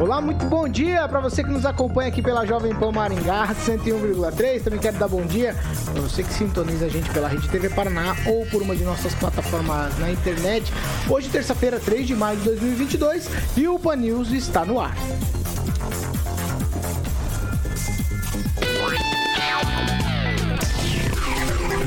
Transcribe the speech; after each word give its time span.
Olá, 0.00 0.20
muito 0.20 0.46
bom 0.46 0.68
dia 0.68 1.08
para 1.08 1.18
você 1.18 1.42
que 1.42 1.50
nos 1.50 1.66
acompanha 1.66 2.08
aqui 2.08 2.22
pela 2.22 2.46
Jovem 2.46 2.72
Pan 2.72 2.92
Maringá 2.92 3.48
101,3. 3.48 4.62
Também 4.62 4.78
quero 4.78 4.96
dar 4.96 5.08
bom 5.08 5.22
dia 5.22 5.56
para 5.92 6.00
você 6.00 6.22
que 6.22 6.32
sintoniza 6.32 6.86
a 6.86 6.88
gente 6.88 7.10
pela 7.10 7.26
Rede 7.26 7.48
TV 7.48 7.68
Paraná 7.68 8.14
ou 8.24 8.46
por 8.46 8.62
uma 8.62 8.76
de 8.76 8.84
nossas 8.84 9.12
plataformas 9.14 9.98
na 9.98 10.08
internet. 10.12 10.72
Hoje, 11.10 11.28
terça-feira, 11.28 11.80
3 11.80 12.06
de 12.06 12.14
maio 12.14 12.38
de 12.38 12.44
2022, 12.44 13.28
e 13.56 13.66
o 13.66 13.76
Pan 13.76 13.96
News 13.96 14.30
está 14.30 14.64
no 14.64 14.80
ar. 14.80 14.94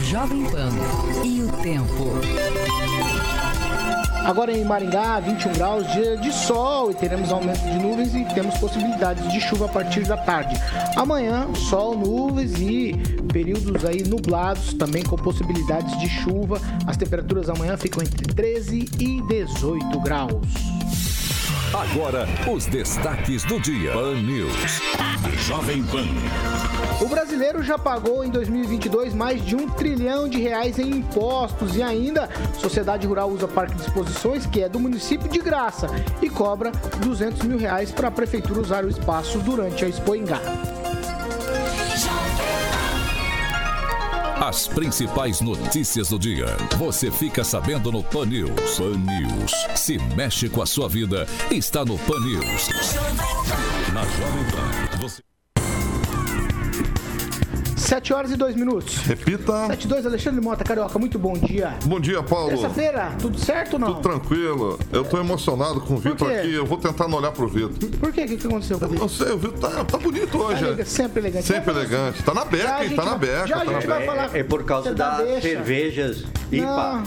Jovem 0.04 0.44
Pan 0.50 0.70
e 1.24 1.44
o 1.44 1.48
tempo. 1.64 3.41
Agora 4.26 4.52
em 4.56 4.64
Maringá, 4.64 5.20
21 5.20 5.54
graus, 5.54 5.92
dia 5.92 6.16
de 6.18 6.32
sol 6.32 6.92
e 6.92 6.94
teremos 6.94 7.32
aumento 7.32 7.62
de 7.62 7.80
nuvens 7.80 8.14
e 8.16 8.24
temos 8.34 8.58
possibilidades 8.60 9.32
de 9.32 9.42
chuva 9.42 9.66
a 9.66 9.70
partir 9.70 10.06
da 10.06 10.16
tarde. 10.16 10.56
Amanhã, 10.96 11.48
sol, 11.56 11.98
nuvens 11.98 12.60
e 12.60 12.94
períodos 13.34 13.84
aí 13.84 14.04
nublados, 14.04 14.74
também 14.74 15.04
com 15.04 15.16
possibilidades 15.16 16.00
de 16.00 16.08
chuva. 16.08 16.62
As 16.86 16.98
temperaturas 16.98 17.50
amanhã 17.50 17.76
ficam 17.78 18.04
entre 18.04 18.26
13 18.34 18.90
e 19.00 19.22
18 19.22 20.00
graus. 20.00 20.81
Agora, 21.74 22.28
os 22.54 22.66
destaques 22.66 23.46
do 23.46 23.58
dia. 23.58 23.94
Pan 23.94 24.16
News. 24.16 24.82
Jovem 25.48 25.82
Pan. 25.84 26.04
O 27.00 27.08
brasileiro 27.08 27.64
já 27.64 27.78
pagou 27.78 28.26
em 28.26 28.30
2022 28.30 29.14
mais 29.14 29.44
de 29.46 29.56
um 29.56 29.70
trilhão 29.70 30.28
de 30.28 30.38
reais 30.38 30.78
em 30.78 30.98
impostos 30.98 31.78
e 31.78 31.82
ainda 31.82 32.30
Sociedade 32.60 33.08
Rural 33.08 33.30
usa 33.30 33.48
Parque 33.48 33.76
de 33.76 33.84
Exposições, 33.84 34.46
que 34.46 34.62
é 34.62 34.68
do 34.68 34.82
município 34.82 35.30
de 35.30 35.40
graça, 35.40 35.88
e 36.22 36.30
cobra 36.30 36.72
200 37.06 37.44
mil 37.44 37.58
reais 37.58 37.90
para 37.90 38.10
a 38.10 38.12
prefeitura 38.12 38.60
usar 38.60 38.84
o 38.84 38.90
espaço 38.90 39.40
durante 39.40 39.86
a 39.86 39.88
Expo 39.88 40.14
Engá. 40.14 40.42
As 44.44 44.68
principais 44.68 45.40
notícias 45.40 46.10
do 46.10 46.18
dia. 46.18 46.48
Você 46.80 47.12
fica 47.12 47.44
sabendo 47.44 47.92
no 47.92 48.04
Pan 48.04 48.26
News. 48.26 48.76
Pan 48.76 48.98
News. 48.98 49.52
Se 49.76 50.00
mexe 50.16 50.50
com 50.50 50.64
a 50.64 50.66
sua 50.66 50.90
vida, 50.90 51.28
está 51.52 51.86
no 51.86 51.96
Pan 52.00 52.20
News. 52.22 52.70
Na 53.94 54.02
Jovem 54.04 54.44
Pan. 54.50 54.98
Você... 54.98 55.31
7 57.92 58.14
horas 58.14 58.32
e 58.32 58.38
2 58.38 58.56
minutos. 58.56 58.96
Repita. 59.00 59.68
7 59.68 59.84
e 59.84 59.88
2, 59.90 60.06
Alexandre 60.06 60.40
Mota, 60.40 60.64
Carioca, 60.64 60.98
muito 60.98 61.20
bom 61.20 61.34
dia. 61.34 61.74
Bom 61.84 62.00
dia, 62.00 62.24
Paulo. 62.24 62.48
Terça-feira, 62.52 63.12
tudo 63.20 63.38
certo 63.38 63.74
ou 63.74 63.80
não? 63.80 63.88
Tudo 63.96 64.00
tranquilo. 64.00 64.80
Eu 64.94 65.04
tô 65.04 65.18
emocionado 65.18 65.82
com 65.82 65.96
o 65.96 65.98
Vitor 65.98 66.32
aqui. 66.32 66.54
Eu 66.54 66.66
vou 66.66 66.78
tentar 66.78 67.10
não 67.10 67.18
olhar 67.18 67.32
pro 67.34 67.50
Vitor. 67.50 67.90
Por 68.00 68.14
quê? 68.14 68.22
O 68.24 68.28
que, 68.30 68.38
que 68.38 68.48
aconteceu 68.48 68.80
com 68.80 68.86
Eu 68.86 68.92
ele? 68.92 69.00
não 69.02 69.10
sei, 69.10 69.32
o 69.34 69.38
Vitor 69.38 69.60
tá, 69.60 69.84
tá 69.84 69.98
bonito 69.98 70.38
hoje. 70.38 70.64
Elega- 70.64 70.86
sempre 70.86 71.20
elegante. 71.20 71.46
Sempre 71.46 71.72
elegante. 71.72 72.24
Tá 72.24 72.34
na 72.34 72.46
beca, 72.46 72.76
a 72.76 72.86
hein? 72.86 72.96
Tá 72.96 73.04
na 73.04 73.18
beca, 73.18 73.48
já 73.48 73.56
a 73.58 73.60
tá 73.60 73.66
na 73.66 73.74
gente 73.74 73.88
vai 73.88 74.00
beca. 74.00 74.12
falar- 74.14 74.36
É, 74.36 74.40
é 74.40 74.44
por 74.46 74.64
causa 74.64 74.94
das 74.96 75.42
cervejas 75.44 76.24
IPA. 76.50 77.04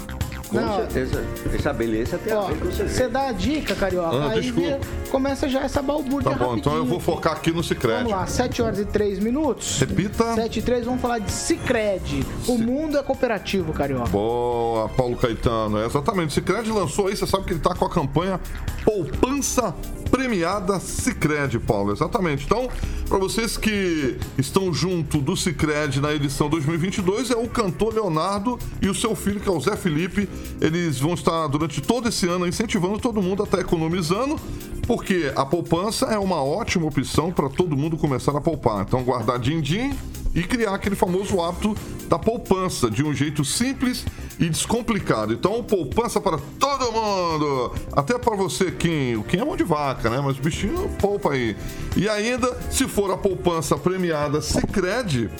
Com 0.60 0.66
não. 0.66 0.76
certeza. 0.76 1.25
Essa 1.53 1.72
beleza 1.72 2.19
tem 2.19 2.32
a 2.32 2.38
Ó, 2.41 2.47
ver 2.47 2.59
com 2.59 2.70
cerveja. 2.72 2.88
você 2.88 3.09
dá 3.09 3.28
a 3.28 3.32
dica, 3.32 3.75
Carioca, 3.75 4.16
Ah, 4.16 4.31
aí 4.31 4.41
desculpa. 4.41 4.69
vira- 4.69 4.81
começa 5.10 5.48
já 5.48 5.60
essa 5.62 5.81
balbúrdia 5.82 6.31
Tá 6.31 6.37
bom, 6.44 6.56
então 6.56 6.75
eu 6.76 6.84
vou 6.84 6.98
focar 7.00 7.34
aqui 7.34 7.50
no 7.53 7.62
Cicred. 7.62 7.98
Vamos 7.98 8.12
lá, 8.12 8.26
7 8.26 8.60
horas 8.62 8.78
e 8.78 8.84
3 8.84 9.19
minutos. 9.19 9.78
Repita. 9.78 10.34
7 10.34 10.59
e 10.59 10.62
3, 10.62 10.84
vamos 10.84 11.00
falar 11.00 11.19
de 11.19 11.31
Cicred. 11.31 12.26
O 12.48 12.59
mundo 12.59 12.98
é 12.98 13.03
cooperativo, 13.03 13.72
Carioca. 13.72 14.09
Boa, 14.10 14.88
Paulo 14.88 15.16
Caetano. 15.16 15.78
É, 15.78 15.87
exatamente. 15.87 16.28
O 16.31 16.32
Cicred 16.32 16.71
lançou 16.71 17.06
aí, 17.09 17.16
você 17.16 17.26
sabe 17.26 17.44
que 17.44 17.53
ele 17.53 17.60
tá 17.60 17.75
com 17.75 17.84
a 17.84 17.91
campanha 17.91 18.41
Poupança 18.84 19.75
Premiada 20.10 20.78
Cicred, 20.78 21.59
Paulo. 21.60 21.92
Exatamente. 21.92 22.44
Então, 22.44 22.69
para 23.09 23.19
vocês 23.19 23.56
que 23.56 24.16
estão 24.38 24.72
junto 24.72 25.19
do 25.19 25.36
Cicred 25.36 26.00
na 26.00 26.12
edição 26.15 26.48
2022, 26.48 27.31
é 27.31 27.36
o 27.36 27.48
cantor 27.48 27.94
Leonardo 27.94 28.59
e 28.81 28.88
o 28.88 28.94
seu 28.94 29.16
filho, 29.16 29.41
que 29.41 29.48
é 29.48 29.53
o 29.53 29.59
Zé 29.60 29.75
Felipe. 29.76 30.28
Eles 30.60 30.99
vão 30.99 31.15
estar 31.15 31.47
durante 31.49 31.81
todo 31.81 32.09
esse 32.09 32.27
ano 32.28 32.47
incentivando 32.47 32.99
todo 32.99 33.21
mundo 33.21 33.43
a 33.43 33.44
estar 33.44 33.60
economizando, 33.60 34.38
porque 34.87 35.32
a 35.34 35.44
poupança 35.44 36.06
é 36.06 36.19
uma 36.19 36.43
ótima 36.43 36.87
opção 36.87 37.32
para 37.32 37.49
todo 37.49 37.77
mundo 37.77 37.97
começar 37.97 38.37
a 38.37 38.41
poupar. 38.41 38.83
Então, 38.83 39.03
guardar 39.03 39.38
din-din 39.38 39.93
e 40.34 40.43
criar 40.43 40.75
aquele 40.75 40.97
famoso 40.97 41.41
hábito 41.41 41.77
da 42.09 42.19
poupança 42.19 42.91
de 42.91 43.04
um 43.04 43.15
jeito 43.15 43.44
simples 43.44 44.04
e 44.38 44.49
descomplicado. 44.49 45.33
Então, 45.33 45.62
poupança 45.62 46.21
para 46.21 46.38
todo 46.59 46.93
mundo, 46.93 47.72
até 47.93 48.19
para 48.19 48.37
você, 48.37 48.71
Kim. 48.71 49.15
O 49.16 49.22
Kim 49.22 49.38
é 49.38 49.44
mão 49.44 49.56
de 49.56 49.65
vaca, 49.65 50.10
né? 50.10 50.21
Mas 50.21 50.37
o 50.38 50.43
bichinho 50.43 50.88
poupa 51.00 51.33
aí. 51.33 51.56
E 51.97 52.09
ainda, 52.09 52.56
se 52.71 52.88
for 52.88 53.10
a 53.12 53.16
poupança 53.16 53.77
premiada 53.77 54.41
Sicredi, 54.41 55.31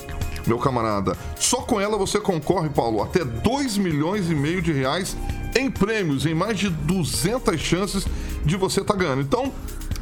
meu 0.47 0.59
camarada, 0.59 1.17
só 1.39 1.59
com 1.59 1.81
ela 1.81 1.97
você 1.97 2.21
concorre, 2.21 2.69
Paulo, 2.69 3.03
até 3.03 3.25
2 3.25 3.79
milhões 3.79 4.31
e 4.31 4.35
meio 4.35 4.61
de 4.61 4.73
reais 4.73 5.17
em 5.57 5.71
prêmios, 5.71 6.27
em 6.27 6.35
mais 6.35 6.59
de 6.59 6.69
200 6.69 7.61
chances 7.61 8.07
de 8.45 8.57
você 8.57 8.81
estar 8.81 8.95
ganhando. 8.95 9.23
Então, 9.23 9.53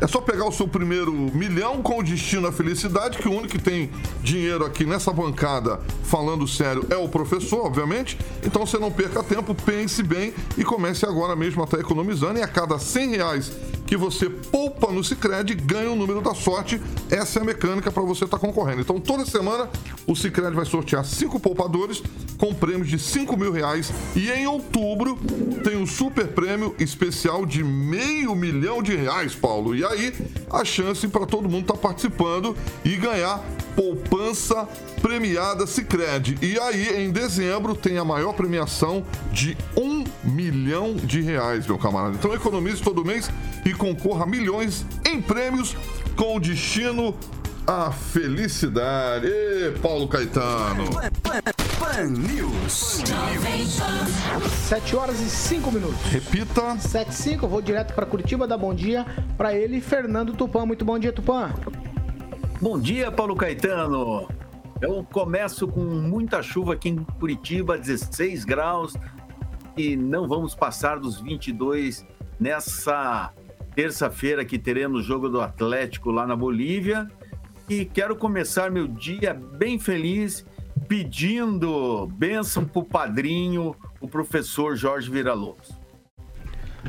é 0.03 0.07
só 0.09 0.21
pegar 0.21 0.49
o 0.49 0.51
seu 0.51 0.67
primeiro 0.67 1.13
milhão 1.13 1.81
com 1.81 2.01
o 2.01 2.03
destino 2.03 2.49
à 2.49 2.53
felicidade, 2.53 3.19
que 3.19 3.29
o 3.29 3.31
único 3.31 3.51
que 3.51 3.63
tem 3.63 3.89
dinheiro 4.21 4.65
aqui 4.65 4.85
nessa 4.85 5.13
bancada, 5.13 5.81
falando 6.03 6.49
sério, 6.49 6.85
é 6.91 6.97
o 6.97 7.09
professor, 7.09 7.65
obviamente. 7.67 8.19
Então 8.43 8.67
você 8.67 8.79
não 8.79 8.91
perca 8.91 9.23
tempo, 9.23 9.55
pense 9.55 10.03
bem 10.03 10.35
e 10.59 10.65
comece 10.65 11.07
agora 11.07 11.37
mesmo 11.37 11.63
a 11.63 11.65
estar 11.67 11.79
economizando. 11.79 12.41
E 12.41 12.43
a 12.43 12.49
cada 12.49 12.81
100 12.81 13.11
reais 13.11 13.53
que 13.93 13.97
você 13.99 14.31
poupa 14.31 14.91
no 14.91 15.05
Cicred, 15.05 15.55
ganha 15.55 15.91
o 15.91 15.95
número 15.95 16.23
da 16.23 16.35
sorte. 16.35 16.81
Essa 17.11 17.41
é 17.41 17.43
a 17.43 17.45
mecânica 17.45 17.93
para 17.93 18.03
você 18.03 18.25
estar 18.25 18.39
concorrendo. 18.39 18.81
Então 18.81 18.99
toda 18.99 19.27
semana 19.27 19.69
o 20.07 20.17
Cicred 20.17 20.57
vai 20.57 20.65
sortear 20.65 21.05
cinco 21.05 21.39
poupadores 21.39 22.03
com 22.39 22.55
prêmios 22.55 22.89
de 22.89 22.99
5 22.99 23.37
mil 23.37 23.53
reais. 23.53 23.93
E 24.17 24.31
em 24.31 24.47
outubro 24.47 25.19
tem 25.63 25.77
um 25.77 25.87
super 25.87 26.27
prêmio 26.29 26.75
especial 26.79 27.45
de 27.45 27.63
meio 27.63 28.35
milhão 28.35 28.83
de 28.83 28.97
reais, 28.97 29.35
Paulo. 29.35 29.77
E 29.77 29.85
aí 29.85 30.15
a 30.51 30.65
chance 30.65 31.07
para 31.07 31.27
todo 31.27 31.47
mundo 31.47 31.65
estar 31.65 31.77
participando 31.77 32.57
e 32.83 32.97
ganhar 32.97 33.45
poupança 33.77 34.67
premiada 35.03 35.67
Cicred. 35.67 36.39
E 36.41 36.59
aí 36.59 37.05
em 37.05 37.11
dezembro 37.11 37.75
tem 37.75 37.99
a 37.99 38.05
maior 38.05 38.33
premiação 38.33 39.05
de 39.31 39.57
um 39.77 40.05
milhão 40.25 40.95
de 40.95 41.21
reais, 41.21 41.67
meu 41.67 41.77
camarada. 41.77 42.15
Então 42.15 42.33
economize 42.33 42.83
todo 42.83 43.05
mês 43.05 43.31
e 43.65 43.73
concorra 43.83 44.23
a 44.23 44.27
milhões 44.29 44.87
em 45.05 45.21
prêmios 45.21 45.77
com 46.15 46.37
o 46.37 46.41
destino 46.41 47.17
à 47.67 47.91
felicidade. 47.91 49.27
Ê, 49.27 49.75
Paulo 49.83 50.07
Caetano. 50.07 50.85
Pan 51.81 52.05
News. 52.05 53.03
7 54.69 54.95
horas 54.95 55.21
e 55.21 55.29
5 55.29 55.73
minutos. 55.73 56.01
Repita. 56.13 56.79
7 56.79 57.11
e 57.11 57.13
5, 57.13 57.45
eu 57.45 57.49
vou 57.49 57.61
direto 57.61 57.93
para 57.93 58.07
Curitiba 58.07 58.47
dar 58.47 58.57
bom 58.57 58.73
dia 58.73 59.05
para 59.37 59.53
ele, 59.53 59.81
Fernando 59.81 60.33
Tupan. 60.33 60.65
Muito 60.65 60.85
bom 60.85 60.97
dia, 60.97 61.13
Tupan. 61.13 61.53
Bom 62.61 62.79
dia, 62.79 63.11
Paulo 63.11 63.35
Caetano. 63.35 64.29
Eu 64.81 65.05
começo 65.11 65.67
com 65.67 65.81
muita 65.81 66.41
chuva 66.41 66.75
aqui 66.75 66.91
em 66.91 67.03
Curitiba, 67.19 67.77
16 67.77 68.45
graus, 68.45 68.95
e 69.77 69.97
não 69.97 70.29
vamos 70.29 70.55
passar 70.55 71.01
dos 71.01 71.21
22 71.21 72.07
nessa 72.39 73.33
terça-feira 73.75 74.45
que 74.45 74.59
teremos 74.59 75.05
jogo 75.05 75.29
do 75.29 75.41
Atlético 75.41 76.11
lá 76.11 76.27
na 76.27 76.37
Bolívia. 76.37 77.09
E 77.69 77.85
quero 77.85 78.17
começar 78.17 78.71
meu 78.71 78.87
dia 78.87 79.33
bem 79.35 79.79
feliz 79.79 80.45
pedindo 80.89 82.07
bênção 82.09 82.65
pro 82.65 82.83
padrinho, 82.83 83.75
o 84.01 84.09
professor 84.09 84.77
Jorge 84.77 85.11
Vira-Lobos. 85.11 85.71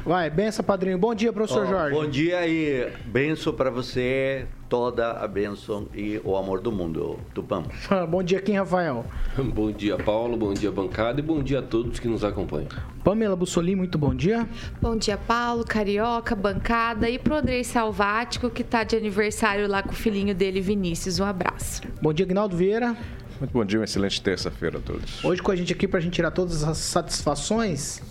Vai, 0.03 0.29
benção, 0.29 0.65
padrinho. 0.65 0.97
Bom 0.97 1.13
dia, 1.13 1.31
professor 1.31 1.65
Ó, 1.65 1.69
Jorge. 1.69 1.95
Bom 1.95 2.09
dia 2.09 2.47
e 2.47 2.91
benção 3.05 3.53
para 3.53 3.69
você, 3.69 4.47
toda 4.73 5.11
a 5.11 5.27
bênção 5.27 5.87
e 5.93 6.19
o 6.23 6.35
amor 6.35 6.59
do 6.59 6.71
mundo, 6.71 7.19
Tupã. 7.31 7.61
bom 8.09 8.23
dia, 8.23 8.41
Kim 8.41 8.53
Rafael. 8.53 9.05
Bom 9.53 9.71
dia, 9.71 9.97
Paulo. 9.97 10.35
Bom 10.35 10.51
dia, 10.51 10.71
bancada. 10.71 11.19
E 11.19 11.23
bom 11.23 11.43
dia 11.43 11.59
a 11.59 11.61
todos 11.61 11.99
que 11.99 12.07
nos 12.07 12.23
acompanham. 12.23 12.69
Pamela 13.03 13.35
Bussolini, 13.35 13.75
muito 13.75 13.99
bom 13.99 14.15
dia. 14.15 14.49
Bom 14.81 14.97
dia, 14.97 15.15
Paulo, 15.15 15.63
Carioca, 15.63 16.35
bancada. 16.35 17.07
E 17.07 17.19
pro 17.19 17.35
Andrei 17.35 17.63
Salvático, 17.63 18.49
que 18.49 18.63
tá 18.63 18.83
de 18.83 18.95
aniversário 18.95 19.67
lá 19.67 19.83
com 19.83 19.91
o 19.91 19.95
filhinho 19.95 20.33
dele, 20.33 20.59
Vinícius. 20.59 21.19
Um 21.19 21.25
abraço. 21.25 21.83
Bom 22.01 22.11
dia, 22.11 22.25
Gnaldo 22.25 22.57
Vieira. 22.57 22.97
Muito 23.39 23.51
bom 23.51 23.63
dia, 23.63 23.77
uma 23.77 23.85
excelente 23.85 24.19
terça-feira 24.23 24.79
a 24.79 24.81
todos. 24.81 25.23
Hoje 25.23 25.39
com 25.39 25.51
a 25.51 25.55
gente 25.55 25.71
aqui 25.71 25.87
para 25.87 25.99
a 25.99 26.01
gente 26.01 26.13
tirar 26.13 26.31
todas 26.31 26.63
as 26.63 26.79
satisfações 26.79 28.01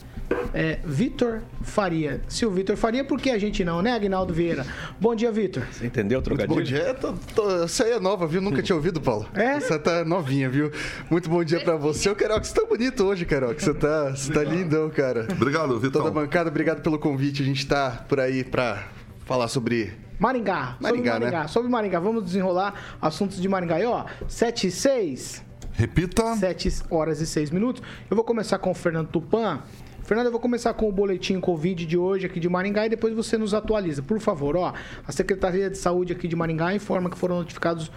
é 0.54 0.78
Vitor 0.84 1.40
Faria. 1.62 2.20
Se 2.28 2.44
o 2.44 2.50
Vitor 2.50 2.76
Faria, 2.76 3.04
por 3.04 3.20
que 3.20 3.30
a 3.30 3.38
gente 3.38 3.64
não, 3.64 3.82
né, 3.82 3.92
Agnaldo 3.92 4.32
Vieira? 4.32 4.66
Bom 5.00 5.14
dia, 5.14 5.30
Vitor. 5.32 5.62
Você 5.70 5.86
entendeu 5.86 6.18
o 6.18 6.22
trocadilho? 6.22 6.54
Bom 6.54 6.62
dia. 6.62 6.94
Tô, 6.94 7.12
tô, 7.34 7.64
essa 7.64 7.84
aí 7.84 7.92
é 7.92 8.00
nova, 8.00 8.26
viu? 8.26 8.40
Nunca 8.40 8.62
tinha 8.62 8.76
ouvido, 8.76 9.00
Paulo. 9.00 9.26
É? 9.34 9.54
Essa 9.56 9.78
tá 9.78 10.04
novinha, 10.04 10.48
viu? 10.48 10.70
Muito 11.10 11.28
bom 11.28 11.42
dia 11.44 11.60
pra 11.60 11.76
você. 11.76 12.08
Ô, 12.08 12.14
Carol, 12.14 12.42
você 12.42 12.54
tá 12.54 12.66
bonito 12.66 13.04
hoje, 13.04 13.24
Carol. 13.24 13.54
Você 13.54 13.74
tá, 13.74 14.10
você 14.10 14.32
tá 14.32 14.42
lindão, 14.42 14.90
cara. 14.90 15.26
Obrigado, 15.30 15.78
Vitor. 15.78 16.02
Toda 16.02 16.10
bancada, 16.14 16.48
obrigado 16.50 16.82
pelo 16.82 16.98
convite. 16.98 17.42
A 17.42 17.44
gente 17.44 17.66
tá 17.66 18.04
por 18.08 18.20
aí 18.20 18.44
pra 18.44 18.88
falar 19.24 19.48
sobre 19.48 19.92
Maringá. 20.18 20.76
Maringá, 20.80 21.12
sobre 21.12 21.20
Maringá. 21.20 21.40
né? 21.42 21.48
Sobre 21.48 21.70
Maringá. 21.70 22.00
Vamos 22.00 22.24
desenrolar 22.24 22.96
assuntos 23.00 23.40
de 23.40 23.48
Maringá. 23.48 23.80
E, 23.80 23.84
ó, 23.84 24.04
7 24.28 24.68
e 24.68 24.70
6. 24.70 25.44
Repita. 25.72 26.36
7 26.36 26.82
horas 26.90 27.20
e 27.20 27.26
6 27.26 27.50
minutos. 27.50 27.82
Eu 28.10 28.14
vou 28.14 28.24
começar 28.24 28.58
com 28.58 28.70
o 28.70 28.74
Fernando 28.74 29.08
Tupan. 29.08 29.62
Fernando, 30.04 30.26
eu 30.26 30.32
vou 30.32 30.40
começar 30.40 30.74
com 30.74 30.88
o 30.88 30.92
boletim 30.92 31.38
Covid 31.38 31.86
de 31.86 31.96
hoje 31.96 32.26
aqui 32.26 32.40
de 32.40 32.48
Maringá 32.48 32.86
e 32.86 32.88
depois 32.88 33.14
você 33.14 33.38
nos 33.38 33.54
atualiza. 33.54 34.02
Por 34.02 34.18
favor, 34.18 34.56
ó. 34.56 34.72
A 35.06 35.12
Secretaria 35.12 35.70
de 35.70 35.78
Saúde 35.78 36.12
aqui 36.12 36.26
de 36.26 36.34
Maringá 36.34 36.74
informa 36.74 37.08
que 37.08 37.16
foram 37.16 37.36
notificados 37.36 37.90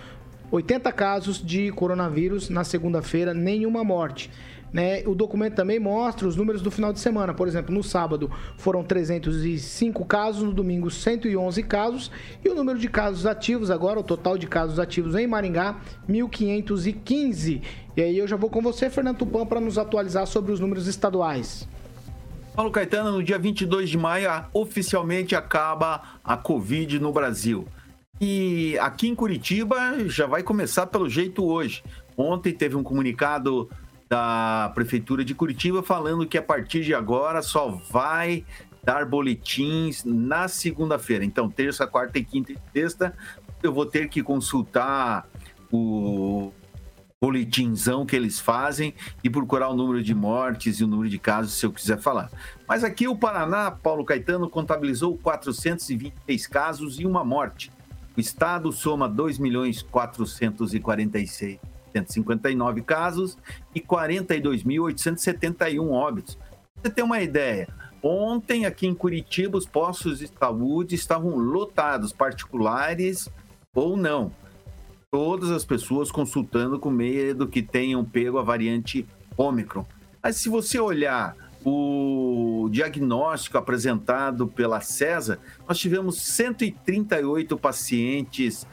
80 0.51 0.91
casos 0.91 1.43
de 1.43 1.71
coronavírus 1.71 2.47
na 2.47 2.63
segunda-feira, 2.63 3.33
nenhuma 3.33 3.83
morte. 3.83 4.29
Né? 4.71 5.01
O 5.07 5.15
documento 5.15 5.55
também 5.55 5.79
mostra 5.79 6.27
os 6.27 6.35
números 6.35 6.61
do 6.61 6.69
final 6.69 6.93
de 6.93 6.99
semana. 6.99 7.33
Por 7.33 7.47
exemplo, 7.47 7.73
no 7.73 7.81
sábado 7.81 8.29
foram 8.55 8.83
305 8.83 10.05
casos, 10.05 10.43
no 10.43 10.53
domingo 10.53 10.91
111 10.91 11.63
casos 11.63 12.11
e 12.43 12.49
o 12.49 12.53
número 12.53 12.77
de 12.77 12.87
casos 12.87 13.25
ativos 13.25 13.71
agora, 13.71 13.99
o 13.99 14.03
total 14.03 14.37
de 14.37 14.45
casos 14.45 14.77
ativos 14.77 15.15
em 15.15 15.25
Maringá, 15.25 15.79
1515. 16.07 17.63
E 17.97 18.01
aí 18.01 18.15
eu 18.15 18.27
já 18.27 18.35
vou 18.35 18.49
com 18.49 18.61
você, 18.61 18.91
Fernando 18.91 19.17
Tupan, 19.17 19.45
para 19.47 19.59
nos 19.59 19.79
atualizar 19.79 20.27
sobre 20.27 20.51
os 20.51 20.59
números 20.59 20.85
estaduais. 20.85 21.67
Paulo 22.55 22.71
Caetano, 22.71 23.11
no 23.11 23.21
dia 23.21 23.37
22 23.37 23.89
de 23.89 23.97
maio, 23.97 24.29
oficialmente 24.53 25.35
acaba 25.35 26.19
a 26.23 26.37
Covid 26.37 26.99
no 26.99 27.11
Brasil. 27.11 27.67
E 28.21 28.77
aqui 28.79 29.09
em 29.09 29.15
Curitiba 29.15 30.07
já 30.07 30.25
vai 30.25 30.41
começar 30.41 30.87
pelo 30.87 31.09
jeito 31.09 31.43
hoje. 31.43 31.83
Ontem 32.15 32.53
teve 32.53 32.77
um 32.77 32.83
comunicado 32.83 33.69
da 34.07 34.71
Prefeitura 34.73 35.25
de 35.25 35.35
Curitiba 35.35 35.83
falando 35.83 36.25
que 36.25 36.37
a 36.37 36.41
partir 36.41 36.81
de 36.85 36.93
agora 36.93 37.41
só 37.41 37.67
vai 37.91 38.45
dar 38.81 39.05
boletins 39.05 40.05
na 40.05 40.47
segunda-feira. 40.47 41.25
Então, 41.25 41.49
terça, 41.49 41.85
quarta 41.85 42.17
e 42.19 42.23
quinta 42.23 42.53
e 42.53 42.57
sexta, 42.71 43.13
eu 43.61 43.73
vou 43.73 43.85
ter 43.85 44.07
que 44.07 44.23
consultar 44.23 45.27
o 45.69 46.53
boletinzão 47.25 48.06
que 48.06 48.16
eles 48.16 48.39
fazem 48.39 48.94
e 49.24 49.30
procurar 49.31 49.69
o 49.69 49.75
número 49.75 50.04
de 50.04 50.13
mortes 50.13 50.80
e 50.80 50.83
o 50.83 50.88
número 50.88 51.10
de 51.10 51.18
casos 51.18 51.54
se 51.54 51.66
eu 51.66 51.72
quiser 51.72 51.98
falar. 51.98 52.30
Mas 52.68 52.83
aqui 52.83 53.07
o 53.07 53.16
Paraná, 53.16 53.72
Paulo 53.72 54.06
Caetano, 54.06 54.48
contabilizou 54.48 55.18
426 55.18 56.45
casos 56.45 57.00
e 57.00 57.06
uma 57.06 57.25
morte. 57.25 57.72
O 58.16 58.19
estado 58.19 58.72
soma 58.72 59.10
2 59.10 59.39
milhões 59.39 59.81
446 59.81 61.57
159 61.92 62.83
casos 62.83 63.39
e 63.74 63.81
42.871 63.81 65.89
óbitos. 65.89 66.38
Você 66.75 66.92
tem 66.92 67.04
uma 67.04 67.22
ideia? 67.22 67.68
Ontem, 68.04 68.68
aqui 68.68 68.86
em 68.86 68.94
Curitiba, 68.94 69.57
os 69.57 69.66
postos 69.66 70.19
de 70.19 70.27
saúde 70.27 70.94
estavam 70.94 71.36
lotados, 71.38 72.13
particulares 72.13 73.27
ou 73.74 73.98
não. 73.98 74.31
Todas 75.15 75.50
as 75.50 75.63
pessoas 75.63 76.12
consultando 76.12 76.77
com 76.77 76.91
medo 76.91 77.47
que 77.47 77.62
tenham 77.62 78.03
pego 78.03 78.38
a 78.38 78.44
variante 78.44 79.07
Ômicron. 79.38 79.85
Mas 80.21 80.35
se 80.35 80.50
você 80.50 80.77
olhar 80.77 81.38
o 81.63 82.67
diagnóstico 82.69 83.57
apresentado 83.57 84.45
pela 84.45 84.81
CESA, 84.81 85.39
nós 85.65 85.79
tivemos 85.79 86.21
138 86.21 87.57
pacientes, 87.57 88.67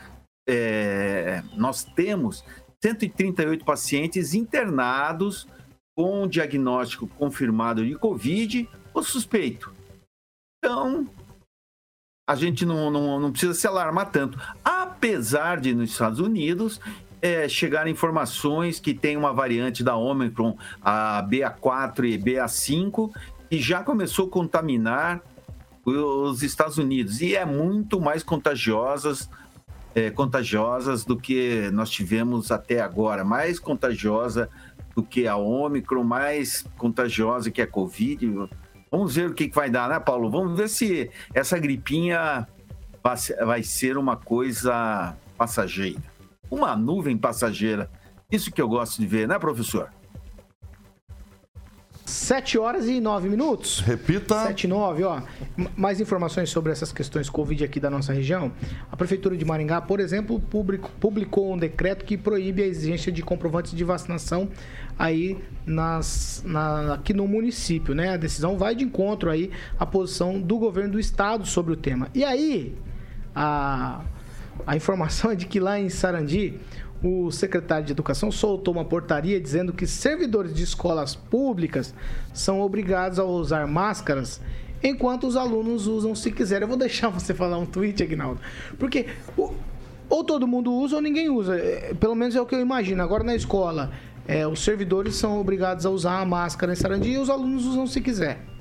é, 0.48 1.44
nós 1.54 1.84
temos 1.84 2.44
138 2.82 3.64
pacientes 3.64 4.34
internados 4.34 5.46
com 5.96 6.26
diagnóstico 6.26 7.06
confirmado 7.06 7.86
de 7.86 7.94
Covid 7.94 8.68
ou 8.92 9.04
suspeito. 9.04 9.72
Então, 10.58 11.06
a 12.26 12.34
gente 12.34 12.64
não, 12.64 12.90
não, 12.90 13.20
não 13.20 13.32
precisa 13.32 13.54
se 13.54 13.66
alarmar 13.66 14.10
tanto. 14.10 14.38
Apesar 14.64 15.60
de 15.60 15.74
nos 15.74 15.90
Estados 15.90 16.20
Unidos 16.20 16.80
é, 17.20 17.48
chegar 17.48 17.86
informações 17.86 18.80
que 18.80 18.94
tem 18.94 19.16
uma 19.16 19.32
variante 19.32 19.82
da 19.84 19.96
Omicron, 19.96 20.56
a 20.80 21.26
BA4 21.28 22.04
e 22.04 22.18
BA5, 22.18 23.12
que 23.48 23.60
já 23.60 23.82
começou 23.82 24.26
a 24.26 24.30
contaminar 24.30 25.20
os 25.84 26.42
Estados 26.42 26.78
Unidos 26.78 27.20
e 27.20 27.34
é 27.34 27.44
muito 27.44 28.00
mais 28.00 28.22
contagiosas 28.22 29.28
é, 29.94 30.10
contagiosas 30.10 31.04
do 31.04 31.16
que 31.16 31.70
nós 31.72 31.90
tivemos 31.90 32.50
até 32.50 32.80
agora, 32.80 33.24
mais 33.24 33.58
contagiosa 33.58 34.48
do 34.94 35.02
que 35.02 35.26
a 35.26 35.36
Ômicron, 35.36 36.02
mais 36.02 36.64
contagiosa 36.78 37.50
que 37.50 37.60
a 37.60 37.66
Covid. 37.66 38.48
Vamos 38.92 39.14
ver 39.14 39.30
o 39.30 39.34
que, 39.34 39.48
que 39.48 39.54
vai 39.54 39.70
dar, 39.70 39.88
né, 39.88 39.98
Paulo? 39.98 40.30
Vamos 40.30 40.54
ver 40.54 40.68
se 40.68 41.10
essa 41.32 41.58
gripinha 41.58 42.46
vai 43.46 43.62
ser 43.62 43.96
uma 43.96 44.18
coisa 44.18 45.16
passageira. 45.38 46.02
Uma 46.50 46.76
nuvem 46.76 47.16
passageira. 47.16 47.90
Isso 48.30 48.52
que 48.52 48.60
eu 48.60 48.68
gosto 48.68 49.00
de 49.00 49.06
ver, 49.06 49.26
né, 49.26 49.38
professor? 49.38 49.88
7 52.04 52.58
horas 52.58 52.88
e 52.88 53.00
9 53.00 53.28
minutos. 53.28 53.80
Repita. 53.80 54.34
7 54.46 54.64
e 54.64 54.68
9, 54.68 55.04
ó. 55.04 55.22
Mais 55.76 56.00
informações 56.00 56.50
sobre 56.50 56.72
essas 56.72 56.92
questões 56.92 57.30
Covid 57.30 57.62
aqui 57.64 57.78
da 57.78 57.88
nossa 57.88 58.12
região. 58.12 58.52
A 58.90 58.96
Prefeitura 58.96 59.36
de 59.36 59.44
Maringá, 59.44 59.80
por 59.80 60.00
exemplo, 60.00 60.40
public- 60.40 60.88
publicou 61.00 61.52
um 61.54 61.56
decreto 61.58 62.04
que 62.04 62.16
proíbe 62.16 62.62
a 62.62 62.66
exigência 62.66 63.12
de 63.12 63.22
comprovantes 63.22 63.72
de 63.72 63.84
vacinação 63.84 64.48
aí 64.98 65.38
nas, 65.64 66.42
na- 66.44 66.94
aqui 66.94 67.14
no 67.14 67.26
município, 67.28 67.94
né? 67.94 68.10
A 68.10 68.16
decisão 68.16 68.58
vai 68.58 68.74
de 68.74 68.84
encontro 68.84 69.30
aí 69.30 69.50
à 69.78 69.86
posição 69.86 70.40
do 70.40 70.58
governo 70.58 70.92
do 70.92 71.00
estado 71.00 71.46
sobre 71.46 71.72
o 71.72 71.76
tema. 71.76 72.08
E 72.14 72.24
aí, 72.24 72.74
a, 73.34 74.00
a 74.66 74.76
informação 74.76 75.30
é 75.30 75.34
de 75.36 75.46
que 75.46 75.60
lá 75.60 75.78
em 75.78 75.88
Sarandi, 75.88 76.54
o 77.02 77.30
secretário 77.30 77.84
de 77.84 77.92
Educação 77.92 78.30
soltou 78.30 78.74
uma 78.74 78.84
portaria 78.84 79.40
dizendo 79.40 79.72
que 79.72 79.86
servidores 79.86 80.54
de 80.54 80.62
escolas 80.62 81.14
públicas 81.14 81.94
são 82.32 82.60
obrigados 82.60 83.18
a 83.18 83.24
usar 83.24 83.66
máscaras 83.66 84.40
enquanto 84.82 85.26
os 85.26 85.36
alunos 85.36 85.86
usam 85.86 86.14
se 86.14 86.30
quiserem. 86.30 86.62
Eu 86.62 86.68
vou 86.68 86.76
deixar 86.76 87.08
você 87.10 87.34
falar 87.34 87.58
um 87.58 87.66
tweet, 87.66 88.02
Aguinaldo. 88.02 88.40
Porque 88.78 89.06
ou 90.08 90.22
todo 90.22 90.46
mundo 90.46 90.72
usa 90.72 90.96
ou 90.96 91.02
ninguém 91.02 91.30
usa. 91.30 91.56
É, 91.56 91.94
Pelo 91.94 92.14
menos 92.14 92.36
é 92.36 92.40
o 92.40 92.46
que 92.46 92.54
eu 92.54 92.60
imagino. 92.60 93.02
Agora 93.02 93.24
na 93.24 93.34
escola, 93.34 93.90
é, 94.26 94.46
os 94.46 94.62
servidores 94.62 95.16
são 95.16 95.40
obrigados 95.40 95.86
a 95.86 95.90
usar 95.90 96.20
a 96.20 96.24
máscara 96.24 96.72
em 96.72 96.76
Sarandi 96.76 97.10
e 97.10 97.18
os 97.18 97.30
alunos 97.30 97.64
usam 97.66 97.86
se 97.86 98.00
quiser. 98.00 98.51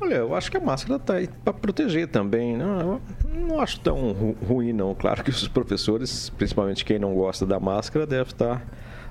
Olha, 0.00 0.16
eu 0.16 0.34
acho 0.34 0.50
que 0.50 0.56
a 0.56 0.60
máscara 0.60 0.96
está 0.96 1.14
aí 1.14 1.28
para 1.44 1.52
proteger 1.54 2.08
também. 2.08 2.56
Não, 2.56 2.80
eu 2.80 3.00
não 3.48 3.60
acho 3.60 3.80
tão 3.80 4.12
ru- 4.12 4.36
ruim, 4.46 4.72
não. 4.72 4.94
Claro 4.94 5.24
que 5.24 5.30
os 5.30 5.48
professores, 5.48 6.28
principalmente 6.30 6.84
quem 6.84 6.98
não 6.98 7.14
gosta 7.14 7.46
da 7.46 7.58
máscara, 7.58 8.06
deve 8.06 8.30
estar 8.30 8.62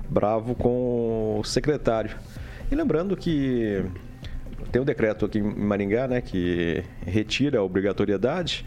bravo 0.08 0.54
com 0.54 1.38
o 1.40 1.44
secretário. 1.44 2.16
E 2.70 2.74
lembrando 2.74 3.16
que 3.16 3.84
tem 4.70 4.80
um 4.80 4.84
decreto 4.84 5.24
aqui 5.26 5.38
em 5.38 5.42
Maringá, 5.42 6.06
né, 6.06 6.20
que 6.20 6.84
retira 7.04 7.58
a 7.58 7.62
obrigatoriedade, 7.62 8.64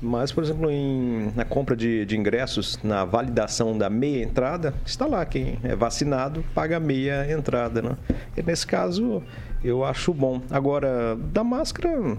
mas, 0.00 0.30
por 0.30 0.44
exemplo, 0.44 0.70
em- 0.70 1.32
na 1.34 1.44
compra 1.44 1.74
de, 1.76 2.04
de 2.04 2.16
ingressos, 2.16 2.78
na 2.84 3.04
validação 3.04 3.76
da 3.76 3.90
meia 3.90 4.22
entrada, 4.22 4.74
está 4.86 5.06
lá 5.06 5.24
quem 5.26 5.58
é 5.64 5.74
vacinado 5.74 6.44
paga 6.54 6.78
meia 6.78 7.30
entrada, 7.32 7.82
né? 7.82 7.96
E 8.36 8.42
nesse 8.42 8.66
caso, 8.66 9.22
eu 9.62 9.84
acho 9.84 10.12
bom. 10.12 10.40
Agora, 10.50 11.16
da 11.16 11.42
máscara, 11.44 12.16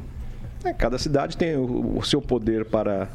É, 0.63 0.74
cada 0.74 0.98
cidade 0.98 1.38
tem 1.38 1.55
o, 1.55 1.98
o 1.98 2.03
seu 2.03 2.22
poder 2.22 2.65
para 2.65 3.08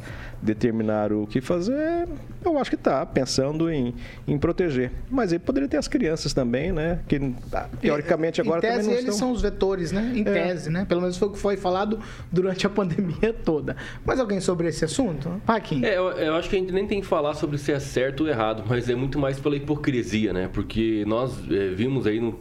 determinar 0.45 1.11
o 1.11 1.25
que 1.27 1.41
fazer, 1.41 2.07
eu 2.43 2.57
acho 2.57 2.69
que 2.69 2.75
está 2.75 3.05
pensando 3.05 3.69
em, 3.69 3.93
em 4.27 4.37
proteger. 4.37 4.91
Mas 5.09 5.33
aí 5.33 5.39
poderia 5.39 5.67
ter 5.67 5.77
as 5.77 5.87
crianças 5.87 6.33
também, 6.33 6.71
né? 6.71 6.99
Que 7.07 7.33
ah, 7.51 7.67
teoricamente 7.81 8.39
agora 8.39 8.59
em 8.59 8.61
tese, 8.61 8.73
também 8.73 8.85
não 8.85 8.93
eles 8.93 9.03
estão... 9.05 9.27
são 9.27 9.31
os 9.31 9.41
vetores, 9.41 9.91
né? 9.91 10.11
Em 10.15 10.21
É. 10.21 10.23
tese, 10.23 10.69
né? 10.69 10.85
Pelo 10.85 11.01
menos 11.01 11.17
foi 11.17 11.27
o 11.27 11.31
que 11.31 11.39
foi 11.39 11.57
falado 11.57 11.99
durante 12.31 12.65
a 12.65 12.69
pandemia 12.75 13.33
toda. 13.33 13.75
Mais 14.05 14.19
alguém 14.19 14.39
sobre 14.39 14.67
esse 14.67 14.85
assunto? 14.85 15.41
Paquim. 15.45 15.83
É, 15.83 15.97
eu, 15.97 16.11
eu 16.11 16.35
acho 16.35 16.49
que 16.49 16.55
a 16.55 16.59
gente 16.59 16.71
nem 16.71 16.85
tem 16.87 17.01
que 17.01 17.07
falar 17.07 17.33
sobre 17.33 17.57
se 17.57 17.71
é 17.71 17.79
certo 17.79 18.21
ou 18.21 18.29
errado, 18.29 18.63
mas 18.67 18.89
é 18.89 18.95
muito 18.95 19.17
mais 19.19 19.39
pela 19.39 19.55
hipocrisia, 19.55 20.31
né? 20.31 20.49
Porque 20.51 21.03
nós 21.07 21.33
é, 21.49 21.69
vimos 21.69 22.05
aí 22.05 22.19
no 22.19 22.37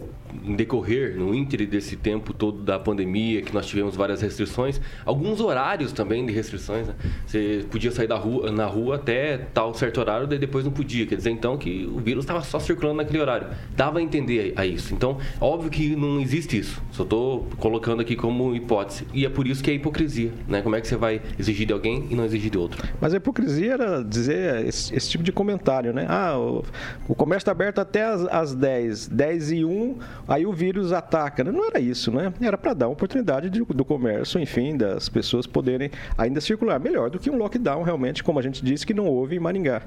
decorrer, 0.57 1.17
no 1.17 1.35
íntere 1.35 1.65
desse 1.67 1.97
tempo 1.97 2.33
todo 2.33 2.63
da 2.63 2.79
pandemia, 2.79 3.41
que 3.41 3.55
nós 3.55 3.67
tivemos 3.67 3.95
várias 3.97 4.21
restrições, 4.21 4.81
alguns 5.05 5.41
horários 5.41 5.93
também 5.93 6.27
de 6.27 6.33
restrições, 6.33 6.89
né? 6.89 6.95
Você 7.27 7.65
podia 7.71 7.91
sair 7.95 8.07
da 8.07 8.17
rua, 8.17 8.51
na 8.51 8.67
rua 8.67 8.97
até 8.97 9.39
tal 9.53 9.73
certo 9.75 9.99
horário, 10.01 10.27
daí 10.27 10.39
depois 10.39 10.65
não 10.65 10.73
podia. 10.73 11.07
Quer 11.07 11.17
dizer, 11.17 11.31
então, 11.31 11.57
que 11.57 11.89
o 11.93 11.99
vírus 11.99 12.25
estava 12.25 12.43
só 12.43 12.59
circulando 12.59 12.99
naquele 12.99 13.21
horário. 13.21 13.49
Dava 13.77 13.99
a 13.99 14.03
entender 14.03 14.53
a 14.57 14.67
isso. 14.67 14.95
Então, 14.95 15.19
óbvio 15.41 15.71
que 15.71 15.95
não 15.97 16.21
existe 16.21 16.59
isso. 16.59 16.83
Só 16.91 17.03
estou 17.03 17.49
colocando 17.59 18.01
aqui 18.01 18.17
como 18.17 18.55
hipótese. 18.55 19.07
E 19.13 19.25
é 19.25 19.29
por 19.29 19.47
isso 19.47 19.63
que 19.63 19.71
é 19.71 19.75
hipocrisia, 19.75 20.31
né? 20.49 20.63
Como 20.63 20.77
é 20.77 20.81
que 20.81 20.89
você 20.89 20.97
vai 20.97 21.21
exigir 21.39 21.67
de 21.67 21.73
alguém 21.73 22.07
e 22.11 22.15
não 22.15 22.25
exigir 22.25 22.51
de 22.51 22.59
outro? 22.59 22.83
Mas 23.01 23.15
a 23.15 23.17
hipocrisia 23.17 23.73
era 23.73 24.03
dizer 24.05 24.67
esse, 24.67 24.95
esse 24.95 25.11
tipo 25.11 25.25
de 25.25 25.33
comentário, 25.33 25.93
né? 25.93 26.07
Ah, 26.09 26.39
o, 26.39 26.65
o 27.09 27.15
comércio 27.15 27.43
está 27.43 27.53
aberto 27.53 27.79
até 27.81 28.05
as, 28.05 28.25
as 28.27 28.55
10, 28.55 29.09
10 29.09 29.53
e 29.53 29.65
1, 29.65 29.99
aí 30.29 30.47
o 30.47 30.53
vírus 30.53 30.93
ataca. 30.93 31.43
Não 31.45 31.65
era 31.67 31.81
isso, 31.81 32.11
né? 32.11 32.33
Era 32.41 32.57
para 32.59 32.75
dar 32.75 32.89
oportunidade 32.89 33.51
de- 33.51 33.65
do 33.65 33.85
comércio, 33.85 34.41
enfim, 34.41 34.77
das 34.77 35.09
pessoas 35.09 35.47
poderem 35.47 35.91
ainda 36.17 36.41
circular. 36.41 36.79
Melhor 36.81 37.11
do 37.11 37.19
que 37.19 37.31
um 37.31 37.37
lockdown, 37.37 37.74
realmente, 37.83 38.23
como 38.23 38.39
a 38.39 38.43
gente 38.43 38.65
disse 38.65 38.87
que 38.87 38.95
não 38.95 39.07
houve 39.07 39.37
em 39.37 39.39
Maringá. 39.41 39.83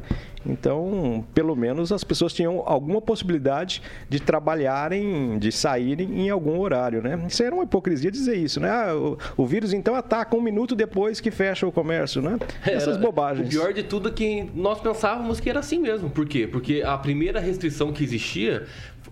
Então, 0.46 1.26
pelo 1.34 1.56
menos 1.56 1.92
as 1.92 2.04
pessoas 2.04 2.34
tinham 2.34 2.64
alguma 2.66 3.02
possibilidade 3.02 3.82
de 4.10 4.20
trabalharem, 4.20 5.38
de 5.40 5.52
saírem 5.52 6.22
em 6.22 6.30
algum 6.30 6.60
horário, 6.60 7.02
né? 7.02 7.20
Isso 7.28 7.44
era 7.44 7.54
uma 7.54 7.64
hipocrisia 7.64 8.10
dizer 8.12 8.36
isso, 8.38 8.60
né? 8.60 8.70
Ah, 8.70 8.96
o, 8.96 9.18
o 9.36 9.46
vírus 9.46 9.74
então 9.74 9.96
ataca 9.96 10.36
um 10.36 10.42
minuto 10.42 10.76
depois 10.76 11.20
que 11.20 11.32
fecha 11.32 11.68
o 11.68 11.72
comércio, 11.72 12.22
né? 12.22 12.38
Essas 12.66 12.96
Era- 12.96 13.00
bobagens. 13.00 13.48
O 13.48 13.50
pior 13.50 13.74
de 13.74 13.84
tudo 13.84 14.10
é 14.10 14.12
que 14.12 14.50
nós 14.56 14.80
pensávamos 14.80 15.40
que 15.40 15.50
era 15.50 15.60
assim 15.60 15.80
mesmo. 15.80 16.10
Por 16.10 16.26
quê? 16.26 16.48
Porque 16.48 16.82
a 16.86 16.98
primeira 16.98 17.40
restrição 17.40 17.92
que 17.92 18.04
existia, 18.04 18.66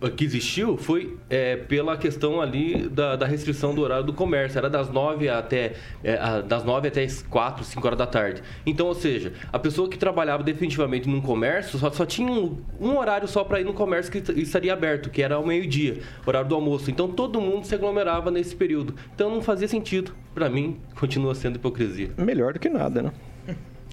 que 0.09 0.23
existiu, 0.23 0.77
foi 0.77 1.17
é, 1.29 1.55
pela 1.55 1.97
questão 1.97 2.41
ali 2.41 2.87
da, 2.89 3.15
da 3.15 3.25
restrição 3.25 3.73
do 3.73 3.81
horário 3.81 4.03
do 4.05 4.13
comércio. 4.13 4.57
Era 4.57 4.69
das 4.69 4.89
9 4.89 5.29
até 5.29 5.73
é, 6.03 6.41
das 6.41 6.63
9 6.63 6.87
até 6.87 7.03
as 7.03 7.21
4, 7.23 7.63
5 7.63 7.85
horas 7.87 7.97
da 7.99 8.05
tarde. 8.07 8.41
Então, 8.65 8.87
ou 8.87 8.95
seja, 8.95 9.33
a 9.51 9.59
pessoa 9.59 9.89
que 9.89 9.97
trabalhava 9.97 10.43
definitivamente 10.43 11.07
num 11.09 11.21
comércio 11.21 11.77
só, 11.79 11.91
só 11.91 12.05
tinha 12.05 12.31
um, 12.31 12.57
um 12.79 12.97
horário 12.97 13.27
só 13.27 13.43
para 13.43 13.59
ir 13.61 13.63
no 13.63 13.73
comércio 13.73 14.11
que 14.11 14.17
est- 14.19 14.37
estaria 14.37 14.73
aberto, 14.73 15.09
que 15.09 15.21
era 15.21 15.35
ao 15.35 15.45
meio-dia, 15.45 15.99
horário 16.25 16.47
do 16.49 16.55
almoço. 16.55 16.89
Então 16.91 17.07
todo 17.07 17.39
mundo 17.41 17.65
se 17.65 17.73
aglomerava 17.75 18.29
nesse 18.31 18.55
período. 18.55 18.95
Então 19.13 19.29
não 19.29 19.41
fazia 19.41 19.67
sentido. 19.67 20.11
Para 20.33 20.49
mim, 20.49 20.77
continua 20.99 21.33
sendo 21.33 21.55
hipocrisia. 21.55 22.09
Melhor 22.17 22.53
do 22.53 22.59
que 22.59 22.69
nada, 22.69 23.01
né? 23.01 23.11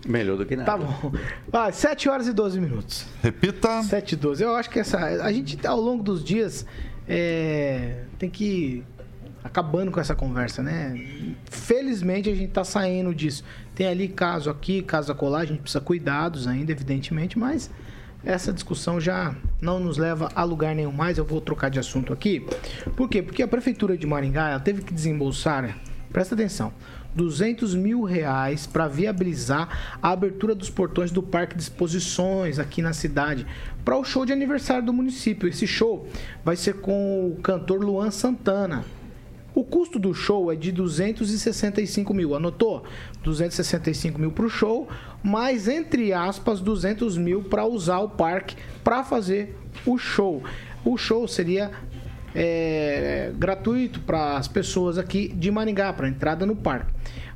Melhor 0.06 0.36
do 0.36 0.44
que 0.44 0.56
nada. 0.56 0.70
Tá 0.70 0.76
bom. 0.76 1.12
Vai, 1.48 1.72
7 1.72 2.08
horas 2.08 2.26
e 2.26 2.32
12 2.32 2.60
minutos. 2.60 3.06
Repita. 3.22 3.82
7 3.82 4.12
e 4.12 4.16
12. 4.16 4.42
Eu 4.42 4.54
acho 4.56 4.68
que 4.68 4.78
essa. 4.78 4.98
A 4.98 5.32
gente, 5.32 5.64
ao 5.66 5.80
longo 5.80 6.02
dos 6.02 6.24
dias, 6.24 6.66
é, 7.08 8.04
tem 8.18 8.28
que 8.28 8.44
ir 8.44 8.84
acabando 9.44 9.90
com 9.90 10.00
essa 10.00 10.14
conversa, 10.14 10.62
né? 10.62 11.34
Felizmente 11.50 12.30
a 12.30 12.34
gente 12.34 12.52
tá 12.52 12.64
saindo 12.64 13.14
disso. 13.14 13.44
Tem 13.74 13.86
ali 13.86 14.08
caso 14.08 14.50
aqui, 14.50 14.82
caso 14.82 15.10
acolá, 15.10 15.40
a 15.40 15.44
gente 15.44 15.60
precisa 15.60 15.80
cuidados 15.80 16.46
ainda, 16.46 16.70
evidentemente, 16.72 17.38
mas 17.38 17.70
essa 18.24 18.52
discussão 18.52 19.00
já 19.00 19.34
não 19.60 19.80
nos 19.80 19.98
leva 19.98 20.28
a 20.34 20.44
lugar 20.44 20.74
nenhum 20.74 20.92
mais. 20.92 21.18
Eu 21.18 21.24
vou 21.24 21.40
trocar 21.40 21.68
de 21.68 21.78
assunto 21.78 22.12
aqui. 22.12 22.46
Por 22.96 23.08
quê? 23.08 23.22
Porque 23.22 23.42
a 23.42 23.48
Prefeitura 23.48 23.96
de 23.96 24.06
Maringá 24.06 24.50
ela 24.50 24.60
teve 24.60 24.82
que 24.82 24.94
desembolsar, 24.94 25.76
presta 26.12 26.34
atenção, 26.34 26.72
200 27.14 27.74
mil 27.74 28.02
reais 28.02 28.66
para 28.66 28.88
viabilizar 28.88 29.96
a 30.02 30.10
abertura 30.10 30.54
dos 30.54 30.70
portões 30.70 31.10
do 31.10 31.22
Parque 31.22 31.56
de 31.56 31.62
Exposições 31.62 32.58
aqui 32.58 32.80
na 32.82 32.92
cidade 32.92 33.46
para 33.84 33.96
o 33.96 34.04
show 34.04 34.24
de 34.24 34.32
aniversário 34.32 34.84
do 34.84 34.92
município. 34.92 35.48
Esse 35.48 35.66
show 35.66 36.06
vai 36.44 36.56
ser 36.56 36.74
com 36.74 37.28
o 37.28 37.36
cantor 37.42 37.82
Luan 37.82 38.10
Santana. 38.10 38.84
O 39.54 39.62
custo 39.62 39.98
do 39.98 40.14
show 40.14 40.50
é 40.50 40.56
de 40.56 40.72
265 40.72 42.14
mil. 42.14 42.34
Anotou? 42.34 42.84
265 43.22 44.18
mil 44.18 44.32
para 44.32 44.46
o 44.46 44.50
show, 44.50 44.88
mais 45.22 45.68
entre 45.68 46.12
aspas 46.12 46.60
200 46.60 47.18
mil 47.18 47.42
para 47.42 47.66
usar 47.66 47.98
o 48.00 48.08
parque 48.08 48.56
para 48.82 49.04
fazer 49.04 49.54
o 49.84 49.98
show. 49.98 50.42
O 50.84 50.96
show 50.96 51.28
seria 51.28 51.70
é, 52.34 53.32
gratuito 53.36 54.00
para 54.00 54.36
as 54.36 54.48
pessoas 54.48 54.98
aqui 54.98 55.28
de 55.28 55.50
Maringá, 55.50 55.92
para 55.92 56.08
entrada 56.08 56.46
no 56.46 56.56
parque. 56.56 56.92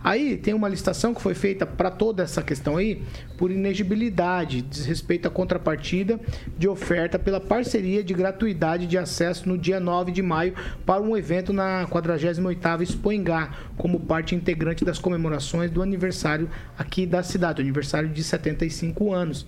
Aí 0.07 0.37
tem 0.37 0.55
uma 0.55 0.69
licitação 0.69 1.13
que 1.13 1.21
foi 1.21 1.35
feita 1.35 1.67
para 1.67 1.91
toda 1.91 2.23
essa 2.23 2.41
questão 2.41 2.77
aí 2.77 3.03
por 3.37 3.51
inegibilidade, 3.51 4.63
diz 4.63 4.87
respeito 4.87 5.27
à 5.27 5.31
contrapartida 5.33 6.21
de 6.57 6.69
oferta 6.69 7.19
pela 7.19 7.41
parceria 7.41 8.05
de 8.05 8.15
gratuidade 8.15 8.87
de 8.87 8.97
acesso 8.97 9.49
no 9.49 9.59
dia 9.59 9.81
9 9.81 10.13
de 10.13 10.23
maio 10.23 10.55
para 10.85 11.03
um 11.03 11.17
evento 11.17 11.53
na 11.53 11.89
48ª 11.89 12.83
Expoingá, 12.83 13.51
como 13.77 13.99
parte 13.99 14.35
integrante 14.35 14.85
das 14.85 15.01
comemorações 15.01 15.73
do 15.73 15.83
aniversário 15.83 16.49
aqui 16.79 17.05
da 17.05 17.25
cidade, 17.25 17.61
aniversário 17.61 18.09
de 18.09 18.23
75 18.23 19.13
anos. 19.13 19.45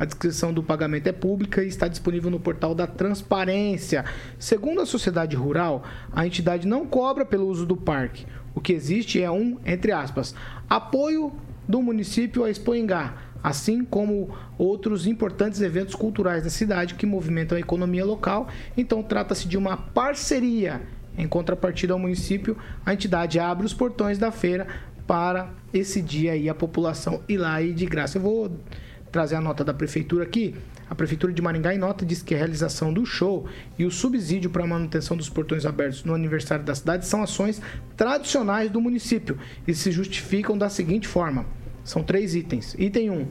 A 0.00 0.06
descrição 0.06 0.50
do 0.50 0.62
pagamento 0.62 1.08
é 1.08 1.12
pública 1.12 1.62
e 1.62 1.68
está 1.68 1.86
disponível 1.86 2.30
no 2.30 2.40
portal 2.40 2.74
da 2.74 2.86
Transparência. 2.86 4.02
Segundo 4.38 4.80
a 4.80 4.86
sociedade 4.86 5.36
rural, 5.36 5.84
a 6.10 6.26
entidade 6.26 6.66
não 6.66 6.86
cobra 6.86 7.22
pelo 7.22 7.46
uso 7.46 7.66
do 7.66 7.76
parque. 7.76 8.24
O 8.54 8.62
que 8.62 8.72
existe 8.72 9.22
é 9.22 9.30
um, 9.30 9.58
entre 9.62 9.92
aspas, 9.92 10.34
apoio 10.70 11.30
do 11.68 11.82
município 11.82 12.44
a 12.44 12.50
Expoingá, 12.50 13.14
assim 13.44 13.84
como 13.84 14.34
outros 14.56 15.06
importantes 15.06 15.60
eventos 15.60 15.94
culturais 15.94 16.44
da 16.44 16.50
cidade 16.50 16.94
que 16.94 17.04
movimentam 17.04 17.58
a 17.58 17.60
economia 17.60 18.02
local. 18.02 18.48
Então, 18.78 19.02
trata-se 19.02 19.46
de 19.46 19.58
uma 19.58 19.76
parceria. 19.76 20.80
Em 21.18 21.28
contrapartida 21.28 21.92
ao 21.92 21.98
município, 21.98 22.56
a 22.86 22.94
entidade 22.94 23.38
abre 23.38 23.66
os 23.66 23.74
portões 23.74 24.16
da 24.16 24.32
feira 24.32 24.66
para 25.06 25.50
esse 25.74 26.00
dia 26.00 26.32
aí 26.32 26.48
a 26.48 26.54
população 26.54 27.20
ir 27.28 27.36
lá 27.36 27.60
e 27.60 27.74
de 27.74 27.84
graça. 27.84 28.16
Eu 28.16 28.22
vou 28.22 28.50
trazer 29.10 29.36
a 29.36 29.40
nota 29.40 29.64
da 29.64 29.74
prefeitura 29.74 30.24
aqui. 30.24 30.54
A 30.88 30.94
prefeitura 30.94 31.32
de 31.32 31.40
Maringá 31.42 31.74
em 31.74 31.78
nota 31.78 32.04
diz 32.04 32.22
que 32.22 32.34
a 32.34 32.38
realização 32.38 32.92
do 32.92 33.04
show 33.06 33.46
e 33.78 33.84
o 33.84 33.90
subsídio 33.90 34.50
para 34.50 34.64
a 34.64 34.66
manutenção 34.66 35.16
dos 35.16 35.28
portões 35.28 35.64
abertos 35.64 36.04
no 36.04 36.14
aniversário 36.14 36.64
da 36.64 36.74
cidade 36.74 37.06
são 37.06 37.22
ações 37.22 37.60
tradicionais 37.96 38.70
do 38.70 38.80
município 38.80 39.38
e 39.66 39.74
se 39.74 39.92
justificam 39.92 40.56
da 40.56 40.68
seguinte 40.68 41.06
forma: 41.06 41.46
são 41.84 42.02
três 42.02 42.34
itens. 42.34 42.74
Item 42.78 43.10
1. 43.10 43.14
Um, 43.14 43.26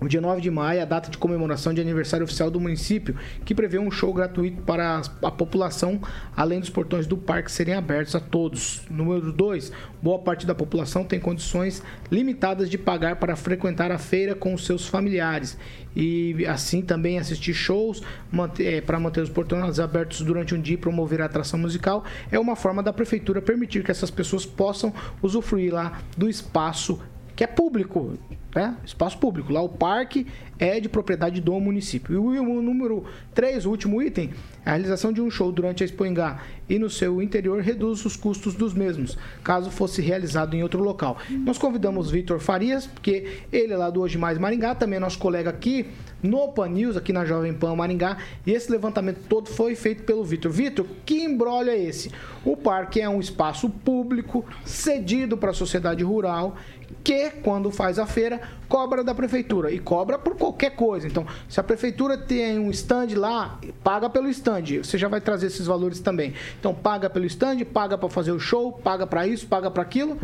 o 0.00 0.08
dia 0.08 0.20
9 0.20 0.40
de 0.40 0.50
maio 0.50 0.78
é 0.78 0.82
a 0.82 0.84
data 0.84 1.10
de 1.10 1.16
comemoração 1.16 1.72
de 1.72 1.80
aniversário 1.80 2.24
oficial 2.24 2.50
do 2.50 2.60
município, 2.60 3.16
que 3.44 3.54
prevê 3.54 3.78
um 3.78 3.90
show 3.90 4.12
gratuito 4.12 4.62
para 4.62 5.00
a 5.22 5.30
população, 5.30 6.00
além 6.36 6.60
dos 6.60 6.70
portões 6.70 7.06
do 7.06 7.16
parque 7.16 7.50
serem 7.50 7.74
abertos 7.74 8.14
a 8.14 8.20
todos. 8.20 8.82
Número 8.90 9.32
2. 9.32 9.72
Boa 10.02 10.18
parte 10.18 10.46
da 10.46 10.54
população 10.54 11.04
tem 11.04 11.18
condições 11.18 11.82
limitadas 12.10 12.68
de 12.68 12.76
pagar 12.76 13.16
para 13.16 13.36
frequentar 13.36 13.90
a 13.90 13.98
feira 13.98 14.34
com 14.34 14.52
os 14.52 14.66
seus 14.66 14.86
familiares 14.86 15.56
e 15.94 16.44
assim 16.46 16.82
também 16.82 17.18
assistir 17.18 17.54
shows 17.54 18.02
manter, 18.30 18.82
para 18.82 19.00
manter 19.00 19.22
os 19.22 19.30
portões 19.30 19.80
abertos 19.80 20.20
durante 20.20 20.54
um 20.54 20.60
dia 20.60 20.74
e 20.74 20.78
promover 20.78 21.22
a 21.22 21.24
atração 21.24 21.58
musical. 21.58 22.04
É 22.30 22.38
uma 22.38 22.54
forma 22.54 22.82
da 22.82 22.92
prefeitura 22.92 23.40
permitir 23.40 23.82
que 23.82 23.90
essas 23.90 24.10
pessoas 24.10 24.44
possam 24.44 24.92
usufruir 25.22 25.72
lá 25.72 26.00
do 26.16 26.28
espaço 26.28 27.00
que 27.34 27.44
é 27.44 27.46
público, 27.46 28.18
né? 28.56 28.74
Espaço 28.84 29.18
público. 29.18 29.52
Lá 29.52 29.60
o 29.60 29.68
parque 29.68 30.26
é 30.58 30.80
de 30.80 30.88
propriedade 30.88 31.42
do 31.42 31.60
município. 31.60 32.14
E 32.34 32.38
o, 32.40 32.62
número 32.62 33.04
3, 33.34 33.66
o 33.66 33.70
último 33.70 34.00
item, 34.00 34.30
a 34.64 34.70
realização 34.70 35.12
de 35.12 35.20
um 35.20 35.30
show 35.30 35.52
durante 35.52 35.82
a 35.82 35.86
Expoingá 35.86 36.40
e 36.68 36.78
no 36.78 36.88
seu 36.88 37.20
interior 37.20 37.60
reduz 37.60 38.04
os 38.04 38.16
custos 38.16 38.54
dos 38.54 38.72
mesmos, 38.72 39.16
caso 39.44 39.70
fosse 39.70 40.00
realizado 40.00 40.54
em 40.54 40.62
outro 40.62 40.82
local. 40.82 41.18
Nós 41.30 41.58
convidamos 41.58 42.10
Vitor 42.10 42.40
Farias, 42.40 42.86
porque 42.86 43.42
ele 43.52 43.74
é 43.74 43.76
lá 43.76 43.90
do 43.90 44.00
Hoje 44.00 44.16
Mais 44.16 44.38
Maringá, 44.38 44.74
também 44.74 44.96
é 44.96 45.00
nosso 45.00 45.18
colega 45.18 45.50
aqui 45.50 45.86
no 46.22 46.48
Pan 46.48 46.68
News, 46.68 46.96
aqui 46.96 47.12
na 47.12 47.24
Jovem 47.24 47.52
Pan 47.52 47.76
Maringá, 47.76 48.16
e 48.44 48.52
esse 48.52 48.72
levantamento 48.72 49.20
todo 49.28 49.48
foi 49.48 49.76
feito 49.76 50.02
pelo 50.02 50.24
Vitor. 50.24 50.50
Vitor, 50.50 50.86
que 51.04 51.22
embrolho 51.22 51.70
é 51.70 51.78
esse? 51.78 52.10
O 52.44 52.56
parque 52.56 53.00
é 53.00 53.08
um 53.08 53.20
espaço 53.20 53.68
público 53.68 54.44
cedido 54.64 55.36
para 55.36 55.50
a 55.50 55.54
sociedade 55.54 56.02
rural 56.02 56.56
que, 57.02 57.30
quando 57.42 57.70
faz 57.70 57.98
a 57.98 58.06
feira, 58.06 58.40
cobra 58.68 59.04
da 59.04 59.14
prefeitura 59.14 59.70
e 59.70 59.78
cobra 59.78 60.18
por 60.18 60.36
qualquer 60.36 60.70
coisa. 60.70 61.06
Então, 61.06 61.26
se 61.48 61.58
a 61.60 61.62
prefeitura 61.62 62.18
tem 62.18 62.58
um 62.58 62.70
stand 62.70 63.08
lá, 63.16 63.58
paga 63.82 64.10
pelo 64.10 64.28
stand. 64.28 64.82
Você 64.82 64.98
já 64.98 65.08
vai 65.08 65.20
trazer 65.20 65.46
esses 65.46 65.66
valores 65.66 66.00
também. 66.00 66.34
Então, 66.58 66.74
paga 66.74 67.08
pelo 67.08 67.26
stand, 67.26 67.64
paga 67.64 67.96
para 67.96 68.08
fazer 68.08 68.32
o 68.32 68.38
show, 68.38 68.72
paga 68.72 69.06
para 69.06 69.26
isso, 69.26 69.46
paga 69.46 69.70
para 69.70 69.82
aquilo. 69.82 70.18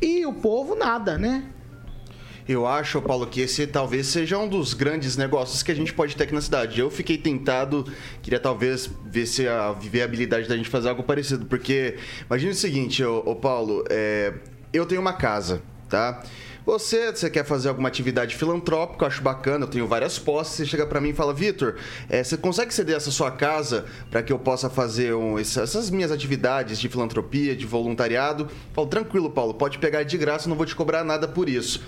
E 0.00 0.26
o 0.26 0.32
povo 0.32 0.74
nada, 0.74 1.16
né? 1.16 1.44
Eu 2.48 2.64
acho, 2.64 3.02
Paulo, 3.02 3.26
que 3.26 3.40
esse 3.40 3.66
talvez 3.66 4.06
seja 4.06 4.38
um 4.38 4.48
dos 4.48 4.72
grandes 4.72 5.16
negócios 5.16 5.64
que 5.64 5.72
a 5.72 5.74
gente 5.74 5.92
pode 5.92 6.14
ter 6.14 6.24
aqui 6.24 6.34
na 6.34 6.40
cidade. 6.40 6.78
Eu 6.78 6.88
fiquei 6.88 7.18
tentado, 7.18 7.84
queria 8.22 8.38
talvez 8.38 8.88
ver 9.04 9.26
se 9.26 9.48
a 9.48 9.72
viabilidade 9.72 10.48
da 10.48 10.56
gente 10.56 10.68
fazer 10.68 10.90
algo 10.90 11.02
parecido, 11.02 11.44
porque 11.46 11.96
imagine 12.24 12.52
o 12.52 12.54
seguinte, 12.54 13.02
ô, 13.02 13.18
ô 13.26 13.34
Paulo, 13.34 13.84
é, 13.90 14.32
eu 14.72 14.86
tenho 14.86 15.00
uma 15.00 15.14
casa, 15.14 15.60
tá? 15.88 16.22
Você, 16.66 17.12
você 17.12 17.30
quer 17.30 17.44
fazer 17.44 17.68
alguma 17.68 17.86
atividade 17.86 18.34
filantrópica, 18.34 19.04
eu 19.04 19.06
acho 19.06 19.22
bacana, 19.22 19.66
eu 19.66 19.68
tenho 19.68 19.86
várias 19.86 20.18
posses, 20.18 20.54
você 20.54 20.66
chega 20.66 20.84
para 20.84 21.00
mim 21.00 21.10
e 21.10 21.14
fala, 21.14 21.32
Vitor, 21.32 21.76
é, 22.08 22.24
você 22.24 22.36
consegue 22.36 22.74
ceder 22.74 22.96
essa 22.96 23.12
sua 23.12 23.30
casa 23.30 23.84
para 24.10 24.20
que 24.20 24.32
eu 24.32 24.38
possa 24.38 24.68
fazer 24.68 25.14
um, 25.14 25.38
essas 25.38 25.88
minhas 25.90 26.10
atividades 26.10 26.80
de 26.80 26.88
filantropia, 26.88 27.54
de 27.54 27.64
voluntariado? 27.64 28.48
Eu 28.50 28.74
falo, 28.74 28.88
tranquilo, 28.88 29.30
Paulo, 29.30 29.54
pode 29.54 29.78
pegar 29.78 30.02
de 30.02 30.18
graça, 30.18 30.48
não 30.48 30.56
vou 30.56 30.66
te 30.66 30.74
cobrar 30.74 31.04
nada 31.04 31.28
por 31.28 31.48
isso. 31.48 31.84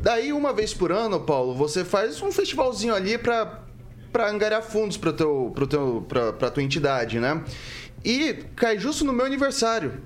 Daí, 0.00 0.32
uma 0.32 0.52
vez 0.52 0.74
por 0.74 0.90
ano, 0.90 1.20
Paulo, 1.20 1.54
você 1.54 1.84
faz 1.84 2.20
um 2.20 2.32
festivalzinho 2.32 2.94
ali 2.96 3.16
para 3.16 3.66
para 4.10 4.30
angariar 4.30 4.62
fundos 4.62 4.96
para 4.96 5.12
teu, 5.12 5.54
teu, 5.68 6.04
pra, 6.08 6.32
pra 6.32 6.50
tua 6.50 6.62
entidade, 6.62 7.20
né? 7.20 7.44
E 8.02 8.32
cai 8.56 8.78
justo 8.78 9.04
no 9.04 9.12
meu 9.12 9.26
aniversário. 9.26 10.00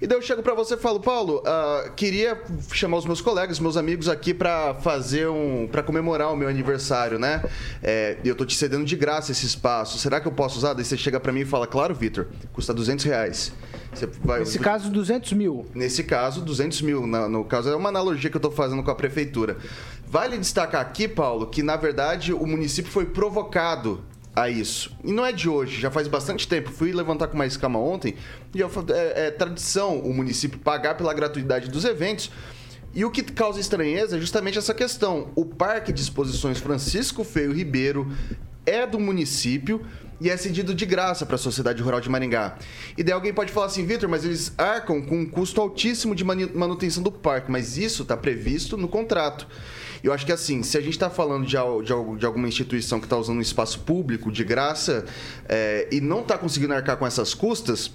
E 0.00 0.06
daí 0.06 0.18
eu 0.18 0.22
chego 0.22 0.42
para 0.42 0.54
você 0.54 0.74
e 0.74 0.76
falo, 0.76 1.00
Paulo, 1.00 1.42
uh, 1.42 1.90
queria 1.92 2.40
chamar 2.72 2.98
os 2.98 3.06
meus 3.06 3.20
colegas, 3.20 3.58
meus 3.58 3.76
amigos 3.76 4.08
aqui 4.08 4.34
para 4.34 4.74
fazer 4.74 5.28
um. 5.28 5.66
para 5.66 5.82
comemorar 5.82 6.32
o 6.32 6.36
meu 6.36 6.48
aniversário, 6.48 7.18
né? 7.18 7.42
É, 7.82 8.18
eu 8.24 8.34
tô 8.34 8.44
te 8.44 8.54
cedendo 8.56 8.84
de 8.84 8.96
graça 8.96 9.32
esse 9.32 9.46
espaço. 9.46 9.98
Será 9.98 10.20
que 10.20 10.28
eu 10.28 10.32
posso 10.32 10.58
usar? 10.58 10.74
Daí 10.74 10.84
você 10.84 10.96
chega 10.96 11.18
para 11.18 11.32
mim 11.32 11.40
e 11.40 11.44
fala, 11.44 11.66
claro, 11.66 11.94
Vitor, 11.94 12.26
custa 12.52 12.74
200 12.74 13.04
reais. 13.04 13.52
Vai, 14.22 14.40
Nesse 14.40 14.58
caso, 14.58 14.90
200 14.90 15.32
mil. 15.32 15.66
Nesse 15.74 16.04
caso, 16.04 16.42
200 16.42 16.82
mil. 16.82 17.06
No, 17.06 17.28
no 17.28 17.44
caso, 17.44 17.70
é 17.70 17.76
uma 17.76 17.88
analogia 17.88 18.28
que 18.28 18.36
eu 18.36 18.38
estou 18.38 18.52
fazendo 18.52 18.82
com 18.82 18.90
a 18.90 18.94
prefeitura. 18.94 19.56
Vale 20.06 20.36
destacar 20.38 20.80
aqui, 20.80 21.08
Paulo, 21.08 21.46
que 21.46 21.62
na 21.62 21.76
verdade 21.76 22.32
o 22.32 22.46
município 22.46 22.90
foi 22.90 23.06
provocado 23.06 24.04
a 24.36 24.50
isso. 24.50 24.94
E 25.02 25.10
não 25.10 25.24
é 25.24 25.32
de 25.32 25.48
hoje, 25.48 25.80
já 25.80 25.90
faz 25.90 26.06
bastante 26.06 26.46
tempo. 26.46 26.70
Fui 26.70 26.92
levantar 26.92 27.28
com 27.28 27.38
mais 27.38 27.56
calma 27.56 27.78
ontem 27.78 28.14
e 28.54 28.60
eu, 28.60 28.70
é, 28.94 29.28
é 29.28 29.30
tradição 29.30 29.98
o 29.98 30.12
município 30.12 30.58
pagar 30.58 30.94
pela 30.94 31.14
gratuidade 31.14 31.70
dos 31.70 31.86
eventos. 31.86 32.30
E 32.94 33.04
o 33.04 33.10
que 33.10 33.22
causa 33.22 33.58
estranheza 33.58 34.16
é 34.16 34.20
justamente 34.20 34.58
essa 34.58 34.74
questão. 34.74 35.30
O 35.34 35.44
Parque 35.44 35.92
de 35.92 36.02
Exposições 36.02 36.58
Francisco 36.58 37.24
Feio 37.24 37.52
Ribeiro 37.52 38.12
é 38.66 38.86
do 38.86 39.00
município 39.00 39.84
e 40.20 40.30
é 40.30 40.36
cedido 40.36 40.74
de 40.74 40.86
graça 40.86 41.26
para 41.26 41.36
a 41.36 41.38
Sociedade 41.38 41.82
Rural 41.82 42.00
de 42.00 42.08
Maringá. 42.08 42.56
E 42.96 43.02
daí 43.02 43.12
alguém 43.12 43.32
pode 43.32 43.52
falar 43.52 43.66
assim, 43.66 43.84
Vitor, 43.84 44.08
mas 44.08 44.24
eles 44.24 44.52
arcam 44.56 45.02
com 45.02 45.20
um 45.20 45.26
custo 45.26 45.60
altíssimo 45.60 46.14
de 46.14 46.24
manutenção 46.24 47.02
do 47.02 47.12
parque, 47.12 47.50
mas 47.50 47.76
isso 47.76 48.02
está 48.02 48.16
previsto 48.16 48.76
no 48.76 48.88
contrato. 48.88 49.46
Eu 50.02 50.12
acho 50.12 50.24
que 50.24 50.32
assim, 50.32 50.62
se 50.62 50.76
a 50.78 50.80
gente 50.80 50.92
está 50.92 51.10
falando 51.10 51.44
de, 51.44 51.56
de, 51.56 52.18
de, 52.18 52.26
alguma 52.26 52.48
instituição 52.48 53.00
que 53.00 53.06
está 53.06 53.16
usando 53.16 53.38
um 53.38 53.42
espaço 53.42 53.80
público 53.80 54.30
de 54.30 54.44
graça 54.44 55.04
é, 55.48 55.88
e 55.90 56.00
não 56.00 56.20
está 56.20 56.38
conseguindo 56.38 56.74
arcar 56.74 56.96
com 56.96 57.06
essas 57.06 57.34
custas, 57.34 57.90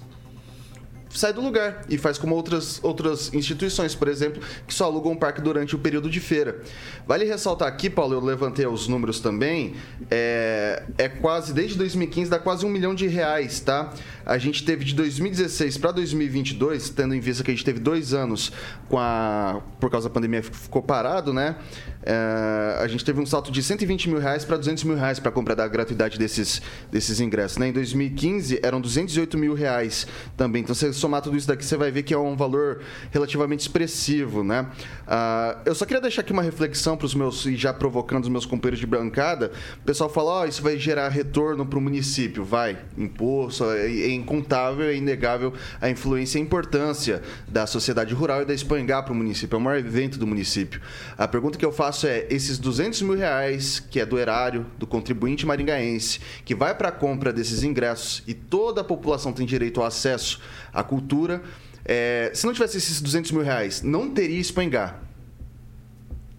sai 1.14 1.32
do 1.32 1.40
lugar 1.40 1.84
e 1.88 1.98
faz 1.98 2.18
como 2.18 2.34
outras, 2.34 2.80
outras 2.82 3.32
instituições, 3.34 3.94
por 3.94 4.08
exemplo, 4.08 4.42
que 4.66 4.74
só 4.74 4.84
alugam 4.84 5.12
um 5.12 5.16
parque 5.16 5.40
durante 5.40 5.74
o 5.74 5.78
período 5.78 6.08
de 6.08 6.20
feira. 6.20 6.60
Vale 7.06 7.24
ressaltar 7.24 7.68
aqui, 7.68 7.90
Paulo, 7.90 8.14
eu 8.14 8.20
levantei 8.20 8.66
os 8.66 8.88
números 8.88 9.20
também, 9.20 9.74
é, 10.10 10.82
é 10.98 11.08
quase, 11.08 11.52
desde 11.52 11.76
2015, 11.78 12.30
dá 12.30 12.38
quase 12.38 12.64
um 12.64 12.68
milhão 12.68 12.94
de 12.94 13.06
reais, 13.06 13.60
tá? 13.60 13.92
A 14.24 14.38
gente 14.38 14.64
teve 14.64 14.84
de 14.84 14.94
2016 14.94 15.78
para 15.78 15.92
2022, 15.92 16.90
tendo 16.90 17.14
em 17.14 17.20
vista 17.20 17.42
que 17.42 17.50
a 17.50 17.54
gente 17.54 17.64
teve 17.64 17.80
dois 17.80 18.14
anos 18.14 18.52
com 18.88 18.98
a, 18.98 19.60
por 19.80 19.90
causa 19.90 20.08
da 20.08 20.14
pandemia 20.14 20.42
ficou 20.42 20.82
parado, 20.82 21.32
né? 21.32 21.56
É, 22.04 22.78
a 22.80 22.86
gente 22.88 23.04
teve 23.04 23.20
um 23.20 23.26
salto 23.26 23.52
de 23.52 23.62
120 23.62 24.08
mil 24.08 24.18
reais 24.18 24.44
para 24.44 24.56
200 24.56 24.84
mil 24.84 24.96
reais 24.96 25.18
para 25.18 25.30
comprar 25.30 25.54
da 25.54 25.66
gratuidade 25.68 26.18
desses, 26.18 26.60
desses 26.90 27.20
ingressos. 27.20 27.58
Né? 27.58 27.68
Em 27.68 27.72
2015 27.72 28.60
eram 28.62 28.80
208 28.80 29.38
mil 29.38 29.54
reais 29.54 30.06
também. 30.36 30.62
Então, 30.62 30.74
você 30.74 30.92
somar 30.92 31.22
tudo 31.22 31.36
isso 31.36 31.46
daqui, 31.46 31.64
você 31.64 31.76
vai 31.76 31.90
ver 31.90 32.02
que 32.02 32.12
é 32.12 32.18
um 32.18 32.36
valor 32.36 32.80
relativamente 33.10 33.60
expressivo. 33.60 34.42
Né? 34.42 34.62
Uh, 35.06 35.60
eu 35.64 35.74
só 35.74 35.84
queria 35.84 36.00
deixar 36.00 36.22
aqui 36.22 36.32
uma 36.32 36.42
reflexão 36.42 36.96
para 36.96 37.06
os 37.06 37.14
meus, 37.14 37.46
e 37.46 37.56
já 37.56 37.72
provocando 37.72 38.24
os 38.24 38.30
meus 38.30 38.46
companheiros 38.46 38.80
de 38.80 38.86
bancada. 38.86 39.52
O 39.80 39.84
pessoal 39.84 40.10
fala: 40.10 40.42
oh, 40.42 40.44
isso 40.46 40.62
vai 40.62 40.78
gerar 40.78 41.08
retorno 41.08 41.64
para 41.64 41.78
o 41.78 41.82
município. 41.82 42.44
Vai, 42.44 42.78
imposto, 42.96 43.64
é, 43.70 43.86
é 43.86 44.10
incontável, 44.10 44.86
é 44.86 44.96
inegável 44.96 45.52
a 45.80 45.88
influência 45.88 46.38
e 46.38 46.40
a 46.40 46.44
importância 46.44 47.22
da 47.46 47.66
sociedade 47.66 48.12
rural 48.14 48.42
e 48.42 48.44
da 48.44 48.54
Espangar 48.54 49.04
para 49.04 49.12
o 49.12 49.16
município. 49.16 49.56
É 49.56 49.58
o 49.58 49.60
maior 49.60 49.78
evento 49.78 50.18
do 50.18 50.26
município. 50.26 50.80
A 51.16 51.28
pergunta 51.28 51.58
que 51.58 51.64
eu 51.64 51.72
faço 51.72 51.91
faço 51.92 52.06
é 52.06 52.26
esses 52.30 52.58
200 52.58 53.02
mil 53.02 53.14
reais, 53.14 53.78
que 53.78 54.00
é 54.00 54.06
do 54.06 54.18
erário, 54.18 54.66
do 54.78 54.86
contribuinte 54.86 55.44
maringaense, 55.44 56.20
que 56.42 56.54
vai 56.54 56.74
para 56.74 56.88
a 56.88 56.92
compra 56.92 57.30
desses 57.32 57.62
ingressos 57.62 58.22
e 58.26 58.32
toda 58.32 58.80
a 58.80 58.84
população 58.84 59.30
tem 59.30 59.44
direito 59.44 59.78
ao 59.78 59.86
acesso 59.86 60.40
à 60.72 60.82
cultura. 60.82 61.42
É, 61.84 62.30
se 62.32 62.46
não 62.46 62.54
tivesse 62.54 62.78
esses 62.78 63.00
200 63.02 63.30
mil 63.32 63.42
reais, 63.42 63.82
não 63.82 64.08
teria 64.08 64.40
Espangar 64.40 65.02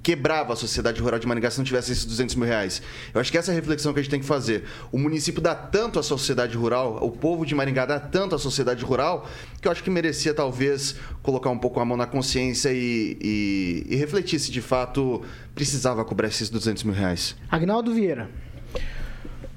quebrava 0.03 0.51
a 0.51 0.55
sociedade 0.55 1.01
rural 1.01 1.17
de 1.17 1.25
Maringá 1.25 1.49
se 1.49 1.57
não 1.57 1.63
tivesse 1.63 1.93
esses 1.93 2.03
200 2.03 2.35
mil 2.35 2.45
reais. 2.45 2.81
Eu 3.13 3.21
acho 3.21 3.31
que 3.31 3.37
essa 3.37 3.51
é 3.51 3.53
a 3.53 3.55
reflexão 3.55 3.93
que 3.93 3.99
a 4.01 4.03
gente 4.03 4.11
tem 4.11 4.19
que 4.19 4.25
fazer. 4.25 4.65
O 4.91 4.99
município 4.99 5.41
dá 5.41 5.55
tanto 5.55 5.97
à 5.97 6.03
sociedade 6.03 6.57
rural, 6.57 6.99
o 7.01 7.09
povo 7.09 7.45
de 7.45 7.55
Maringá 7.55 7.85
dá 7.85 7.99
tanto 7.99 8.35
à 8.35 8.37
sociedade 8.37 8.83
rural, 8.83 9.27
que 9.61 9.67
eu 9.67 9.71
acho 9.71 9.81
que 9.81 9.89
merecia 9.89 10.33
talvez 10.33 10.97
colocar 11.21 11.49
um 11.49 11.57
pouco 11.57 11.79
a 11.79 11.85
mão 11.85 11.95
na 11.95 12.05
consciência 12.05 12.69
e, 12.73 13.17
e, 13.21 13.85
e 13.89 13.95
refletir 13.95 14.39
se 14.39 14.51
de 14.51 14.61
fato 14.61 15.23
precisava 15.55 16.03
cobrar 16.03 16.27
esses 16.27 16.49
200 16.49 16.83
mil 16.83 16.93
reais. 16.93 17.35
Agnaldo 17.49 17.93
Vieira. 17.93 18.29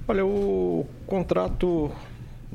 Olha, 0.06 0.24
o 0.24 0.86
contrato 1.08 1.90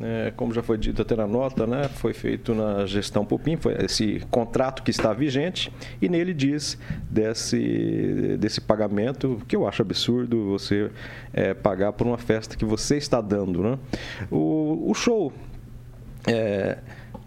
é, 0.04 0.32
como 0.36 0.54
já 0.54 0.62
foi 0.62 0.78
dito 0.78 1.02
até 1.02 1.16
na 1.16 1.28
nota, 1.28 1.66
né, 1.68 1.88
foi 1.88 2.14
feito 2.14 2.54
na 2.54 2.86
gestão 2.86 3.26
Pupim, 3.26 3.58
foi 3.58 3.76
esse 3.84 4.22
contrato 4.32 4.84
que 4.84 4.92
está 4.92 5.14
vigente, 5.14 5.72
e 6.02 6.10
nele 6.10 6.34
diz 6.34 6.78
desse, 7.10 8.38
desse 8.40 8.62
pagamento, 8.62 9.42
que 9.48 9.56
eu 9.56 9.68
acho 9.68 9.82
absurdo 9.82 10.50
você 10.50 10.92
é, 11.34 11.54
pagar 11.54 11.94
por 11.94 12.08
uma 12.08 12.18
festa 12.18 12.56
que 12.56 12.66
você 12.66 12.98
está 12.98 13.22
dando. 13.22 13.62
Né? 13.62 13.80
O, 14.30 14.90
o 14.90 14.94
show 14.94 15.32
é, 16.28 16.78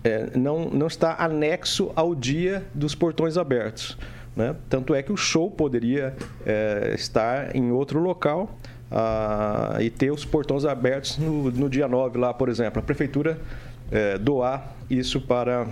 é 0.02 0.30
não, 0.36 0.68
não 0.70 0.86
está 0.86 1.16
anexo 1.18 1.92
ao 1.94 2.14
dia 2.14 2.64
dos 2.74 2.94
portões 2.94 3.36
abertos. 3.36 3.96
Né? 4.36 4.54
Tanto 4.68 4.94
é 4.94 5.02
que 5.02 5.12
o 5.12 5.16
show 5.16 5.50
poderia 5.50 6.14
é, 6.44 6.92
estar 6.94 7.54
em 7.54 7.70
outro 7.70 8.00
local 8.00 8.58
ah, 8.96 9.78
e 9.80 9.90
ter 9.90 10.12
os 10.12 10.24
portões 10.24 10.64
abertos 10.64 11.18
no, 11.18 11.50
no, 11.50 11.68
dia 11.68 11.88
9 11.88 12.16
lá, 12.16 12.32
por 12.32 12.48
exemplo. 12.48 12.78
A 12.78 12.82
prefeitura 12.82 13.40
é, 13.90 14.16
doar 14.16 14.72
isso 14.88 15.20
para 15.20 15.66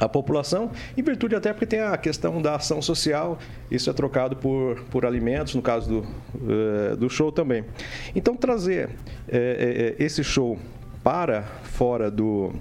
a 0.00 0.08
população, 0.08 0.72
em 0.96 1.02
virtude 1.02 1.36
até 1.36 1.52
porque 1.52 1.66
tem 1.66 1.80
a 1.80 1.96
questão 1.96 2.42
da 2.42 2.56
ação 2.56 2.82
social, 2.82 3.38
isso 3.70 3.88
é 3.88 3.92
trocado 3.92 4.34
por, 4.34 4.82
por 4.90 5.06
alimentos, 5.06 5.54
no 5.54 5.62
caso 5.62 5.88
do, 5.88 5.98
uh, 6.00 6.96
do 6.96 7.08
show 7.08 7.30
também. 7.30 7.64
Então, 8.16 8.34
trazer 8.34 8.88
é, 9.28 9.94
é, 9.98 10.02
esse 10.02 10.24
show 10.24 10.58
para 11.04 11.42
fora 11.42 12.10
do, 12.10 12.52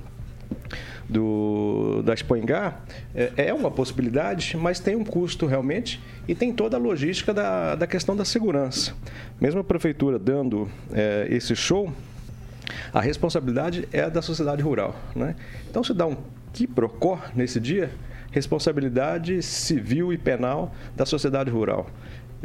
do, 1.10 2.02
da 2.04 2.14
Expoingá 2.14 2.80
é, 3.16 3.48
é, 3.48 3.54
uma 3.54 3.72
possibilidade, 3.72 4.56
mas 4.56 4.80
tem 4.80 4.96
um 4.96 5.04
custo 5.04 5.46
realmente 5.48 6.00
e 6.28 6.36
tem 6.36 6.54
toda 6.54 6.78
a 6.78 6.80
logística 6.80 7.34
da, 7.34 7.76
da 7.76 7.88
questão 7.88 8.16
da 8.16 8.24
segurança. 8.24 8.94
Mesmo 9.42 9.60
a 9.60 9.64
prefeitura 9.64 10.20
dando 10.20 10.70
é, 10.94 11.28
esse 11.30 11.56
show, 11.56 11.92
a 12.94 13.02
responsabilidade 13.02 13.88
é 13.92 14.10
da 14.10 14.22
sociedade 14.22 14.62
rural. 14.62 14.96
Né? 15.16 15.36
Então, 15.70 15.84
se 15.84 15.94
dá 15.94 16.06
um 16.06 16.16
quiprocó 16.54 17.20
nesse 17.36 17.60
dia, 17.60 17.90
responsabilidade 18.32 19.42
civil 19.42 20.14
e 20.14 20.18
penal 20.18 20.74
da 20.96 21.06
sociedade 21.06 21.50
rural. 21.50 21.90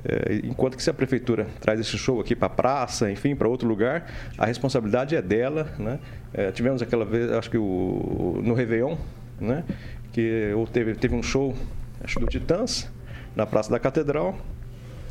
É, 0.04 0.40
enquanto 0.44 0.76
que 0.76 0.83
se 0.83 0.90
a 0.90 0.94
prefeitura 0.94 1.46
traz 1.61 1.78
esse 1.78 1.96
show 1.96 2.20
aqui 2.20 2.35
para 2.35 2.46
a 2.46 2.50
praça, 2.50 3.11
enfim, 3.11 3.35
para 3.35 3.48
outro 3.48 3.68
lugar, 3.68 4.11
a 4.37 4.46
responsabilidade 4.46 5.14
é 5.14 5.22
dela. 5.22 5.72
Né? 5.78 5.98
É, 6.33 6.50
tivemos 6.50 6.83
aquela 6.83 7.04
vez, 7.04 7.30
acho 7.33 7.50
que 7.50 7.59
o, 7.59 8.40
no 8.42 8.54
Réveillon, 8.54 8.96
né? 9.40 9.64
que 10.12 10.52
teve, 10.72 10.94
teve 10.94 11.14
um 11.14 11.22
show, 11.22 11.54
acho 12.02 12.18
do 12.18 12.26
Titãs, 12.26 12.90
na 13.37 13.46
Praça 13.46 13.70
da 13.70 13.78
Catedral, 13.78 14.37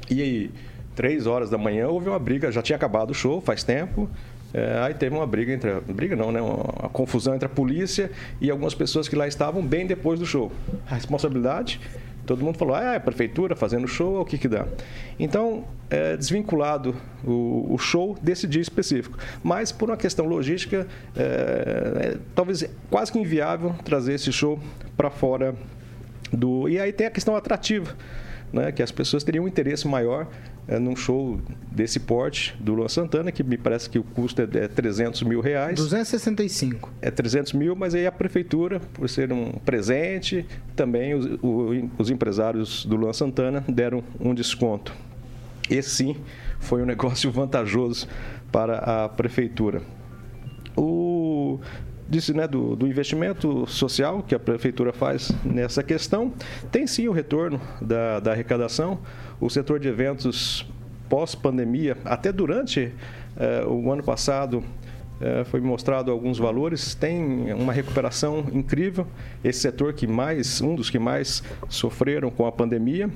e 0.09 0.21
aí, 0.21 0.51
três 0.95 1.25
horas 1.27 1.49
da 1.49 1.57
manhã 1.57 1.87
houve 1.87 2.09
uma 2.09 2.19
briga, 2.19 2.51
já 2.51 2.61
tinha 2.61 2.75
acabado 2.75 3.11
o 3.11 3.13
show, 3.13 3.41
faz 3.41 3.63
tempo, 3.63 4.09
é, 4.53 4.79
aí 4.83 4.93
teve 4.93 5.15
uma 5.15 5.25
briga 5.25 5.51
entre. 5.51 5.71
Briga 5.81 6.15
não, 6.15 6.31
né? 6.31 6.39
Uma, 6.39 6.87
confusão 6.89 7.33
entre 7.33 7.47
a 7.47 7.49
polícia 7.49 8.11
e 8.39 8.51
algumas 8.51 8.75
pessoas 8.75 9.09
que 9.09 9.15
lá 9.15 9.27
estavam 9.27 9.65
bem 9.65 9.87
depois 9.87 10.19
do 10.19 10.27
show. 10.27 10.51
A 10.87 10.93
responsabilidade 10.93 11.81
Todo 12.25 12.43
mundo 12.43 12.57
falou, 12.57 12.75
ah, 12.75 12.93
é 12.93 12.95
a 12.95 12.99
prefeitura 12.99 13.55
fazendo 13.55 13.87
show, 13.87 14.21
o 14.21 14.25
que 14.25 14.37
que 14.37 14.47
dá? 14.47 14.65
Então, 15.19 15.65
é 15.89 16.15
desvinculado 16.15 16.95
o, 17.23 17.73
o 17.73 17.77
show 17.77 18.17
desse 18.21 18.47
dia 18.47 18.61
específico. 18.61 19.17
Mas, 19.43 19.71
por 19.71 19.89
uma 19.89 19.97
questão 19.97 20.25
logística, 20.25 20.87
é, 21.15 21.21
é 21.21 22.17
talvez 22.33 22.65
quase 22.89 23.11
que 23.11 23.19
inviável 23.19 23.75
trazer 23.83 24.13
esse 24.13 24.31
show 24.31 24.59
para 24.95 25.09
fora 25.09 25.53
do 26.31 26.67
e 26.67 26.79
aí 26.79 26.91
tem 26.91 27.07
a 27.07 27.11
questão 27.11 27.35
atrativa, 27.35 27.95
né, 28.53 28.71
que 28.71 28.83
as 28.83 28.91
pessoas 28.91 29.23
teriam 29.23 29.45
um 29.45 29.47
interesse 29.47 29.87
maior 29.87 30.27
é, 30.67 30.77
num 30.77 30.95
show 30.95 31.41
desse 31.71 31.99
porte 31.99 32.55
do 32.59 32.75
Luan 32.75 32.87
Santana, 32.87 33.31
que 33.31 33.43
me 33.43 33.57
parece 33.57 33.89
que 33.89 33.97
o 33.97 34.03
custo 34.03 34.43
é, 34.43 34.47
é 34.59 34.67
300 34.67 35.23
mil 35.23 35.41
reais. 35.41 35.75
265. 35.75 36.91
É 37.01 37.09
300 37.09 37.53
mil, 37.53 37.75
mas 37.75 37.95
aí 37.95 38.05
a 38.05 38.11
prefeitura, 38.11 38.79
por 38.79 39.09
ser 39.09 39.33
um 39.33 39.53
presente, 39.65 40.45
também 40.75 41.15
os, 41.15 41.25
o, 41.41 41.89
os 41.97 42.11
empresários 42.11 42.85
do 42.85 42.95
Luan 42.95 43.13
Santana 43.13 43.65
deram 43.67 44.03
um 44.19 44.35
desconto. 44.35 44.93
Esse 45.67 45.89
sim 45.89 46.15
foi 46.59 46.83
um 46.83 46.85
negócio 46.87 47.31
vantajoso 47.31 48.07
para 48.51 48.77
a 48.77 49.09
prefeitura. 49.09 49.81
O 50.77 51.59
disse 52.13 52.31
né, 52.31 52.47
do, 52.47 52.75
do, 52.75 52.85
investimento 52.85 53.65
social 53.65 54.21
que 54.21 54.35
a 54.35 54.39
prefeitura 54.39 54.93
faz 54.93 55.31
nessa 55.43 55.81
questão, 55.81 56.31
tem 56.71 56.85
sim 56.85 57.07
o 57.07 57.11
retorno 57.11 57.59
da, 57.81 58.19
da 58.19 58.31
arrecadação. 58.31 58.99
O 59.41 59.49
setor 59.49 59.79
de 59.79 59.87
eventos 59.87 60.63
pós-pandemia, 61.09 61.97
até 62.05 62.31
durante 62.31 62.93
eh, 63.35 63.65
o 63.65 63.91
ano 63.91 64.03
passado, 64.03 64.63
eh, 65.19 65.43
foi 65.45 65.59
mostrado 65.59 66.11
alguns 66.11 66.37
valores, 66.37 66.93
tem 66.93 67.51
uma 67.51 67.73
recuperação 67.73 68.45
incrível. 68.53 69.07
Esse 69.43 69.61
setor 69.61 69.93
que 69.93 70.05
mais, 70.05 70.61
um 70.61 70.75
dos 70.75 70.91
que 70.91 70.99
mais 70.99 71.43
sofreram 71.67 72.29
com 72.29 72.45
a 72.45 72.51
pandemia. 72.51 73.09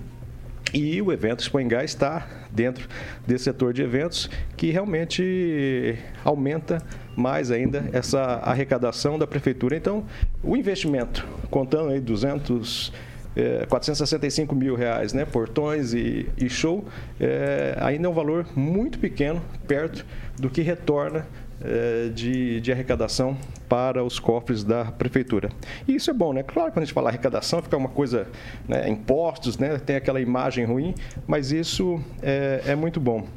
E 0.74 1.02
o 1.02 1.14
evento 1.14 1.42
Expo 1.42 1.60
está 1.60 2.28
dentro 2.52 2.90
desse 3.26 3.46
setor 3.46 3.74
de 3.74 3.84
eventos 3.84 4.30
que 4.58 4.70
realmente 4.70 5.98
aumenta 6.26 6.84
mais 7.18 7.52
ainda 7.52 7.90
essa 7.92 8.22
arrecadação 8.44 9.18
da 9.18 9.26
prefeitura. 9.26 9.76
Então, 9.76 10.06
o 10.44 10.56
investimento, 10.56 11.26
contando 11.50 11.90
aí 11.90 12.00
200 12.00 12.94
é, 13.36 13.66
465 13.68 14.56
mil 14.56 14.76
reais, 14.76 15.14
né? 15.14 15.26
Portões 15.26 15.94
e, 15.94 16.28
e 16.38 16.50
show, 16.50 16.86
é, 17.20 17.78
ainda 17.80 18.08
é 18.08 18.10
um 18.10 18.14
valor 18.14 18.48
muito 18.56 18.98
pequeno, 18.98 19.42
perto 19.68 20.06
do 20.40 20.50
que 20.50 20.62
retorna 20.62 21.28
é, 21.62 22.10
de, 22.10 22.60
de, 22.62 22.72
arrecadação 22.72 23.38
para 23.70 24.04
os 24.04 24.20
cofres 24.20 24.64
da 24.64 24.86
prefeitura. 24.86 25.50
E 25.88 25.96
isso 25.96 26.10
é 26.10 26.14
bom, 26.14 26.34
né? 26.34 26.42
Claro, 26.42 26.72
quando 26.72 26.84
a 26.84 26.86
gente 26.86 26.94
fala 26.94 27.10
arrecadação, 27.10 27.62
fica 27.62 27.78
uma 27.78 27.90
coisa, 27.90 28.28
né? 28.68 28.90
impostos, 28.90 29.58
né? 29.58 29.78
Tem 29.78 29.96
aquela 29.96 30.20
imagem 30.20 30.66
ruim, 30.66 30.96
mas 31.28 31.52
isso 31.52 32.02
é, 32.22 32.62
é 32.66 32.76
muito 32.76 33.00
bom. 33.00 33.28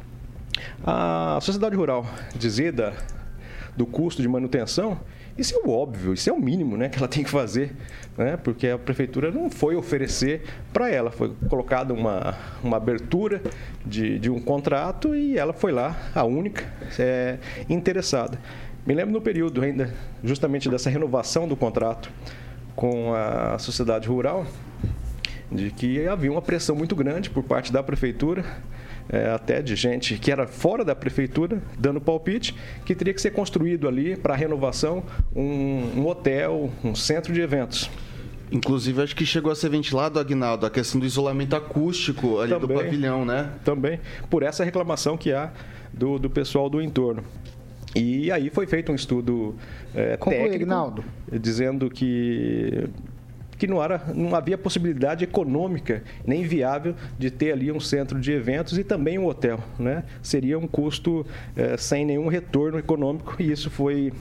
A 0.84 1.38
sociedade 1.42 1.76
rural 1.76 2.06
dizia 2.34 2.72
do 3.80 3.86
custo 3.86 4.20
de 4.20 4.28
manutenção, 4.28 5.00
isso 5.38 5.54
é 5.54 5.58
o 5.66 5.70
óbvio, 5.70 6.12
isso 6.12 6.28
é 6.28 6.32
o 6.32 6.38
mínimo 6.38 6.76
né, 6.76 6.90
que 6.90 6.98
ela 6.98 7.08
tem 7.08 7.24
que 7.24 7.30
fazer, 7.30 7.74
né, 8.16 8.36
porque 8.36 8.68
a 8.68 8.78
prefeitura 8.78 9.30
não 9.30 9.48
foi 9.48 9.74
oferecer 9.74 10.42
para 10.70 10.90
ela, 10.90 11.10
foi 11.10 11.32
colocada 11.48 11.94
uma, 11.94 12.36
uma 12.62 12.76
abertura 12.76 13.40
de, 13.84 14.18
de 14.18 14.28
um 14.28 14.38
contrato 14.38 15.16
e 15.16 15.38
ela 15.38 15.54
foi 15.54 15.72
lá, 15.72 15.96
a 16.14 16.24
única 16.24 16.62
é, 16.98 17.38
interessada. 17.70 18.38
Me 18.86 18.92
lembro 18.92 19.14
no 19.14 19.20
período 19.22 19.62
ainda, 19.62 19.94
justamente 20.22 20.68
dessa 20.68 20.90
renovação 20.90 21.48
do 21.48 21.56
contrato 21.56 22.10
com 22.76 23.14
a 23.14 23.58
sociedade 23.58 24.08
rural, 24.08 24.44
de 25.50 25.70
que 25.70 26.06
havia 26.06 26.30
uma 26.30 26.42
pressão 26.42 26.76
muito 26.76 26.94
grande 26.94 27.30
por 27.30 27.42
parte 27.42 27.72
da 27.72 27.82
prefeitura 27.82 28.44
é, 29.12 29.31
até 29.31 29.61
de 29.61 29.75
gente 29.75 30.18
que 30.18 30.31
era 30.31 30.46
fora 30.46 30.85
da 30.85 30.94
prefeitura, 30.94 31.61
dando 31.79 32.01
palpite, 32.01 32.55
que 32.85 32.94
teria 32.94 33.12
que 33.12 33.20
ser 33.20 33.33
construído 33.33 33.88
ali 33.88 34.16
para 34.16 34.35
renovação 34.35 35.03
um, 35.35 36.01
um 36.01 36.07
hotel, 36.07 36.70
um 36.85 36.94
centro 36.94 37.33
de 37.33 37.40
eventos. 37.40 37.90
Inclusive, 38.53 39.03
acho 39.03 39.14
que 39.14 39.25
chegou 39.25 39.53
a 39.53 39.55
ser 39.55 39.68
ventilado, 39.68 40.18
Agnaldo, 40.18 40.66
a 40.66 40.70
questão 40.70 41.01
do 41.01 41.07
isolamento 41.07 41.55
acústico 41.55 42.40
ali 42.40 42.53
também, 42.53 42.77
do 42.77 42.83
pavilhão, 42.83 43.25
né? 43.25 43.51
Também, 43.64 44.01
por 44.29 44.42
essa 44.42 44.64
reclamação 44.64 45.16
que 45.16 45.33
há 45.33 45.53
do, 45.92 46.18
do 46.18 46.29
pessoal 46.29 46.68
do 46.68 46.83
entorno. 46.83 47.23
E 47.94 48.31
aí 48.31 48.51
foi 48.51 48.66
feito 48.66 48.92
um 48.92 48.94
estudo 48.94 49.55
é, 49.94 50.16
técnico, 50.16 50.55
Agnaldo. 50.55 51.05
dizendo 51.33 51.90
que 51.90 52.88
que 53.61 53.66
não, 53.66 53.85
era, 53.85 54.03
não 54.14 54.35
havia 54.35 54.57
possibilidade 54.57 55.23
econômica 55.23 56.03
nem 56.27 56.42
viável 56.44 56.94
de 57.18 57.31
ter 57.31 57.53
ali 57.53 57.70
um 57.70 57.79
centro 57.79 58.18
de 58.18 58.33
eventos 58.33 58.79
e 58.79 58.83
também 58.83 59.18
um 59.18 59.27
hotel. 59.27 59.61
Né? 59.79 60.03
Seria 60.23 60.59
um 60.59 60.66
custo 60.66 61.27
é, 61.55 61.77
sem 61.77 62.07
nenhum 62.07 62.27
retorno 62.29 62.79
econômico 62.79 63.37
e 63.38 63.53
isso 63.53 63.68
foi 63.68 64.14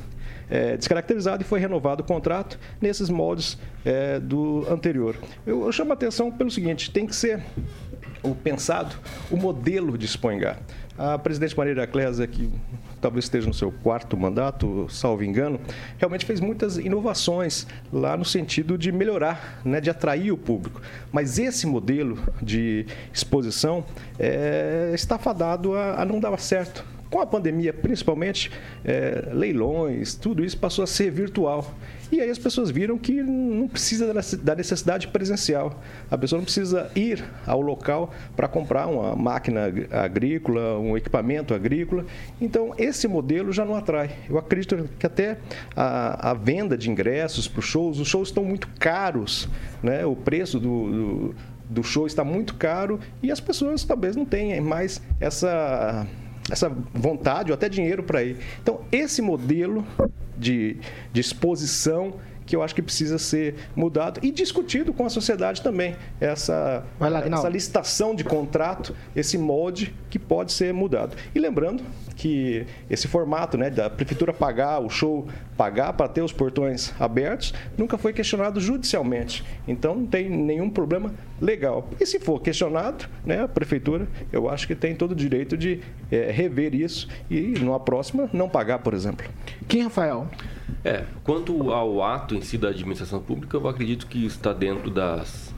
é, 0.49 0.75
descaracterizado 0.75 1.41
e 1.41 1.45
foi 1.45 1.57
renovado 1.57 2.03
o 2.03 2.05
contrato 2.05 2.59
nesses 2.81 3.09
moldes 3.09 3.57
é, 3.85 4.19
do 4.19 4.65
anterior. 4.69 5.15
Eu, 5.47 5.63
eu 5.63 5.71
chamo 5.71 5.91
a 5.91 5.93
atenção 5.93 6.29
pelo 6.29 6.51
seguinte: 6.51 6.91
tem 6.91 7.07
que 7.07 7.15
ser 7.15 7.41
o 8.23 8.35
pensado 8.35 8.95
o 9.31 9.37
modelo 9.37 9.97
de 9.97 10.05
Expoingá. 10.05 10.57
A 10.97 11.17
presidente 11.17 11.57
Maria 11.57 11.87
Clésia, 11.87 12.27
que 12.27 12.49
talvez 12.99 13.23
esteja 13.25 13.47
no 13.47 13.53
seu 13.53 13.71
quarto 13.71 14.17
mandato, 14.17 14.85
salvo 14.89 15.23
engano, 15.23 15.59
realmente 15.97 16.25
fez 16.25 16.41
muitas 16.41 16.77
inovações 16.77 17.65
lá 17.91 18.17
no 18.17 18.25
sentido 18.25 18.77
de 18.77 18.91
melhorar, 18.91 19.61
né, 19.63 19.79
de 19.79 19.89
atrair 19.89 20.33
o 20.33 20.37
público. 20.37 20.81
Mas 21.09 21.39
esse 21.39 21.65
modelo 21.65 22.19
de 22.41 22.85
exposição 23.13 23.85
é, 24.19 24.91
está 24.93 25.17
fadado 25.17 25.73
a, 25.73 26.01
a 26.01 26.05
não 26.05 26.19
dar 26.19 26.37
certo 26.37 26.83
com 27.09 27.19
a 27.19 27.25
pandemia, 27.25 27.73
principalmente, 27.73 28.51
é, 28.85 29.29
leilões, 29.33 30.13
tudo 30.15 30.43
isso 30.43 30.57
passou 30.57 30.83
a 30.83 30.87
ser 30.87 31.09
virtual. 31.11 31.73
E 32.11 32.19
aí 32.19 32.29
as 32.29 32.39
pessoas 32.39 32.71
viram 32.71 32.97
que 32.97 33.21
não 33.21 33.67
precisa 33.67 34.13
da 34.41 34.55
necessidade 34.55 35.07
presencial. 35.07 35.79
A 36.09 36.17
pessoa 36.17 36.37
não 36.37 36.43
precisa 36.43 36.89
ir 36.95 37.23
ao 37.45 37.61
local 37.61 38.11
para 38.35 38.47
comprar 38.47 38.87
uma 38.87 39.15
máquina 39.15 39.71
agrícola, 39.91 40.79
um 40.79 40.97
equipamento 40.97 41.53
agrícola. 41.53 42.05
Então, 42.41 42.73
esse 42.77 43.07
modelo 43.07 43.51
já 43.51 43.63
não 43.63 43.75
atrai. 43.75 44.11
Eu 44.29 44.37
acredito 44.37 44.89
que 44.97 45.05
até 45.05 45.37
a, 45.75 46.31
a 46.31 46.33
venda 46.33 46.77
de 46.77 46.89
ingressos 46.89 47.47
para 47.47 47.59
os 47.59 47.65
shows, 47.65 47.99
os 47.99 48.07
shows 48.07 48.29
estão 48.29 48.43
muito 48.43 48.67
caros, 48.79 49.47
né? 49.83 50.05
o 50.05 50.15
preço 50.15 50.59
do, 50.59 50.91
do, 50.91 51.35
do 51.69 51.83
show 51.83 52.07
está 52.07 52.23
muito 52.23 52.55
caro 52.55 52.99
e 53.21 53.31
as 53.31 53.39
pessoas 53.39 53.83
talvez 53.83 54.15
não 54.15 54.25
tenham 54.25 54.63
mais 54.63 55.01
essa 55.19 56.07
essa 56.49 56.69
vontade 56.93 57.51
ou 57.51 57.55
até 57.55 57.69
dinheiro 57.69 58.03
para 58.03 58.23
ir. 58.23 58.37
Então, 58.61 58.81
esse 58.91 59.21
modelo 59.21 59.85
de, 60.37 60.77
de 61.11 61.21
exposição 61.21 62.15
que 62.49 62.55
eu 62.55 62.63
acho 62.63 62.73
que 62.73 62.81
precisa 62.81 63.19
ser 63.19 63.53
mudado 63.75 64.19
e 64.23 64.31
discutido 64.31 64.91
com 64.91 65.05
a 65.05 65.09
sociedade 65.09 65.61
também. 65.61 65.95
Essa, 66.19 66.83
lá, 66.99 67.23
essa 67.23 67.47
licitação 67.47 68.15
de 68.15 68.23
contrato, 68.23 68.95
esse 69.15 69.37
molde 69.37 69.93
que 70.09 70.17
pode 70.17 70.51
ser 70.51 70.73
mudado. 70.73 71.15
E 71.35 71.39
lembrando 71.39 71.83
que 72.15 72.65
esse 72.89 73.07
formato 73.07 73.55
né, 73.55 73.69
da 73.69 73.87
prefeitura 73.87 74.33
pagar, 74.33 74.79
o 74.79 74.89
show 74.89 75.27
pagar 75.55 75.93
para 75.93 76.07
ter 76.07 76.23
os 76.23 76.33
portões 76.33 76.91
abertos, 76.99 77.53
nunca 77.77 77.99
foi 77.99 78.13
questionado 78.13 78.59
judicialmente. 78.59 79.45
Então 79.67 79.93
não 79.93 80.07
tem 80.07 80.27
nenhum 80.27 80.71
problema 80.71 81.13
legal. 81.39 81.87
E 81.99 82.05
se 82.07 82.19
for 82.19 82.41
questionado, 82.41 83.05
né, 83.23 83.43
a 83.43 83.47
prefeitura, 83.47 84.07
eu 84.33 84.49
acho 84.49 84.65
que 84.65 84.73
tem 84.73 84.95
todo 84.95 85.11
o 85.11 85.15
direito 85.15 85.55
de 85.55 85.81
é, 86.11 86.31
rever 86.31 86.73
isso 86.73 87.07
e, 87.29 87.41
numa 87.59 87.79
próxima, 87.79 88.27
não 88.33 88.49
pagar, 88.49 88.79
por 88.79 88.95
exemplo. 88.95 89.29
Quem, 89.67 89.83
Rafael? 89.83 90.27
É, 90.83 91.03
quanto 91.23 91.71
ao 91.71 92.03
ato 92.03 92.35
em 92.35 92.41
si 92.41 92.57
da 92.57 92.69
administração 92.69 93.19
pública, 93.19 93.57
eu 93.57 93.67
acredito 93.67 94.07
que 94.07 94.25
está 94.25 94.53
dentro 94.53 94.89
das, 94.89 95.53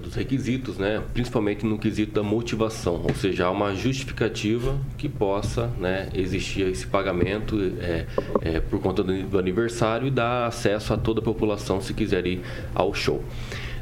dos 0.00 0.14
requisitos, 0.14 0.78
né? 0.78 1.02
principalmente 1.12 1.64
no 1.64 1.78
quesito 1.78 2.12
da 2.12 2.22
motivação, 2.22 3.02
ou 3.02 3.14
seja, 3.14 3.46
há 3.46 3.50
uma 3.50 3.74
justificativa 3.74 4.78
que 4.96 5.08
possa 5.08 5.68
né, 5.78 6.08
existir 6.14 6.66
esse 6.66 6.86
pagamento 6.86 7.56
é, 7.80 8.06
é, 8.42 8.60
por 8.60 8.80
conta 8.80 9.02
do, 9.02 9.38
aniversário 9.38 10.08
e 10.08 10.10
dar 10.10 10.46
acesso 10.46 10.92
a 10.92 10.96
toda 10.96 11.20
a 11.20 11.22
população 11.22 11.80
se 11.80 11.94
quiser 11.94 12.26
ir 12.26 12.40
ao 12.74 12.92
show. 12.94 13.22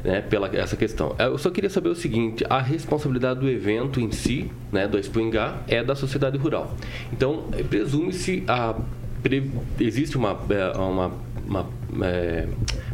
Né, 0.03 0.21
pela 0.21 0.47
essa 0.55 0.77
questão. 0.77 1.15
Eu 1.17 1.35
só 1.39 1.49
queria 1.49 1.67
saber 1.67 1.89
o 1.89 1.95
seguinte: 1.95 2.45
a 2.47 2.61
responsabilidade 2.61 3.39
do 3.39 3.49
evento 3.49 3.99
em 3.99 4.11
si, 4.11 4.51
né, 4.71 4.87
do 4.87 4.99
Expo 4.99 5.19
é 5.67 5.83
da 5.83 5.95
sociedade 5.95 6.37
rural. 6.37 6.75
Então, 7.11 7.45
presume-se 7.71 8.43
a 8.47 8.75
existe 9.79 10.17
uma, 10.17 10.37
é, 10.49 10.77
uma, 10.77 11.11
uma 11.47 11.69
é, 12.03 12.47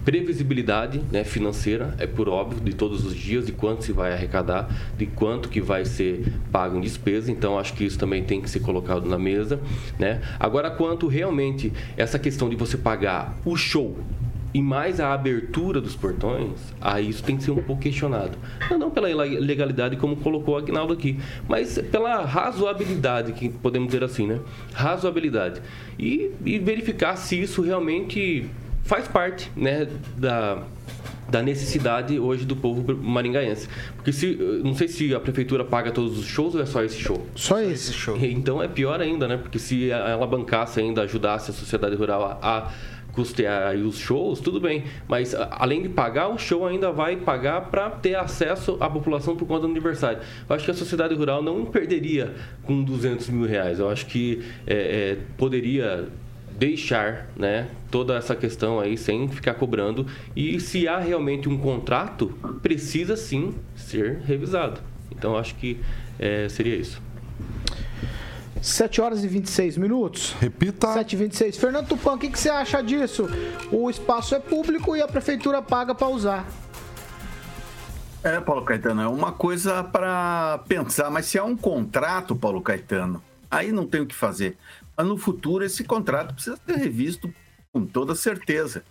previsibilidade 0.05 1.01
né, 1.11 1.23
financeira, 1.23 1.95
é 1.97 2.07
por 2.07 2.29
óbvio, 2.29 2.59
de 2.61 2.73
todos 2.73 3.05
os 3.05 3.15
dias, 3.15 3.45
de 3.45 3.51
quanto 3.51 3.83
se 3.83 3.91
vai 3.91 4.13
arrecadar, 4.13 4.69
de 4.97 5.05
quanto 5.05 5.49
que 5.49 5.61
vai 5.61 5.85
ser 5.85 6.33
pago 6.51 6.77
em 6.77 6.81
despesa, 6.81 7.31
então 7.31 7.57
acho 7.57 7.73
que 7.73 7.83
isso 7.83 7.97
também 7.97 8.23
tem 8.23 8.41
que 8.41 8.49
ser 8.49 8.59
colocado 8.59 9.07
na 9.07 9.17
mesa. 9.17 9.59
Né? 9.99 10.21
Agora, 10.39 10.71
quanto 10.71 11.07
realmente 11.07 11.71
essa 11.97 12.17
questão 12.17 12.49
de 12.49 12.55
você 12.55 12.77
pagar 12.77 13.37
o 13.45 13.55
show 13.55 13.97
e 14.53 14.61
mais 14.61 14.99
a 14.99 15.13
abertura 15.13 15.79
dos 15.79 15.95
portões, 15.95 16.59
aí 16.79 17.09
isso 17.09 17.23
tem 17.23 17.37
que 17.37 17.43
ser 17.43 17.51
um 17.51 17.61
pouco 17.61 17.81
questionado. 17.81 18.37
Não, 18.69 18.77
não 18.77 18.91
pela 18.91 19.07
legalidade, 19.07 19.95
como 19.95 20.15
colocou 20.17 20.55
o 20.55 20.57
Agnaldo 20.57 20.93
aqui, 20.93 21.17
mas 21.47 21.77
pela 21.91 22.25
razoabilidade, 22.25 23.33
que 23.33 23.49
podemos 23.49 23.87
dizer 23.87 24.03
assim, 24.03 24.27
né? 24.27 24.39
Razoabilidade. 24.73 25.61
E, 25.97 26.31
e 26.45 26.59
verificar 26.59 27.15
se 27.15 27.41
isso 27.41 27.61
realmente 27.61 28.45
faz 28.83 29.07
parte 29.07 29.49
né, 29.55 29.87
da, 30.17 30.63
da 31.29 31.41
necessidade 31.41 32.19
hoje 32.19 32.45
do 32.45 32.55
povo 32.55 32.95
maringaense. 32.95 33.67
Porque 33.95 34.11
se, 34.11 34.35
não 34.63 34.75
sei 34.75 34.87
se 34.87 35.15
a 35.15 35.19
prefeitura 35.19 35.63
paga 35.63 35.91
todos 35.91 36.17
os 36.19 36.25
shows 36.25 36.55
ou 36.55 36.61
é 36.61 36.65
só 36.65 36.83
esse 36.83 36.99
show. 36.99 37.25
Só 37.35 37.59
esse 37.61 37.93
show. 37.93 38.17
Então 38.21 38.61
é 38.61 38.67
pior 38.67 38.99
ainda, 38.99 39.27
né? 39.27 39.37
Porque 39.37 39.57
se 39.57 39.89
ela 39.89 40.27
bancasse 40.27 40.79
ainda, 40.79 41.03
ajudasse 41.03 41.51
a 41.51 41.53
sociedade 41.53 41.95
rural 41.95 42.39
a, 42.41 42.57
a 42.57 42.71
custear 43.13 43.75
os 43.75 43.97
shows, 43.97 44.39
tudo 44.39 44.59
bem. 44.59 44.83
Mas 45.07 45.35
além 45.35 45.81
de 45.81 45.89
pagar, 45.89 46.27
o 46.29 46.37
show 46.37 46.65
ainda 46.65 46.91
vai 46.91 47.17
pagar 47.17 47.69
para 47.69 47.89
ter 47.89 48.15
acesso 48.15 48.77
à 48.79 48.89
população 48.89 49.35
por 49.35 49.47
conta 49.47 49.61
do 49.61 49.71
aniversário. 49.71 50.19
Eu 50.47 50.55
acho 50.55 50.65
que 50.65 50.71
a 50.71 50.73
sociedade 50.73 51.13
rural 51.15 51.41
não 51.41 51.65
perderia 51.65 52.33
com 52.63 52.83
200 52.83 53.29
mil 53.29 53.47
reais. 53.47 53.79
Eu 53.79 53.89
acho 53.89 54.05
que 54.05 54.43
é, 54.65 54.75
é, 54.75 55.17
poderia 55.37 56.07
deixar 56.57 57.27
né, 57.35 57.69
toda 57.89 58.15
essa 58.15 58.35
questão 58.35 58.79
aí 58.79 58.97
sem 58.97 59.27
ficar 59.27 59.55
cobrando. 59.55 60.05
E 60.35 60.59
se 60.59 60.87
há 60.87 60.99
realmente 60.99 61.49
um 61.49 61.57
contrato, 61.57 62.27
precisa 62.61 63.15
sim 63.15 63.55
ser 63.75 64.19
revisado. 64.25 64.79
Então 65.11 65.35
acho 65.35 65.55
que 65.55 65.79
é, 66.19 66.47
seria 66.49 66.75
isso. 66.75 67.01
7 68.61 69.01
horas 69.01 69.23
e 69.23 69.27
26 69.27 69.77
minutos. 69.77 70.35
Repita. 70.39 70.93
7 70.93 71.13
e 71.13 71.15
26. 71.15 71.57
Fernando 71.57 71.87
Tupan, 71.87 72.13
o 72.13 72.17
que, 72.17 72.29
que 72.29 72.39
você 72.39 72.49
acha 72.49 72.81
disso? 72.81 73.27
O 73.71 73.89
espaço 73.89 74.35
é 74.35 74.39
público 74.39 74.95
e 74.95 75.01
a 75.01 75.07
prefeitura 75.07 75.61
paga 75.61 75.95
para 75.95 76.07
usar. 76.07 76.45
É, 78.23 78.39
Paulo 78.39 78.63
Caetano, 78.63 79.01
é 79.01 79.07
uma 79.07 79.31
coisa 79.31 79.83
para 79.83 80.59
pensar, 80.67 81.09
mas 81.09 81.25
se 81.25 81.39
há 81.39 81.43
um 81.43 81.57
contrato, 81.57 82.35
Paulo 82.35 82.61
Caetano, 82.61 83.21
aí 83.49 83.71
não 83.71 83.87
tem 83.87 84.01
o 84.01 84.05
que 84.05 84.13
fazer. 84.13 84.55
Mas 84.95 85.07
no 85.07 85.17
futuro 85.17 85.65
esse 85.65 85.83
contrato 85.83 86.35
precisa 86.35 86.55
ser 86.63 86.75
revisto 86.75 87.33
com 87.73 87.83
toda 87.83 88.13
certeza. 88.13 88.83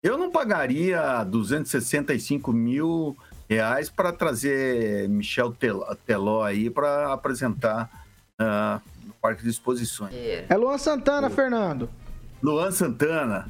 Eu 0.00 0.16
não 0.16 0.30
pagaria 0.30 1.24
265 1.24 2.52
mil 2.52 3.16
reais 3.48 3.90
para 3.90 4.12
trazer 4.12 5.08
Michel 5.08 5.52
Teló 6.06 6.44
aí 6.44 6.70
para 6.70 7.12
apresentar 7.12 7.90
uh, 8.40 8.80
Parque 9.20 9.42
de 9.42 9.50
Exposições. 9.50 10.14
É 10.14 10.56
Luan 10.56 10.78
Santana, 10.78 11.30
Fernando. 11.30 11.88
Luan 12.42 12.70
Santana. 12.70 13.48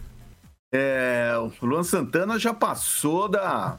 É, 0.73 1.33
o 1.39 1.67
Luan 1.67 1.83
Santana 1.83 2.39
já 2.39 2.53
passou 2.53 3.29
da, 3.29 3.79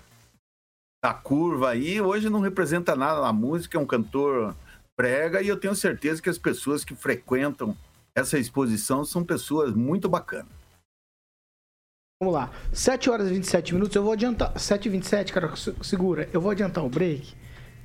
da 1.04 1.14
curva 1.14 1.70
aí, 1.70 2.02
hoje 2.02 2.30
não 2.30 2.40
representa 2.40 2.96
nada 2.96 3.22
na 3.22 3.34
música, 3.34 3.78
é 3.78 3.82
um 3.82 3.86
cantor 3.86 4.56
prega 4.96 5.42
e 5.42 5.48
eu 5.48 5.60
tenho 5.60 5.76
certeza 5.76 6.22
que 6.22 6.30
as 6.30 6.38
pessoas 6.38 6.84
que 6.84 6.96
frequentam 6.96 7.78
essa 8.16 8.40
exposição 8.40 9.06
são 9.06 9.24
pessoas 9.24 9.74
muito 9.74 10.10
bacanas. 10.10 10.58
Vamos 12.20 12.34
lá, 12.34 12.52
7 12.74 13.12
horas 13.12 13.30
e 13.30 13.34
27 13.36 13.76
minutos, 13.76 13.96
eu 13.96 14.02
vou 14.02 14.12
adiantar, 14.12 14.58
7 14.58 14.88
e 14.88 14.90
27, 14.90 15.32
cara, 15.32 15.54
segura, 15.84 16.28
eu 16.34 16.42
vou 16.42 16.50
adiantar 16.50 16.84
o 16.84 16.90
break 16.90 17.36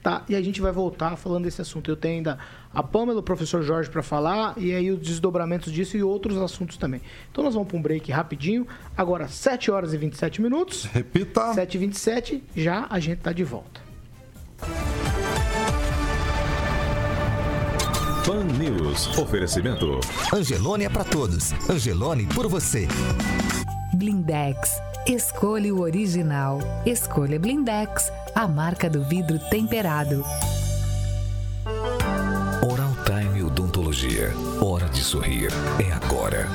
tá? 0.03 0.25
E 0.29 0.35
a 0.35 0.43
gente 0.43 0.61
vai 0.61 0.73
voltar 0.73 1.17
falando 1.17 1.45
desse 1.45 1.63
assunto. 1.63 1.91
Eu 1.91 1.97
tenho 1.97 2.17
ainda 2.17 2.39
a 2.75 2.83
Pamela, 2.83 3.21
o 3.21 3.23
professor 3.23 3.63
Jorge 3.63 3.89
para 3.89 4.03
falar 4.03 4.55
e 4.57 4.75
aí 4.75 4.91
os 4.91 5.01
desdobramentos 5.01 5.73
disso 5.73 5.97
e 5.97 6.03
outros 6.03 6.37
assuntos 6.39 6.77
também. 6.77 7.01
Então 7.31 7.45
nós 7.45 7.55
vamos 7.55 7.69
para 7.69 7.77
um 7.77 7.83
break 7.83 8.11
rapidinho. 8.11 8.67
Agora 8.97 9.29
7 9.29 9.71
horas 9.71 9.95
e 9.95 9.97
27 9.97 10.43
minutos. 10.43 10.85
Repita. 10.85 11.55
7 11.55 11.75
e 11.75 11.79
27, 11.79 12.45
já 12.57 12.87
a 12.91 12.99
gente 12.99 13.19
tá 13.19 13.33
de 13.33 13.45
volta. 13.45 13.81
Fan 18.25 18.45
News. 18.59 19.19
Oferecimento. 19.19 20.01
Angelone 20.33 20.85
é 20.85 20.89
para 20.89 21.05
todos. 21.05 21.53
Angelone 21.69 22.27
por 22.27 22.49
você. 22.49 22.87
Blindex. 23.95 24.81
Escolha 25.07 25.75
o 25.75 25.81
original. 25.81 26.61
Escolha 26.87 27.39
Blindex 27.39 28.13
a 28.35 28.49
marca 28.49 28.89
do 28.89 29.03
vidro 29.03 29.39
temperado. 29.51 30.25
Oral 32.63 32.97
Time 33.05 33.43
Odontologia. 33.43 34.33
Hora 34.61 34.89
de 34.89 35.03
sorrir. 35.03 35.51
É 35.79 35.93
agora. 35.93 36.49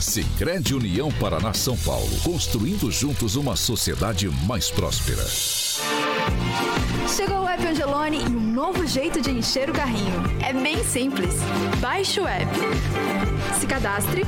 Sicredi 0.00 0.74
União 0.74 1.10
Paraná 1.12 1.52
São 1.52 1.76
Paulo, 1.76 2.10
construindo 2.22 2.90
juntos 2.90 3.36
uma 3.36 3.56
sociedade 3.56 4.28
mais 4.46 4.70
próspera. 4.70 5.24
Chegou 7.08 7.42
o 7.42 7.48
app 7.48 7.66
Angelone 7.66 8.22
e 8.22 8.26
um 8.26 8.52
novo 8.52 8.86
jeito 8.86 9.20
de 9.20 9.30
encher 9.30 9.70
o 9.70 9.72
carrinho. 9.72 10.22
É 10.42 10.52
bem 10.52 10.82
simples. 10.84 11.34
Baixe 11.80 12.20
o 12.20 12.26
app. 12.26 12.50
Se 13.58 13.66
cadastre 13.66 14.22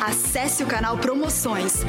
Acesse 0.00 0.62
o 0.62 0.66
canal 0.66 0.96
Promoções. 0.96 1.82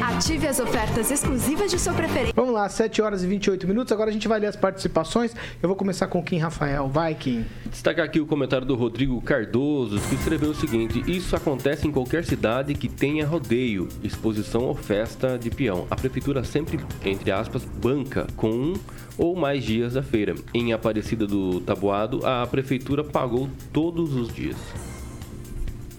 Ative 0.00 0.46
as 0.46 0.60
ofertas 0.60 1.10
exclusivas 1.10 1.70
de 1.70 1.80
sua 1.80 1.92
preferência. 1.92 2.32
Vamos 2.34 2.54
lá, 2.54 2.68
7 2.68 3.02
horas 3.02 3.24
e 3.24 3.26
28 3.26 3.66
minutos. 3.66 3.92
Agora 3.92 4.08
a 4.08 4.12
gente 4.12 4.28
vai 4.28 4.38
ler 4.38 4.46
as 4.46 4.54
participações. 4.54 5.34
Eu 5.60 5.68
vou 5.68 5.74
começar 5.74 6.06
com 6.06 6.22
Kim 6.22 6.38
Rafael. 6.38 6.88
Vai, 6.88 7.14
Kim. 7.16 7.44
Destacar 7.66 8.04
aqui 8.04 8.20
o 8.20 8.26
comentário 8.26 8.64
do 8.64 8.76
Rodrigo 8.76 9.20
Cardoso, 9.20 10.00
que 10.08 10.14
escreveu 10.14 10.50
o 10.50 10.54
seguinte: 10.54 11.02
Isso 11.08 11.34
acontece 11.34 11.88
em 11.88 11.90
qualquer 11.90 12.24
cidade 12.24 12.72
que 12.74 12.88
tenha 12.88 13.26
rodeio, 13.26 13.88
exposição 14.02 14.62
ou 14.62 14.74
festa 14.76 15.36
de 15.36 15.50
peão. 15.50 15.88
A 15.90 15.96
prefeitura 15.96 16.44
sempre, 16.44 16.78
entre 17.04 17.32
aspas, 17.32 17.64
banca 17.64 18.28
com 18.36 18.50
um 18.50 18.74
ou 19.18 19.34
mais 19.34 19.64
dias 19.64 19.94
da 19.94 20.02
feira. 20.04 20.36
Em 20.54 20.72
Aparecida 20.72 21.26
do 21.26 21.60
Taboado, 21.60 22.24
a 22.24 22.46
prefeitura 22.46 23.02
pagou 23.02 23.48
todos 23.72 24.14
os 24.14 24.32
dias. 24.32 24.56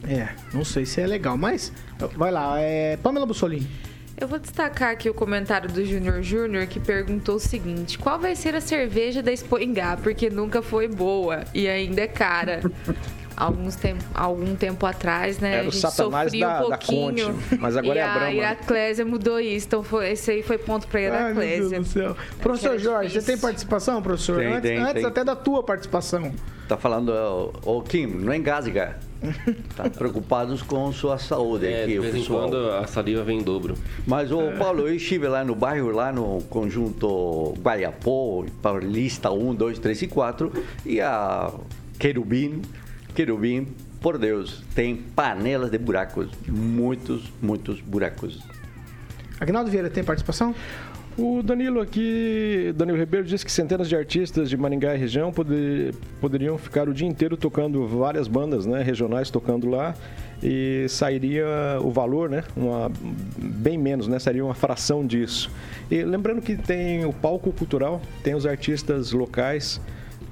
É, 0.07 0.29
não 0.53 0.65
sei 0.65 0.85
se 0.85 0.99
é 0.99 1.07
legal, 1.07 1.37
mas 1.37 1.71
vai 2.15 2.31
lá, 2.31 2.59
é 2.59 2.97
Pamela 2.97 3.25
Bussolini. 3.25 3.67
Eu 4.21 4.27
vou 4.27 4.37
destacar 4.37 4.91
aqui 4.91 5.09
o 5.09 5.15
comentário 5.15 5.67
do 5.67 5.83
Júnior 5.83 6.21
Júnior 6.21 6.67
que 6.67 6.79
perguntou 6.79 7.35
o 7.35 7.39
seguinte: 7.39 7.97
qual 7.97 8.19
vai 8.19 8.35
ser 8.35 8.53
a 8.53 8.61
cerveja 8.61 9.23
da 9.23 9.31
Expoingá? 9.31 9.97
Porque 9.97 10.29
nunca 10.29 10.61
foi 10.61 10.87
boa 10.87 11.43
e 11.55 11.67
ainda 11.67 12.01
é 12.01 12.07
cara. 12.07 12.61
Alguns 13.35 13.75
tempo, 13.75 14.03
algum 14.13 14.55
tempo 14.55 14.85
atrás, 14.85 15.39
né? 15.39 15.53
Era 15.53 15.61
a 15.61 15.63
gente 15.71 15.79
sofria 15.79 16.47
da, 16.47 16.59
um 16.59 16.67
pouquinho. 16.67 17.27
Da 17.27 17.33
Conte, 17.33 17.59
mas 17.59 17.75
agora 17.75 17.95
e 17.95 17.99
é 17.99 18.03
a 18.03 18.13
Brahma. 18.13 18.27
a 18.27 18.33
Iraclésia 18.33 19.03
mudou 19.03 19.39
isso. 19.39 19.65
Então 19.65 19.81
foi, 19.81 20.11
esse 20.11 20.29
aí 20.29 20.43
foi 20.43 20.59
ponto 20.59 20.85
para 20.87 20.99
a 20.99 21.03
Iraclésia. 21.03 21.77
Ai, 21.77 21.79
do 21.79 21.87
céu. 21.87 22.17
Professor 22.39 22.77
Jorge, 22.77 23.19
você 23.19 23.25
tem 23.25 23.39
participação, 23.39 23.99
professor? 23.99 24.37
Tem, 24.37 24.47
antes 24.47 24.61
tem, 24.61 24.77
antes 24.77 24.93
tem. 24.93 25.05
até 25.05 25.23
da 25.23 25.35
tua 25.35 25.63
participação. 25.63 26.31
Tá 26.67 26.77
falando, 26.77 27.11
ô 27.65 27.81
Kim, 27.81 28.05
não 28.05 28.31
engasga. 28.31 28.99
Tá 29.75 29.89
preocupados 29.89 30.61
com 30.61 30.91
sua 30.91 31.17
saúde 31.17 31.67
É, 31.67 31.83
aqui, 31.83 31.93
de 31.93 31.99
o 31.99 32.01
vez 32.01 32.15
em 32.15 32.19
pessoal. 32.19 32.41
quando 32.49 32.71
a 32.71 32.87
saliva 32.87 33.23
vem 33.23 33.39
em 33.39 33.43
dobro. 33.43 33.75
Mas, 34.05 34.31
ô 34.31 34.51
Paulo, 34.57 34.87
eu 34.87 34.95
estive 34.95 35.27
lá 35.27 35.43
no 35.43 35.53
bairro, 35.55 35.91
lá 35.91 36.11
no 36.11 36.41
conjunto 36.49 37.53
Guaiapó, 37.59 38.43
Paulista 38.61 39.31
1, 39.31 39.53
2, 39.55 39.79
3 39.79 40.01
e 40.01 40.07
4, 40.07 40.51
e 40.85 40.99
a 40.99 41.51
Querubim, 41.99 42.61
Querubim, 43.13 43.67
por 44.01 44.17
Deus, 44.17 44.63
tem 44.73 44.95
panelas 44.95 45.69
de 45.69 45.77
buracos, 45.77 46.29
muitos, 46.47 47.31
muitos 47.41 47.79
buracos. 47.79 48.39
Agnaldo 49.39 49.69
Vieira 49.71 49.89
tem 49.89 50.03
participação? 50.03 50.53
O 51.17 51.43
Danilo 51.43 51.81
aqui, 51.81 52.73
Danilo 52.75 52.97
Ribeiro 52.97 53.27
disse 53.27 53.45
que 53.45 53.51
centenas 53.51 53.89
de 53.89 53.95
artistas 53.95 54.49
de 54.49 54.55
Maringá 54.55 54.95
e 54.95 54.97
região 54.97 55.31
poder, 55.31 55.93
poderiam 56.21 56.57
ficar 56.57 56.87
o 56.87 56.93
dia 56.93 57.07
inteiro 57.07 57.35
tocando 57.35 57.85
várias 57.85 58.29
bandas 58.29 58.65
né, 58.65 58.81
regionais 58.81 59.29
tocando 59.29 59.69
lá 59.69 59.93
e 60.41 60.85
sairia 60.87 61.45
o 61.81 61.91
valor, 61.91 62.29
né, 62.29 62.43
uma, 62.55 62.89
bem 63.37 63.77
menos, 63.77 64.07
né, 64.07 64.19
seria 64.19 64.43
uma 64.43 64.55
fração 64.55 65.05
disso. 65.05 65.51
E 65.89 66.01
lembrando 66.01 66.41
que 66.41 66.55
tem 66.55 67.05
o 67.05 67.11
palco 67.11 67.51
cultural, 67.51 68.01
tem 68.23 68.33
os 68.33 68.45
artistas 68.45 69.11
locais, 69.11 69.81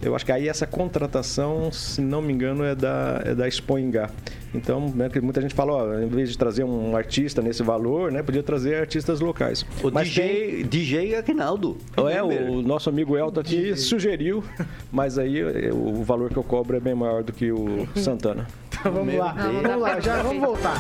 eu 0.02 0.16
acho 0.16 0.26
que 0.26 0.32
aí 0.32 0.48
essa 0.48 0.66
contratação, 0.66 1.72
se 1.72 2.02
não 2.02 2.22
me 2.22 2.34
engano, 2.34 2.64
é 2.64 2.74
da, 2.74 3.22
é 3.26 3.36
da 3.36 3.48
Expoingá. 3.48 4.10
Então, 4.54 4.90
né, 4.96 5.10
muita 5.22 5.42
gente 5.42 5.54
fala, 5.54 5.74
ó, 5.74 6.00
em 6.00 6.08
vez 6.08 6.30
de 6.30 6.38
trazer 6.38 6.64
um 6.64 6.96
artista 6.96 7.42
nesse 7.42 7.62
valor, 7.62 8.12
né, 8.12 8.24
podia 8.24 8.42
trazer 8.42 8.76
artistas 8.76 9.20
locais. 9.20 9.66
O 9.84 9.92
Mas 9.92 10.08
DJ, 10.08 10.64
DJ 10.64 11.16
Aguinaldo. 11.16 11.78
é, 12.10 12.24
o 12.24 12.62
nosso 12.62 12.90
amigo 12.90 13.18
Elton 13.18 13.42
aqui 13.42 13.76
sugeriu, 13.76 14.44
mas 14.92 15.20
aí 15.20 15.40
eh, 15.40 15.70
o 15.72 16.04
valor 16.04 16.30
que 16.30 16.38
eu 16.38 16.44
cobro 16.44 16.76
é 16.78 16.80
bem 16.80 16.96
maior 16.96 17.24
do 17.24 17.32
que 17.32 17.52
o 17.52 17.88
Santana. 17.96 18.48
Então 18.80 18.92
vamos 18.94 19.08
Meu 19.14 19.20
lá, 19.24 19.32
Deus. 19.34 19.62
vamos 19.64 19.82
lá, 19.82 20.00
já 20.00 20.22
vamos 20.24 20.42
voltar. 20.42 20.76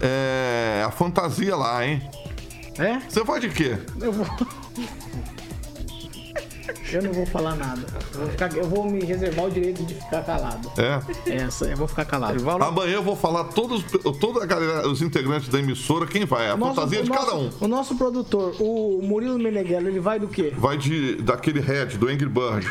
É. 0.00 0.84
A 0.86 0.90
fantasia 0.90 1.56
lá, 1.56 1.86
hein? 1.86 2.02
É? 2.78 3.00
Você 3.00 3.24
vai 3.24 3.40
de 3.40 3.48
quê? 3.50 3.76
Eu 4.00 4.12
vou. 4.12 4.26
Eu 6.92 7.02
não 7.02 7.12
vou 7.12 7.26
falar 7.26 7.54
nada. 7.56 7.80
Eu 8.14 8.20
vou, 8.20 8.28
ficar- 8.28 8.56
eu 8.56 8.64
vou 8.68 8.90
me 8.90 9.04
reservar 9.04 9.46
o 9.46 9.50
direito 9.50 9.82
de 9.84 9.94
ficar 9.94 10.22
calado. 10.22 10.70
É. 10.78 11.34
Essa, 11.34 11.66
eu 11.66 11.76
vou 11.76 11.88
ficar 11.88 12.04
calado. 12.04 12.50
Amanhã 12.50 12.94
eu 12.94 13.02
vou 13.02 13.16
falar 13.16 13.44
todos, 13.44 13.84
toda 14.20 14.42
a 14.42 14.46
galera, 14.46 14.88
os 14.88 15.02
integrantes 15.02 15.48
da 15.48 15.58
emissora, 15.58 16.06
quem 16.06 16.24
vai. 16.24 16.48
A 16.50 16.56
nosso- 16.56 16.74
fantasia 16.74 17.02
de 17.02 17.08
nosso- 17.08 17.24
cada 17.26 17.36
um. 17.38 17.50
O 17.60 17.68
nosso 17.68 17.94
produtor, 17.96 18.54
o 18.60 19.00
Murilo 19.02 19.38
Meneghello, 19.38 19.88
ele 19.88 20.00
vai 20.00 20.18
do 20.18 20.28
quê? 20.28 20.52
Vai 20.56 20.76
de 20.76 21.16
daquele 21.16 21.60
Red, 21.60 21.96
do 21.98 22.08
Angry 22.08 22.28
Bird. 22.28 22.66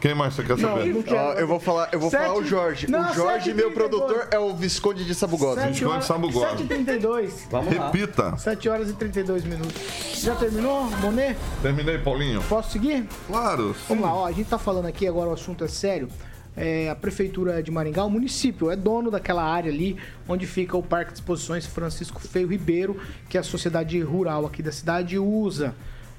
Quem 0.00 0.14
mais 0.14 0.34
você 0.34 0.44
quer 0.44 0.58
saber? 0.58 0.94
não 0.94 1.02
quero. 1.02 1.16
Ó, 1.16 1.32
eu 1.32 1.46
vou 1.48 1.58
falar, 1.58 1.88
eu 1.92 1.98
vou 1.98 2.08
Sete- 2.10 2.22
falar 2.22 2.38
o 2.38 2.44
Jorge. 2.44 2.88
Não, 2.90 3.10
o 3.10 3.14
Jorge, 3.14 3.52
meu 3.52 3.72
produtor, 3.72 4.28
é 4.30 4.38
o 4.38 4.54
Visconde 4.54 5.04
de 5.04 5.14
Sabugosa. 5.14 5.60
Sete 5.60 5.70
Visconde 5.72 5.92
horas- 5.92 6.04
Sabugosa. 6.04 6.46
7h32. 6.56 7.32
Vamos 7.50 7.74
lá. 7.76 7.86
Repita. 7.90 8.36
7 8.36 8.68
horas 8.68 8.90
e 8.90 8.92
32 8.92 9.44
minutos. 9.44 9.74
Já 10.22 10.36
terminou, 10.36 10.84
Monet? 11.00 11.36
Terminei, 11.62 11.98
Paulinho. 11.98 12.40
Posso 12.48 12.70
seguir? 12.72 13.06
Claro. 13.26 13.74
Vamos 13.88 14.04
lá, 14.04 14.14
ó, 14.14 14.26
a 14.26 14.32
gente 14.32 14.48
tá 14.48 14.58
falando 14.58 14.86
aqui 14.86 15.06
agora, 15.06 15.30
o 15.30 15.32
assunto 15.32 15.64
é 15.64 15.68
sério. 15.68 16.08
É, 16.56 16.90
a 16.90 16.94
Prefeitura 16.96 17.62
de 17.62 17.70
Maringá, 17.70 18.04
o 18.04 18.10
município, 18.10 18.68
é 18.70 18.74
dono 18.76 19.10
daquela 19.12 19.44
área 19.44 19.70
ali 19.70 19.96
onde 20.28 20.44
fica 20.46 20.76
o 20.76 20.82
Parque 20.82 21.12
de 21.12 21.18
Exposições 21.18 21.64
Francisco 21.66 22.20
Feio 22.20 22.48
Ribeiro, 22.48 23.00
que 23.28 23.38
a 23.38 23.42
sociedade 23.44 24.00
rural 24.00 24.44
aqui 24.46 24.60
da 24.62 24.72
cidade 24.72 25.16
usa. 25.18 25.74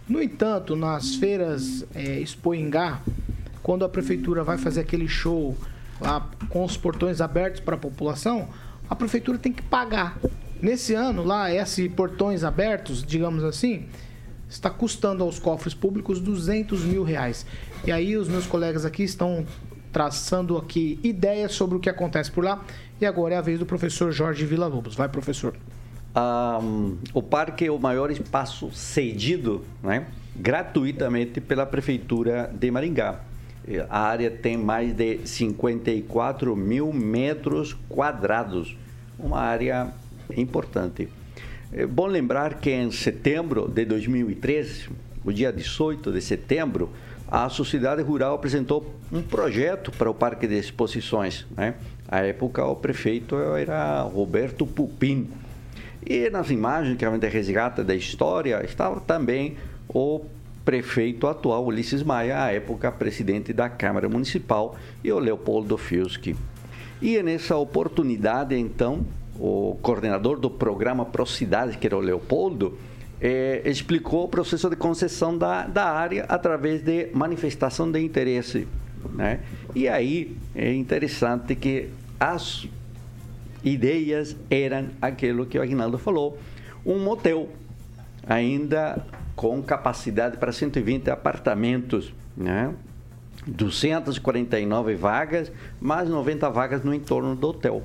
No 0.07 0.21
entanto, 0.21 0.75
nas 0.77 1.15
feiras 1.15 1.85
é, 1.93 2.19
Expoingá, 2.19 3.01
quando 3.61 3.85
a 3.85 3.89
prefeitura 3.89 4.43
vai 4.43 4.57
fazer 4.57 4.81
aquele 4.81 5.07
show 5.07 5.55
lá 5.99 6.29
com 6.49 6.63
os 6.63 6.77
portões 6.77 7.21
abertos 7.21 7.59
para 7.59 7.75
a 7.75 7.77
população, 7.77 8.47
a 8.89 8.95
prefeitura 8.95 9.37
tem 9.37 9.51
que 9.51 9.61
pagar. 9.61 10.17
Nesse 10.61 10.93
ano, 10.93 11.23
lá, 11.23 11.53
esses 11.53 11.91
portões 11.91 12.43
abertos, 12.43 13.03
digamos 13.03 13.43
assim, 13.43 13.85
está 14.49 14.69
custando 14.69 15.23
aos 15.23 15.39
cofres 15.39 15.73
públicos 15.73 16.19
200 16.19 16.83
mil 16.83 17.03
reais. 17.03 17.45
E 17.85 17.91
aí 17.91 18.17
os 18.17 18.27
meus 18.27 18.45
colegas 18.45 18.83
aqui 18.83 19.03
estão 19.03 19.45
traçando 19.91 20.57
aqui 20.57 20.99
ideias 21.03 21.53
sobre 21.53 21.77
o 21.77 21.79
que 21.79 21.89
acontece 21.89 22.31
por 22.31 22.43
lá. 22.43 22.63
E 22.99 23.05
agora 23.05 23.35
é 23.35 23.37
a 23.37 23.41
vez 23.41 23.59
do 23.59 23.65
professor 23.65 24.11
Jorge 24.11 24.45
Vila 24.45 24.67
Lobos. 24.67 24.95
Vai, 24.95 25.07
professor. 25.07 25.55
Ah, 26.13 26.59
o 27.13 27.21
parque 27.21 27.65
é 27.65 27.71
o 27.71 27.79
maior 27.79 28.11
espaço 28.11 28.71
cedido 28.73 29.63
né, 29.81 30.07
gratuitamente 30.35 31.39
pela 31.39 31.65
Prefeitura 31.65 32.51
de 32.53 32.69
Maringá. 32.71 33.21
A 33.89 33.99
área 33.99 34.31
tem 34.31 34.57
mais 34.57 34.93
de 34.93 35.19
54 35.25 36.55
mil 36.55 36.91
metros 36.91 37.77
quadrados, 37.87 38.75
uma 39.17 39.39
área 39.39 39.93
importante. 40.35 41.07
É 41.71 41.85
bom 41.85 42.07
lembrar 42.07 42.55
que 42.55 42.71
em 42.71 42.91
setembro 42.91 43.67
de 43.67 43.85
2013, 43.85 44.89
o 45.23 45.31
dia 45.31 45.53
18 45.53 46.11
de 46.11 46.21
setembro, 46.21 46.89
a 47.27 47.47
Sociedade 47.47 48.01
Rural 48.01 48.33
apresentou 48.33 48.95
um 49.11 49.21
projeto 49.21 49.91
para 49.91 50.09
o 50.09 50.15
Parque 50.15 50.47
de 50.47 50.57
Exposições. 50.57 51.45
Né? 51.55 51.75
À 52.07 52.21
época, 52.21 52.65
o 52.65 52.75
prefeito 52.75 53.35
era 53.35 54.01
Roberto 54.01 54.65
Pupim. 54.65 55.29
E 56.03 56.27
nas 56.31 56.49
imagens 56.49 56.97
que 56.97 57.05
a 57.05 57.11
gente 57.11 57.27
resgata 57.27 57.83
da 57.83 57.93
história, 57.93 58.63
estava 58.65 58.99
também 58.99 59.57
o 59.87 60.25
prefeito 60.69 61.25
atual, 61.25 61.65
Ulisses 61.65 62.03
Maia, 62.03 62.43
à 62.43 62.53
época 62.53 62.91
presidente 62.91 63.51
da 63.51 63.67
Câmara 63.67 64.07
Municipal, 64.07 64.75
e 65.03 65.11
o 65.11 65.17
Leopoldo 65.17 65.75
Fiuschi. 65.79 66.35
E 67.01 67.23
nessa 67.23 67.57
oportunidade, 67.57 68.55
então, 68.55 69.03
o 69.39 69.79
coordenador 69.81 70.39
do 70.39 70.47
programa 70.47 71.03
Procidade, 71.05 71.75
que 71.75 71.87
era 71.87 71.97
o 71.97 71.99
Leopoldo, 71.99 72.77
eh, 73.19 73.63
explicou 73.65 74.25
o 74.25 74.27
processo 74.27 74.69
de 74.69 74.75
concessão 74.75 75.35
da, 75.35 75.65
da 75.65 75.85
área 75.85 76.25
através 76.29 76.83
de 76.83 77.09
manifestação 77.15 77.91
de 77.91 77.99
interesse. 77.99 78.67
Né? 79.15 79.39
E 79.73 79.87
aí 79.87 80.37
é 80.53 80.71
interessante 80.71 81.55
que 81.55 81.89
as 82.19 82.67
ideias 83.63 84.37
eram 84.51 84.89
aquilo 85.01 85.47
que 85.47 85.57
o 85.57 85.63
Aguinaldo 85.63 85.97
falou, 85.97 86.37
um 86.85 86.99
motel, 86.99 87.49
ainda 88.27 89.03
com 89.39 89.63
capacidade 89.63 90.35
para 90.35 90.51
120 90.51 91.09
apartamentos, 91.09 92.13
né? 92.35 92.73
249 93.47 94.95
vagas, 94.95 95.49
mais 95.79 96.09
90 96.09 96.49
vagas 96.49 96.83
no 96.83 96.93
entorno 96.93 97.37
do 97.37 97.47
hotel. 97.47 97.81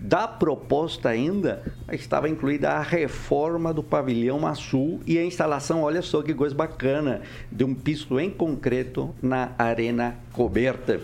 Da 0.00 0.26
proposta 0.26 1.08
ainda 1.08 1.62
estava 1.92 2.28
incluída 2.28 2.70
a 2.70 2.82
reforma 2.82 3.72
do 3.72 3.84
pavilhão 3.84 4.44
Açul 4.44 5.00
e 5.06 5.16
a 5.16 5.24
instalação, 5.24 5.80
olha 5.82 6.02
só 6.02 6.22
que 6.22 6.34
coisa 6.34 6.56
bacana, 6.56 7.20
de 7.52 7.62
um 7.62 7.72
piso 7.72 8.18
em 8.18 8.28
concreto 8.28 9.14
na 9.22 9.52
arena 9.56 10.16
coberta. 10.32 11.00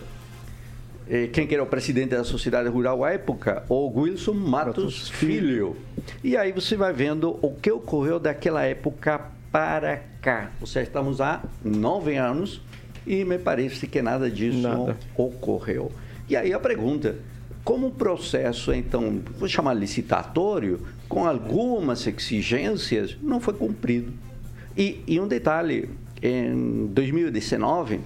Eh, 1.09 1.27
Quem 1.27 1.47
que 1.47 1.53
era 1.53 1.63
o 1.63 1.67
presidente 1.67 2.09
da 2.09 2.25
sociedade 2.25 2.67
rural 2.67 3.05
à 3.05 3.13
época? 3.13 3.63
O 3.69 4.01
Wilson 4.01 4.33
Matos 4.33 5.07
Filho. 5.07 5.77
E 6.21 6.35
aí 6.35 6.51
você 6.51 6.75
vai 6.75 6.91
vendo 6.91 7.39
o 7.41 7.53
que 7.53 7.71
ocorreu 7.71 8.19
daquela 8.19 8.65
época 8.65 9.36
para 9.51 10.03
cá. 10.21 10.51
Ou 10.59 10.67
seja, 10.67 10.87
estamos 10.87 11.21
há 11.21 11.41
nove 11.63 12.15
anos 12.15 12.61
e 13.05 13.23
me 13.23 13.37
parece 13.37 13.87
que 13.87 14.01
nada 14.01 14.29
disso 14.29 14.59
Nada. 14.59 14.97
ocorreu. 15.15 15.91
E 16.29 16.35
aí 16.35 16.53
a 16.53 16.59
pergunta, 16.59 17.15
como 17.63 17.87
o 17.87 17.91
processo, 17.91 18.73
então, 18.73 19.21
vou 19.37 19.47
chamar 19.47 19.73
licitatório, 19.73 20.81
com 21.07 21.25
algumas 21.25 22.05
exigências, 22.05 23.17
não 23.21 23.39
foi 23.39 23.53
cumprido. 23.53 24.11
E, 24.75 25.01
e 25.07 25.19
um 25.19 25.27
detalhe, 25.27 25.89
em 26.21 26.87
2019, 26.87 27.99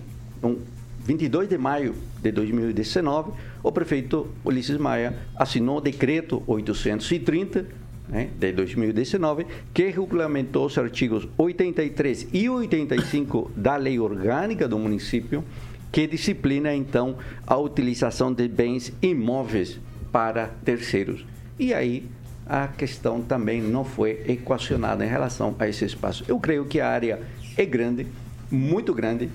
um 0.43 0.57
22 1.03 1.49
de 1.49 1.57
maio 1.57 1.95
de 2.21 2.31
2019, 2.31 3.31
o 3.63 3.71
prefeito 3.71 4.27
Ulisses 4.45 4.77
Maia 4.77 5.17
assinou 5.35 5.77
o 5.77 5.81
decreto 5.81 6.43
830 6.45 7.65
né, 8.11 8.29
de 8.37 8.51
2019, 8.51 9.47
que 9.73 9.89
regulamentou 9.89 10.65
os 10.65 10.77
artigos 10.77 11.27
83 11.37 12.27
e 12.33 12.49
85 12.49 13.51
da 13.55 13.77
Lei 13.77 13.97
Orgânica 13.99 14.67
do 14.67 14.77
município, 14.77 15.43
que 15.91 16.05
disciplina 16.05 16.75
então 16.75 17.17
a 17.47 17.57
utilização 17.57 18.33
de 18.33 18.47
bens 18.47 18.93
imóveis 19.01 19.79
para 20.11 20.47
terceiros. 20.63 21.25
E 21.57 21.73
aí 21.73 22.05
a 22.45 22.67
questão 22.67 23.21
também 23.21 23.61
não 23.61 23.85
foi 23.85 24.23
equacionada 24.27 25.05
em 25.05 25.07
relação 25.07 25.55
a 25.57 25.67
esse 25.67 25.85
espaço. 25.85 26.25
Eu 26.27 26.37
creio 26.39 26.65
que 26.65 26.81
a 26.81 26.89
área 26.89 27.21
é 27.55 27.65
grande, 27.65 28.07
muito 28.49 28.93
grande, 28.93 29.29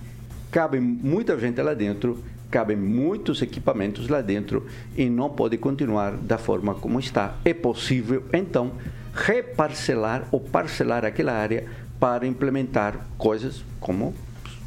cabe 0.51 0.79
muita 0.81 1.39
gente 1.39 1.61
lá 1.63 1.73
dentro, 1.73 2.23
cabem 2.51 2.77
muitos 2.77 3.43
equipamentos 3.43 4.09
lá 4.09 4.21
dentro 4.21 4.67
e 4.97 5.09
não 5.09 5.31
pode 5.31 5.57
continuar 5.59 6.13
da 6.13 6.39
forma 6.39 6.75
como 6.75 7.01
está. 7.01 7.37
É 7.45 7.53
possível, 7.53 8.25
então, 8.33 8.73
reparcelar 9.15 10.27
ou 10.31 10.41
parcelar 10.41 11.05
aquela 11.05 11.33
área 11.33 11.67
para 11.99 12.27
implementar 12.27 13.07
coisas 13.17 13.65
como 13.81 14.15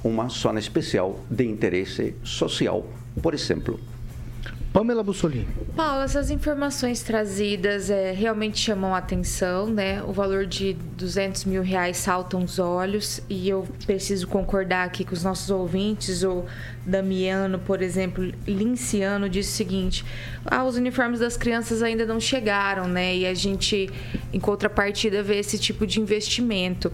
uma 0.03 0.27
zona 0.29 0.59
especial 0.59 1.19
de 1.29 1.45
interesse 1.45 2.15
social, 2.23 2.85
por 3.21 3.33
exemplo. 3.33 3.79
Pamela 4.71 5.01
Bussolini. 5.01 5.47
Paulo, 5.75 6.03
essas 6.03 6.29
informações 6.29 7.01
trazidas 7.01 7.89
é, 7.89 8.11
realmente 8.11 8.59
chamam 8.59 8.93
a 8.93 8.99
atenção, 8.99 9.65
né? 9.65 10.03
O 10.03 10.13
valor 10.13 10.45
de 10.45 10.73
200 10.95 11.45
mil 11.45 11.63
reais 11.63 11.97
salta 11.97 12.37
os 12.37 12.59
olhos 12.59 13.19
e 13.27 13.49
eu 13.49 13.67
preciso 13.87 14.27
concordar 14.27 14.85
aqui 14.85 15.03
com 15.03 15.13
os 15.13 15.23
nossos 15.23 15.49
ouvintes. 15.49 16.21
O 16.23 16.45
Damiano, 16.89 17.59
por 17.59 17.81
exemplo, 17.81 18.33
Linciano 18.47 19.29
disse 19.29 19.49
o 19.49 19.55
seguinte: 19.55 20.05
ah, 20.45 20.63
os 20.63 20.75
uniformes 20.75 21.19
das 21.19 21.37
crianças 21.37 21.83
ainda 21.83 22.05
não 22.05 22.19
chegaram, 22.19 22.87
né? 22.87 23.15
E 23.15 23.25
a 23.25 23.33
gente, 23.33 23.89
em 24.33 24.39
contrapartida, 24.39 25.21
vê 25.21 25.37
esse 25.37 25.59
tipo 25.59 25.85
de 25.85 25.99
investimento. 25.99 26.91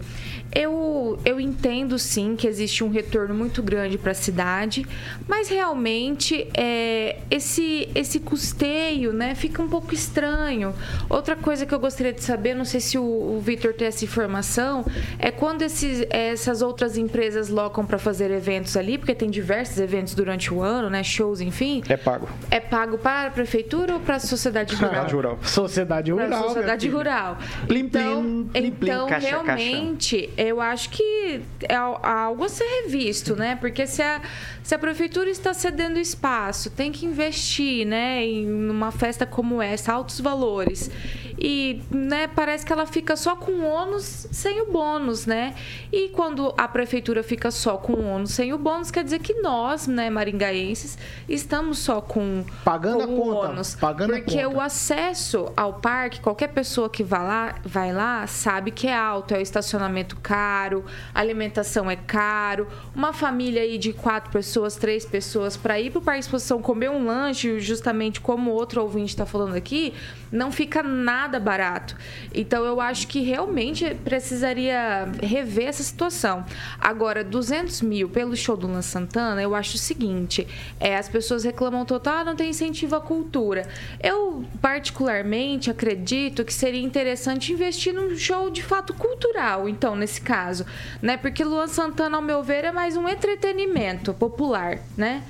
Eu, 0.54 1.18
eu 1.24 1.40
entendo 1.40 1.98
sim 1.98 2.36
que 2.36 2.46
existe 2.46 2.84
um 2.84 2.88
retorno 2.88 3.34
muito 3.34 3.62
grande 3.62 3.98
para 3.98 4.12
a 4.12 4.14
cidade, 4.14 4.86
mas 5.26 5.48
realmente 5.48 6.46
é, 6.54 7.18
esse, 7.30 7.88
esse 7.94 8.20
custeio 8.20 9.12
né, 9.12 9.34
fica 9.34 9.62
um 9.62 9.68
pouco 9.68 9.92
estranho. 9.92 10.74
Outra 11.10 11.36
coisa 11.36 11.66
que 11.66 11.74
eu 11.74 11.80
gostaria 11.80 12.12
de 12.12 12.22
saber, 12.22 12.54
não 12.54 12.64
sei 12.64 12.80
se 12.80 12.96
o, 12.96 13.02
o 13.02 13.40
Vitor 13.40 13.74
tem 13.74 13.88
essa 13.88 14.04
informação, 14.04 14.84
é 15.18 15.30
quando 15.30 15.62
esses, 15.62 16.06
essas 16.10 16.62
outras 16.62 16.96
empresas 16.96 17.48
locam 17.48 17.84
para 17.84 17.98
fazer 17.98 18.30
eventos 18.30 18.76
ali, 18.76 18.98
porque 18.98 19.14
tem 19.14 19.28
diversos 19.28 19.78
eventos 19.78 19.85
durante 20.14 20.52
o 20.52 20.60
ano, 20.62 20.90
né, 20.90 21.02
shows, 21.02 21.40
enfim. 21.40 21.82
É 21.88 21.96
pago. 21.96 22.28
É 22.50 22.60
pago 22.60 22.98
para 22.98 23.28
a 23.28 23.30
prefeitura 23.30 23.94
ou 23.94 24.00
para 24.00 24.16
a 24.16 24.20
sociedade 24.20 24.74
rural? 24.74 25.06
rural. 25.08 25.38
Sociedade 25.42 26.12
Pra 26.12 26.24
rural. 26.24 26.42
sociedade 26.44 26.88
minha 26.88 27.02
filha. 27.02 27.14
rural. 27.14 27.38
Plim, 27.66 27.78
então, 27.80 28.22
plim, 28.22 28.44
plim, 28.52 28.70
plim, 28.72 28.90
então 28.90 29.06
caixa, 29.08 29.28
realmente, 29.28 30.30
eu 30.36 30.60
acho 30.60 30.90
que 30.90 31.40
é 31.68 31.74
al- 31.74 32.00
algo 32.04 32.44
a 32.44 32.48
ser 32.48 32.64
revisto, 32.82 33.36
né? 33.36 33.56
Porque 33.56 33.86
se 33.86 34.02
a, 34.02 34.20
se 34.62 34.74
a 34.74 34.78
prefeitura 34.78 35.30
está 35.30 35.52
cedendo 35.54 35.98
espaço, 35.98 36.70
tem 36.70 36.90
que 36.92 37.06
investir, 37.06 37.86
né? 37.86 38.24
Em 38.24 38.70
uma 38.70 38.90
festa 38.90 39.24
como 39.26 39.60
essa, 39.62 39.92
altos 39.92 40.20
valores. 40.20 40.90
E, 41.38 41.82
né, 41.90 42.26
parece 42.28 42.64
que 42.64 42.72
ela 42.72 42.86
fica 42.86 43.14
só 43.14 43.36
com 43.36 43.52
o 43.52 43.64
ônus 43.66 44.26
sem 44.32 44.62
o 44.62 44.72
bônus, 44.72 45.26
né? 45.26 45.54
E 45.92 46.08
quando 46.08 46.54
a 46.56 46.66
prefeitura 46.66 47.22
fica 47.22 47.50
só 47.50 47.76
com 47.76 47.92
o 47.92 48.06
ônus 48.06 48.30
sem 48.30 48.54
o 48.54 48.58
bônus, 48.58 48.90
quer 48.90 49.04
dizer 49.04 49.18
que 49.18 49.34
nós, 49.34 49.65
né, 49.86 50.08
maringaenses, 50.10 50.96
estamos 51.28 51.78
só 51.78 52.00
com, 52.00 52.44
Pagando 52.64 52.98
com 52.98 53.02
a 53.02 53.06
conta, 53.06 53.48
ônus. 53.50 53.74
pagando 53.74 54.14
a 54.14 54.18
porque 54.18 54.42
conta. 54.44 54.56
o 54.56 54.60
acesso 54.60 55.52
ao 55.56 55.74
parque, 55.74 56.20
qualquer 56.20 56.48
pessoa 56.48 56.88
que 56.88 57.02
vai 57.02 57.20
lá, 57.26 57.54
vai 57.64 57.92
lá 57.92 58.26
sabe 58.26 58.70
que 58.70 58.86
é 58.86 58.94
alto, 58.96 59.34
é 59.34 59.38
o 59.38 59.40
estacionamento 59.40 60.16
caro, 60.16 60.84
a 61.14 61.20
alimentação 61.20 61.90
é 61.90 61.96
caro. 61.96 62.66
Uma 62.94 63.12
família 63.12 63.62
aí 63.62 63.78
de 63.78 63.92
quatro 63.92 64.30
pessoas, 64.30 64.76
três 64.76 65.04
pessoas, 65.04 65.56
para 65.56 65.80
ir 65.80 65.90
para 65.90 65.98
o 65.98 66.02
Parque 66.02 66.20
Exposição 66.20 66.62
comer 66.62 66.90
um 66.90 67.04
lanche, 67.06 67.58
justamente 67.60 68.20
como 68.20 68.50
o 68.50 68.54
outro 68.54 68.82
ouvinte 68.82 69.10
está 69.10 69.26
falando 69.26 69.54
aqui, 69.54 69.92
não 70.30 70.52
fica 70.52 70.82
nada 70.82 71.40
barato. 71.40 71.96
Então 72.34 72.64
eu 72.64 72.80
acho 72.80 73.08
que 73.08 73.20
realmente 73.20 73.94
precisaria 74.04 75.08
rever 75.22 75.68
essa 75.68 75.82
situação. 75.82 76.44
Agora, 76.80 77.24
200 77.24 77.82
mil 77.82 78.08
pelo 78.08 78.36
show 78.36 78.56
do 78.56 78.66
Luan 78.66 78.82
Santana, 78.82 79.40
eu 79.42 79.54
acho 79.56 79.76
o 79.76 79.78
seguinte: 79.78 80.46
é, 80.78 80.96
as 80.96 81.08
pessoas 81.08 81.44
reclamam 81.44 81.84
total, 81.84 82.18
ah, 82.18 82.24
não 82.24 82.36
tem 82.36 82.50
incentivo 82.50 82.94
à 82.94 83.00
cultura. 83.00 83.68
Eu, 84.02 84.44
particularmente, 84.60 85.70
acredito 85.70 86.44
que 86.44 86.54
seria 86.54 86.80
interessante 86.80 87.52
investir 87.52 87.92
num 87.92 88.16
show 88.16 88.50
de 88.50 88.62
fato 88.62 88.94
cultural, 88.94 89.68
então, 89.68 89.96
nesse 89.96 90.20
caso. 90.20 90.64
Né? 91.02 91.16
Porque 91.16 91.42
Luan 91.42 91.66
Santana, 91.66 92.16
ao 92.16 92.22
meu 92.22 92.42
ver, 92.42 92.64
é 92.64 92.72
mais 92.72 92.96
um 92.96 93.08
entretenimento 93.08 94.14
popular, 94.14 94.78
né? 94.96 95.22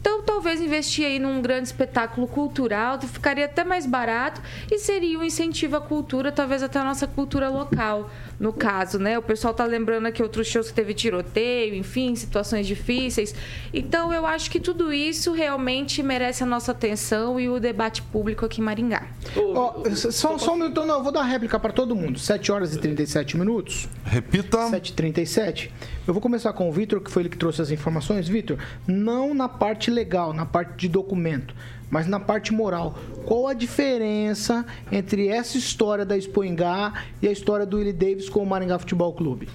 Então, 0.00 0.22
talvez 0.22 0.60
investir 0.60 1.04
aí 1.04 1.18
num 1.18 1.42
grande 1.42 1.68
espetáculo 1.68 2.26
cultural 2.26 2.98
ficaria 3.00 3.44
até 3.44 3.64
mais 3.64 3.84
barato 3.84 4.40
e 4.70 4.78
seria 4.78 5.18
um 5.18 5.24
incentivo 5.24 5.76
à 5.76 5.80
cultura, 5.80 6.30
talvez 6.30 6.62
até 6.62 6.78
a 6.78 6.84
nossa 6.84 7.06
cultura 7.06 7.48
local, 7.48 8.10
no 8.38 8.52
caso, 8.52 8.98
né? 8.98 9.18
O 9.18 9.22
pessoal 9.22 9.52
tá 9.52 9.64
lembrando 9.64 10.06
aqui 10.06 10.22
outros 10.22 10.46
shows 10.46 10.68
que 10.68 10.74
teve 10.74 10.94
tiroteio, 10.94 11.74
enfim, 11.74 12.14
situações 12.14 12.66
difíceis. 12.66 13.34
Então, 13.72 14.12
eu 14.12 14.24
acho 14.24 14.50
que 14.50 14.60
tudo 14.60 14.92
isso 14.92 15.32
realmente 15.32 16.02
merece 16.02 16.42
a 16.42 16.46
nossa 16.46 16.72
atenção 16.72 17.40
e 17.40 17.48
o 17.48 17.58
debate 17.58 18.02
público 18.02 18.44
aqui 18.44 18.60
em 18.60 18.64
Maringá. 18.64 19.06
Ó, 19.36 19.82
só, 19.94 20.38
só 20.38 20.54
um 20.54 20.56
minuto, 20.56 20.84
não, 20.84 20.96
eu 20.96 21.02
vou 21.02 21.12
dar 21.12 21.22
réplica 21.22 21.58
para 21.58 21.72
todo 21.72 21.96
mundo. 21.96 22.18
7 22.18 22.52
horas 22.52 22.74
e 22.74 22.78
37 22.78 23.36
minutos. 23.36 23.88
Repita. 24.04 24.58
7h37. 24.70 25.70
Eu 26.06 26.14
vou 26.14 26.22
começar 26.22 26.52
com 26.52 26.68
o 26.68 26.72
Vitor, 26.72 27.00
que 27.00 27.10
foi 27.10 27.22
ele 27.22 27.28
que 27.28 27.36
trouxe 27.36 27.60
as 27.60 27.70
informações. 27.70 28.28
Vitor, 28.28 28.58
não 28.86 29.34
na 29.34 29.48
parte 29.48 29.90
legal, 29.90 30.32
na 30.32 30.46
parte 30.46 30.76
de 30.76 30.88
documento, 30.88 31.54
mas 31.90 32.06
na 32.06 32.20
parte 32.20 32.52
moral. 32.52 32.98
Qual 33.24 33.46
a 33.46 33.54
diferença 33.54 34.64
entre 34.90 35.28
essa 35.28 35.58
história 35.58 36.04
da 36.04 36.16
Expoingá 36.16 37.04
e 37.20 37.28
a 37.28 37.32
história 37.32 37.66
do 37.66 37.78
Willie 37.78 37.92
Davis 37.92 38.28
com 38.28 38.42
o 38.42 38.46
Maringá 38.46 38.78
Futebol 38.78 39.12
Clube? 39.12 39.48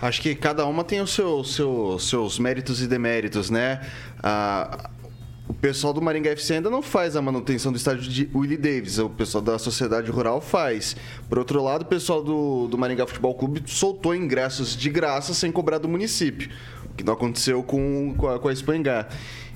Acho 0.00 0.22
que 0.22 0.34
cada 0.34 0.64
uma 0.64 0.84
tem 0.84 1.00
os 1.00 1.10
seus, 1.10 1.54
seus, 1.54 2.08
seus 2.08 2.38
méritos 2.38 2.80
e 2.80 2.86
deméritos, 2.86 3.50
né? 3.50 3.80
Ah, 4.22 4.90
o 5.48 5.54
pessoal 5.54 5.92
do 5.94 6.00
Maringá 6.02 6.30
FC 6.30 6.54
ainda 6.54 6.68
não 6.68 6.82
faz 6.82 7.16
a 7.16 7.22
manutenção 7.22 7.72
do 7.72 7.78
estádio 7.78 8.02
de 8.02 8.28
Willie 8.34 8.58
Davis, 8.58 8.98
o 8.98 9.08
pessoal 9.08 9.42
da 9.42 9.58
sociedade 9.58 10.10
rural 10.10 10.40
faz. 10.40 10.94
Por 11.28 11.38
outro 11.38 11.62
lado, 11.62 11.82
o 11.82 11.86
pessoal 11.86 12.22
do, 12.22 12.68
do 12.68 12.76
Maringá 12.76 13.06
Futebol 13.06 13.34
Clube 13.34 13.62
soltou 13.66 14.14
ingressos 14.14 14.76
de 14.76 14.90
graça 14.90 15.32
sem 15.32 15.50
cobrar 15.50 15.78
do 15.78 15.88
município, 15.88 16.50
o 16.84 16.94
que 16.94 17.02
não 17.02 17.14
aconteceu 17.14 17.62
com, 17.62 18.14
com 18.16 18.28
a, 18.28 18.38
com 18.38 18.48
a. 18.48 18.52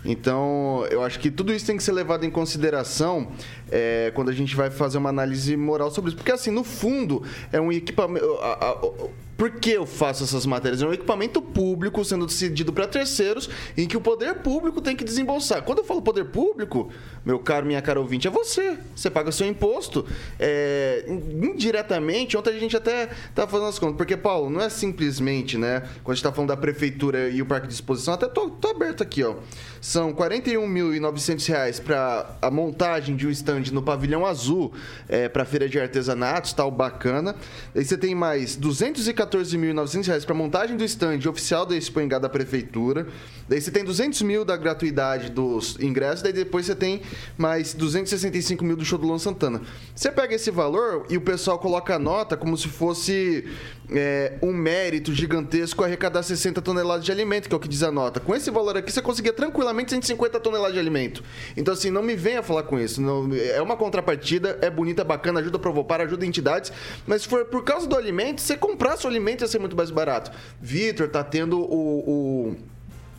Então, 0.05 0.85
eu 0.91 1.03
acho 1.03 1.19
que 1.21 1.31
tudo 1.31 1.53
isso 1.55 1.65
tem 1.67 1.77
que 1.77 1.83
ser 1.83 1.93
levado 1.93 2.25
em 2.25 2.31
consideração 2.31 3.29
é, 3.71 4.11
quando 4.15 4.31
a 4.31 4.33
gente 4.33 4.55
vai 4.57 4.71
fazer 4.71 4.99
uma 4.99 5.09
análise 5.11 5.57
moral 5.57 5.91
sobre 5.91 6.09
isso. 6.09 6.17
Porque, 6.17 6.33
assim, 6.33 6.51
no 6.51 6.65
fundo, 6.65 7.23
é 7.53 7.61
um 7.61 7.71
equipamento. 7.71 8.27
a- 8.43 8.53
a- 8.53 8.71
a- 8.71 9.09
por 9.43 9.51
que 9.51 9.71
eu 9.71 9.85
faço 9.85 10.23
essas 10.23 10.47
matérias? 10.47 10.83
É 10.83 10.87
um 10.87 10.93
equipamento 10.93 11.43
público 11.43 12.05
sendo 12.05 12.27
decidido 12.27 12.73
para 12.73 12.87
terceiros 12.87 13.51
em 13.77 13.89
que 13.89 13.97
o 13.97 14.01
poder 14.01 14.37
público 14.37 14.81
tem 14.81 14.95
que 14.95 15.03
desembolsar. 15.03 15.63
Quando 15.63 15.79
eu 15.79 15.85
falo 15.85 16.01
poder 16.01 16.27
público, 16.27 16.93
meu 17.25 17.41
caro, 17.41 17.67
minha 17.67 17.83
cara 17.83 17.99
ouvinte, 17.99 18.29
é 18.29 18.31
você. 18.31 18.79
Você 18.95 19.11
paga 19.11 19.33
seu 19.33 19.45
imposto 19.49 20.07
é, 20.39 21.05
indiretamente. 21.09 22.37
Ontem 22.37 22.51
a 22.51 22.59
gente 22.61 22.77
até 22.77 23.11
estava 23.29 23.51
fazendo 23.51 23.69
as 23.69 23.81
contas, 23.81 23.97
porque, 23.97 24.17
Paulo, 24.17 24.49
não 24.49 24.61
é 24.61 24.69
simplesmente, 24.69 25.59
né? 25.59 25.81
Quando 26.05 26.11
a 26.11 26.15
gente 26.15 26.19
está 26.19 26.31
falando 26.31 26.51
da 26.51 26.57
prefeitura 26.57 27.29
e 27.29 27.43
o 27.43 27.47
parque 27.47 27.67
de 27.67 27.75
exposição, 27.75 28.15
até 28.15 28.29
tô, 28.29 28.49
tô 28.49 28.69
aberto 28.69 29.03
aqui, 29.03 29.25
ó. 29.25 29.35
São 29.81 30.11
R$ 30.11 30.15
41.900 30.15 31.83
para 31.83 32.37
a 32.41 32.49
montagem 32.49 33.17
de 33.17 33.27
um 33.27 33.31
stand 33.31 33.65
no 33.73 33.83
pavilhão 33.83 34.25
azul 34.25 34.73
é, 35.09 35.29
para 35.29 35.45
feira 35.45 35.69
de 35.69 35.81
artesanatos, 35.81 36.53
tal, 36.53 36.71
bacana. 36.71 37.35
Aí 37.75 37.85
você 37.85 37.99
tem 37.99 38.15
mais 38.15 38.55
214 38.55 39.32
114.900 39.33 40.07
reais 40.07 40.25
para 40.25 40.35
montagem 40.35 40.77
do 40.77 40.85
stand 40.85 41.21
oficial 41.29 41.65
da 41.65 41.75
Expo 41.75 42.07
da 42.07 42.29
Prefeitura. 42.29 43.07
Daí 43.49 43.61
você 43.61 43.71
tem 43.71 43.85
200 43.85 44.21
mil 44.23 44.45
da 44.45 44.57
gratuidade 44.57 45.31
dos 45.31 45.79
ingressos, 45.81 46.23
daí 46.23 46.33
depois 46.33 46.67
você 46.67 46.75
tem 46.75 47.03
mais 47.39 47.73
265 47.73 48.65
mil 48.65 48.77
do 48.77 48.85
show 48.85 48.99
do 48.99 49.07
Luan 49.07 49.19
Santana. 49.19 49.63
Você 49.95 50.11
pega 50.11 50.35
esse 50.35 50.51
valor 50.51 51.07
e 51.09 51.17
o 51.17 51.21
pessoal 51.21 51.59
coloca 51.59 51.95
a 51.95 51.99
nota 51.99 52.37
como 52.37 52.57
se 52.57 52.69
fosse 52.69 53.49
é, 53.91 54.35
um 54.43 54.53
mérito 54.53 55.13
gigantesco 55.13 55.83
arrecadar 55.85 56.23
60 56.23 56.63
toneladas 56.63 57.05
de 57.05 57.13
alimento, 57.13 57.49
que 57.49 57.55
é 57.55 57.57
o 57.57 57.61
que 57.61 57.69
diz 57.69 57.83
a 57.83 57.91
nota. 57.91 58.21
Com 58.21 58.35
esse 58.35 58.51
valor 58.51 58.77
aqui, 58.77 58.93
você 58.93 59.03
conseguia 59.03 59.33
tranquilamente 59.33 59.91
150 59.91 60.41
toneladas 60.41 60.75
de 60.75 60.79
alimento. 60.79 61.23
Então, 61.57 61.75
assim, 61.75 61.91
não 61.91 62.03
me 62.03 62.15
venha 62.15 62.43
falar 62.43 62.63
com 62.63 62.79
isso. 62.79 63.01
Não- 63.01 63.29
é 63.35 63.61
uma 63.61 63.77
contrapartida, 63.77 64.59
é 64.63 64.71
bonita, 64.71 65.03
bacana, 65.05 65.41
ajuda 65.41 65.57
a 65.57 65.61
provocar, 65.61 66.01
ajuda 66.01 66.25
entidades, 66.25 66.73
mas 67.07 67.23
se 67.23 67.29
for 67.29 67.45
por 67.47 67.65
causa 67.65 67.87
do 67.87 67.97
alimento, 67.97 68.41
você 68.41 68.57
comprar 68.57 68.97
seu 68.97 69.11
alimento 69.11 69.43
ia 69.43 69.49
ser 69.49 69.59
muito 69.59 69.77
mais 69.77 69.91
barato. 69.91 70.31
Vitor 70.61 71.09
tá 71.09 71.23
tendo 71.25 71.59
o- 71.59 72.51
o 72.51 72.57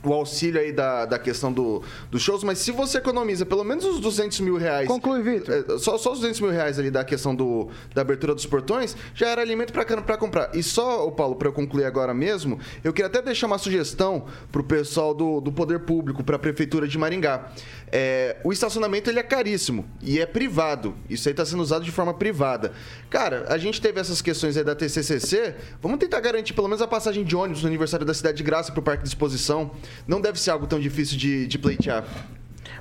o 0.03 0.13
auxílio 0.13 0.59
aí 0.59 0.71
da, 0.71 1.05
da 1.05 1.19
questão 1.19 1.51
do, 1.51 1.81
dos 2.11 2.21
shows, 2.21 2.43
mas 2.43 2.59
se 2.59 2.71
você 2.71 2.97
economiza 2.97 3.45
pelo 3.45 3.63
menos 3.63 3.85
os 3.85 3.99
200 3.99 4.39
mil 4.41 4.57
reais. 4.57 4.87
Conclui, 4.87 5.21
Vitor. 5.21 5.79
Só, 5.79 5.97
só 5.97 6.11
os 6.11 6.19
200 6.19 6.41
mil 6.41 6.51
reais 6.51 6.77
ali 6.77 6.91
da 6.91 7.03
questão 7.03 7.33
do, 7.35 7.69
da 7.93 8.01
abertura 8.01 8.33
dos 8.35 8.45
portões, 8.45 8.95
já 9.13 9.27
era 9.27 9.41
alimento 9.41 9.71
para 9.71 10.17
comprar. 10.17 10.49
E 10.53 10.61
só, 10.61 11.05
ô 11.05 11.11
Paulo, 11.11 11.35
para 11.35 11.47
eu 11.47 11.53
concluir 11.53 11.85
agora 11.85 12.13
mesmo, 12.13 12.59
eu 12.83 12.91
queria 12.91 13.07
até 13.07 13.21
deixar 13.21 13.47
uma 13.47 13.57
sugestão 13.57 14.25
pro 14.51 14.63
pessoal 14.63 15.13
do, 15.13 15.39
do 15.39 15.51
Poder 15.51 15.79
Público, 15.79 16.23
para 16.23 16.35
a 16.35 16.39
Prefeitura 16.39 16.87
de 16.87 16.97
Maringá. 16.97 17.51
É, 17.95 18.37
o 18.43 18.51
estacionamento 18.51 19.07
ele 19.07 19.19
é 19.19 19.23
caríssimo 19.23 19.85
e 20.01 20.19
é 20.19 20.25
privado. 20.25 20.95
Isso 21.07 21.29
aí 21.29 21.33
está 21.33 21.45
sendo 21.45 21.61
usado 21.61 21.85
de 21.85 21.91
forma 21.91 22.11
privada. 22.11 22.71
Cara, 23.07 23.45
a 23.49 23.57
gente 23.59 23.79
teve 23.79 23.99
essas 23.99 24.19
questões 24.19 24.57
aí 24.57 24.63
da 24.63 24.73
TCCC. 24.73 25.53
Vamos 25.79 25.99
tentar 25.99 26.19
garantir 26.19 26.53
pelo 26.53 26.67
menos 26.67 26.81
a 26.81 26.87
passagem 26.87 27.23
de 27.23 27.35
ônibus 27.35 27.61
no 27.61 27.67
aniversário 27.67 28.03
da 28.03 28.15
cidade 28.15 28.37
de 28.37 28.43
graça 28.43 28.71
para 28.71 28.79
o 28.79 28.83
Parque 28.83 29.03
de 29.03 29.09
Exposição 29.09 29.69
não 30.07 30.19
deve 30.19 30.39
ser 30.39 30.49
algo 30.49 30.65
tão 30.65 30.79
difícil 30.79 31.19
de, 31.19 31.45
de 31.45 31.59
pleitear. 31.59 32.03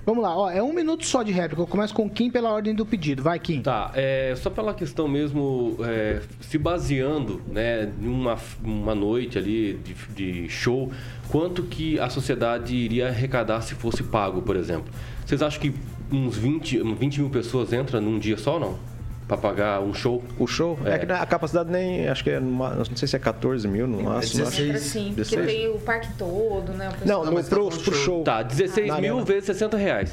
Vamos 0.05 0.23
lá, 0.23 0.37
ó, 0.37 0.51
é 0.51 0.61
um 0.61 0.73
minuto 0.73 1.07
só 1.07 1.23
de 1.23 1.31
réplica. 1.31 1.63
Eu 1.63 1.67
começo 1.67 1.95
com 1.95 2.11
Kim 2.11 2.29
pela 2.29 2.51
ordem 2.51 2.75
do 2.75 2.85
pedido. 2.85 3.23
Vai, 3.23 3.39
Kim. 3.39 3.63
Tá, 3.63 3.93
é, 3.95 4.35
só 4.37 4.51
pela 4.51 4.75
questão 4.75 5.07
mesmo, 5.07 5.77
é, 5.85 6.21
se 6.41 6.59
baseando 6.59 7.41
né, 7.47 7.89
em 8.01 8.09
uma, 8.09 8.37
uma 8.65 8.95
noite 8.95 9.39
ali 9.39 9.75
de, 9.75 9.95
de 10.15 10.49
show, 10.49 10.91
quanto 11.29 11.63
que 11.63 12.01
a 12.01 12.11
sociedade 12.11 12.75
iria 12.75 13.09
arrecadar 13.09 13.61
se 13.61 13.75
fosse 13.75 14.03
pago, 14.03 14.43
por 14.43 14.57
exemplo? 14.57 14.93
Vocês 15.25 15.41
acham 15.41 15.61
que 15.61 15.73
uns 16.11 16.37
20, 16.37 16.83
20 16.95 17.21
mil 17.21 17.31
pessoas 17.31 17.73
entram 17.73 18.01
num 18.01 18.19
dia 18.19 18.37
só 18.37 18.55
ou 18.55 18.61
não? 18.61 18.92
Para 19.27 19.37
pagar 19.37 19.81
um 19.81 19.95
show? 19.95 20.23
O 20.39 20.47
show? 20.47 20.79
É. 20.85 20.95
é, 20.95 20.99
que 20.99 21.13
a 21.13 21.27
capacidade 21.27 21.71
nem. 21.71 22.09
Acho 22.09 22.25
que 22.25 22.31
é. 22.31 22.41
Não 22.41 22.85
sei 22.85 23.09
se 23.09 23.17
é 23.17 23.19
14 23.19 23.67
mil 23.69 23.87
no 23.87 24.03
máximo. 24.03 24.43
É 24.43 24.51
16. 24.51 24.81
Sim, 24.81 25.13
porque 25.15 25.37
tem 25.37 25.69
o 25.69 25.79
parque 25.79 26.09
todo, 26.19 26.73
né? 26.73 26.91
Não, 27.05 27.25
no, 27.25 27.45
pro, 27.45 27.71
tá 27.71 27.77
pro 27.77 27.95
show. 27.95 28.23
Tá, 28.23 28.43
16 28.43 28.91
ah, 28.91 29.01
mil 29.01 29.25
vezes 29.25 29.45
60 29.45 29.77
reais. 29.77 30.13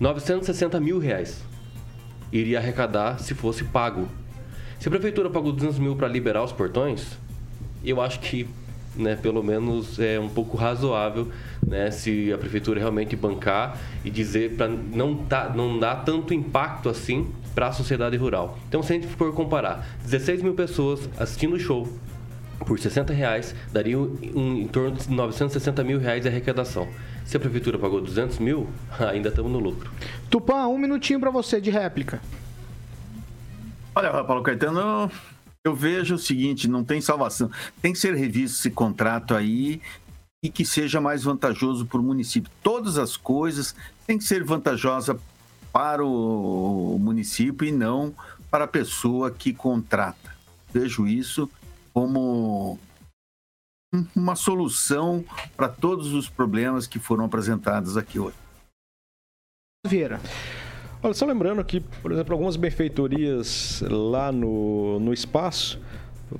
960 0.00 0.80
mil 0.80 0.98
reais. 0.98 1.42
Iria 2.32 2.58
arrecadar 2.58 3.18
se 3.18 3.34
fosse 3.34 3.64
pago. 3.64 4.08
Se 4.78 4.88
a 4.88 4.90
prefeitura 4.90 5.28
pagou 5.28 5.52
200 5.52 5.78
mil 5.78 5.96
para 5.96 6.06
liberar 6.06 6.44
os 6.44 6.52
portões, 6.52 7.18
eu 7.84 8.00
acho 8.00 8.20
que, 8.20 8.48
né, 8.98 9.16
pelo 9.16 9.42
menos 9.42 9.98
é 9.98 10.18
um 10.18 10.28
pouco 10.28 10.56
razoável, 10.56 11.28
né, 11.66 11.90
se 11.90 12.32
a 12.32 12.38
prefeitura 12.38 12.80
realmente 12.80 13.14
bancar 13.16 13.78
e 14.04 14.10
dizer 14.10 14.56
para 14.56 14.68
não, 14.68 15.14
tá, 15.16 15.52
não 15.54 15.78
dar 15.78 16.04
tanto 16.04 16.34
impacto 16.34 16.88
assim 16.88 17.28
para 17.54 17.68
a 17.68 17.72
sociedade 17.72 18.16
rural. 18.16 18.58
Então, 18.68 18.82
se 18.82 18.92
a 18.92 18.96
gente 18.96 19.08
for 19.08 19.32
comparar 19.32 19.86
16 20.04 20.42
mil 20.42 20.54
pessoas 20.54 21.08
assistindo 21.18 21.54
o 21.54 21.58
show 21.58 21.88
por 22.66 22.78
60 22.78 23.12
reais, 23.12 23.54
daria 23.72 23.98
um, 23.98 24.58
em 24.58 24.68
torno 24.68 24.96
de 24.96 25.10
960 25.10 25.82
mil 25.84 25.98
reais 25.98 26.22
de 26.22 26.28
arrecadação. 26.28 26.88
Se 27.24 27.36
a 27.36 27.40
prefeitura 27.40 27.78
pagou 27.78 28.00
200 28.00 28.38
mil, 28.38 28.68
ainda 28.98 29.28
estamos 29.28 29.50
no 29.50 29.58
lucro. 29.58 29.90
Tupã, 30.30 30.66
um 30.66 30.78
minutinho 30.78 31.20
para 31.20 31.30
você 31.30 31.60
de 31.60 31.70
réplica. 31.70 32.20
Olha, 33.94 34.22
Paulo 34.22 34.42
Caetano, 34.42 35.10
eu 35.64 35.74
vejo 35.74 36.14
o 36.14 36.18
seguinte, 36.18 36.68
não 36.68 36.84
tem 36.84 37.00
salvação. 37.00 37.50
Tem 37.80 37.92
que 37.92 37.98
ser 37.98 38.14
revisto 38.14 38.58
esse 38.58 38.70
contrato 38.70 39.34
aí 39.34 39.80
e 40.42 40.48
que 40.48 40.64
seja 40.64 41.00
mais 41.00 41.24
vantajoso 41.24 41.86
para 41.86 42.00
o 42.00 42.02
município. 42.02 42.50
Todas 42.62 42.96
as 42.96 43.16
coisas 43.16 43.74
têm 44.06 44.18
que 44.18 44.24
ser 44.24 44.44
vantajosa 44.44 45.18
para 45.72 46.04
o 46.04 46.98
município 47.00 47.66
e 47.66 47.72
não 47.72 48.14
para 48.50 48.64
a 48.64 48.68
pessoa 48.68 49.30
que 49.30 49.52
contrata. 49.52 50.36
Vejo 50.72 51.06
isso 51.06 51.50
como 51.92 52.78
uma 54.14 54.36
solução 54.36 55.24
para 55.56 55.68
todos 55.68 56.12
os 56.12 56.28
problemas 56.28 56.86
que 56.86 56.98
foram 56.98 57.24
apresentados 57.24 57.96
aqui 57.96 58.18
hoje. 58.18 58.36
Vieira. 59.86 60.20
Olha, 61.00 61.14
só 61.14 61.26
lembrando 61.26 61.64
que, 61.64 61.78
por 61.78 62.10
exemplo, 62.10 62.34
algumas 62.34 62.56
benfeitorias 62.56 63.84
lá 63.88 64.32
no, 64.32 64.98
no 64.98 65.12
espaço, 65.12 65.80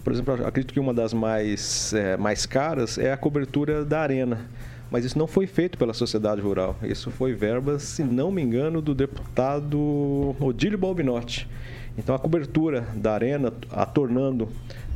por 0.03 0.13
exemplo, 0.13 0.35
acredito 0.45 0.75
que 0.75 0.81
uma 0.81 0.93
das 0.93 1.15
mais, 1.15 1.93
é, 1.95 2.17
mais 2.17 2.45
caras 2.45 2.99
é 2.99 3.13
a 3.13 3.17
cobertura 3.17 3.85
da 3.85 4.01
arena. 4.01 4.47
Mas 4.91 5.05
isso 5.05 5.17
não 5.19 5.27
foi 5.27 5.47
feito 5.47 5.79
pela 5.79 5.95
sociedade 5.95 6.41
rural. 6.41 6.77
Isso 6.83 7.11
foi 7.11 7.35
verba, 7.35 7.79
se 7.79 8.03
não 8.03 8.33
me 8.33 8.43
engano, 8.43 8.83
do 8.83 8.95
deputado 8.95 10.35
Odílio 10.41 10.79
Balbinotti. 10.79 11.49
Então 11.97 12.15
a 12.15 12.19
cobertura 12.19 12.87
da 12.95 13.13
arena, 13.13 13.53
a 13.71 13.85
tornando 13.87 14.49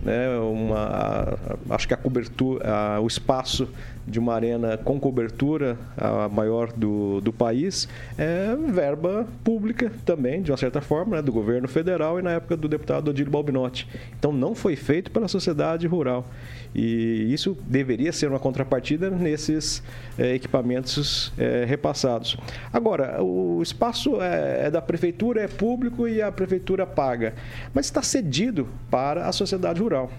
né, 0.03 0.29
uma, 0.39 1.39
acho 1.71 1.87
que 1.87 1.95
a 1.95 1.97
cobertura, 1.97 2.69
a, 2.69 3.01
o 3.01 3.07
espaço 3.07 3.69
de 4.07 4.19
uma 4.19 4.35
arena 4.35 4.77
com 4.77 4.99
cobertura 4.99 5.77
a 5.97 6.29
maior 6.29 6.73
do, 6.73 7.21
do 7.21 7.33
país 7.33 7.89
é 8.19 8.55
verba 8.57 9.27
pública 9.45 9.93
também, 10.05 10.43
de 10.43 10.51
uma 10.51 10.57
certa 10.57 10.81
forma, 10.81 11.17
né, 11.17 11.23
do 11.23 11.33
governo 11.33 11.69
federal 11.69 12.19
e 12.19 12.23
na 12.23 12.33
época 12.33 12.57
do 12.57 12.69
deputado 12.69 13.09
Odílio 13.09 13.31
Balbinotti. 13.31 13.89
Então 14.19 14.33
não 14.33 14.55
foi 14.55 14.77
feito 14.77 15.11
pela 15.11 15.29
sociedade 15.29 15.87
rural. 15.87 16.27
E 16.75 17.33
isso 17.33 17.57
deveria 17.67 18.13
ser 18.13 18.29
uma 18.29 18.39
contrapartida 18.39 19.11
nesses 19.11 19.83
é, 20.19 20.35
equipamentos 20.35 21.33
é, 21.37 21.65
repassados. 21.65 22.37
Agora, 22.73 23.23
o 23.23 23.63
espaço 23.63 24.21
é, 24.21 24.67
é, 24.67 24.71
da 24.71 24.81
prefeitura, 24.81 25.43
é 25.43 25.49
público 25.49 26.09
e 26.09 26.23
a 26.23 26.33
prefeitura 26.33 26.87
paga, 26.87 27.35
mas 27.75 27.87
está 27.87 28.03
cedido 28.03 28.69
para 28.91 29.27
a 29.27 29.33
sociedade 29.33 29.81
rural. 29.81 30.11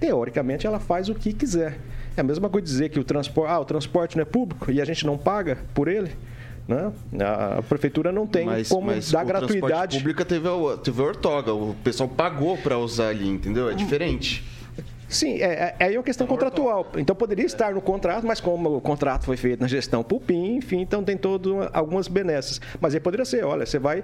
Teoricamente, 0.00 0.66
ela 0.66 0.80
faz 0.80 1.08
o 1.08 1.14
que 1.14 1.32
quiser. 1.32 1.78
É 2.16 2.20
a 2.20 2.24
mesma 2.24 2.48
coisa 2.48 2.66
dizer 2.66 2.88
que 2.90 2.98
o 2.98 3.04
transporte, 3.04 3.50
ah, 3.50 3.60
o 3.60 3.64
transporte 3.64 4.16
não 4.16 4.22
é 4.22 4.24
público 4.24 4.70
e 4.70 4.80
a 4.80 4.84
gente 4.84 5.06
não 5.06 5.16
paga 5.16 5.58
por 5.74 5.88
ele. 5.88 6.10
Né? 6.68 6.92
A 7.58 7.62
prefeitura 7.62 8.12
não 8.12 8.26
tem 8.26 8.46
mas, 8.46 8.68
como 8.68 8.86
mas 8.86 9.10
dar 9.10 9.24
gratuidade. 9.24 9.96
A 9.96 10.00
pública 10.00 10.24
teve 10.24 10.48
a, 10.48 10.76
teve 10.76 11.00
a 11.00 11.04
ortoga, 11.04 11.52
o 11.52 11.74
pessoal 11.82 12.08
pagou 12.08 12.56
para 12.56 12.78
usar 12.78 13.08
ali, 13.08 13.28
entendeu? 13.28 13.68
É 13.68 13.74
diferente. 13.74 14.44
Sim, 15.12 15.34
é, 15.42 15.74
é, 15.78 15.92
é 15.92 15.98
uma 15.98 16.02
questão 16.02 16.26
contratual. 16.26 16.90
Então 16.96 17.14
poderia 17.14 17.44
estar 17.44 17.74
no 17.74 17.82
contrato, 17.82 18.26
mas 18.26 18.40
como 18.40 18.76
o 18.76 18.80
contrato 18.80 19.26
foi 19.26 19.36
feito 19.36 19.60
na 19.60 19.68
gestão 19.68 20.02
Pupim, 20.02 20.56
enfim, 20.56 20.80
então 20.80 21.04
tem 21.04 21.18
todas 21.18 21.68
algumas 21.72 22.08
benesses. 22.08 22.60
Mas 22.80 22.94
aí 22.94 23.00
poderia 23.00 23.26
ser, 23.26 23.44
olha, 23.44 23.66
você 23.66 23.78
vai 23.78 24.02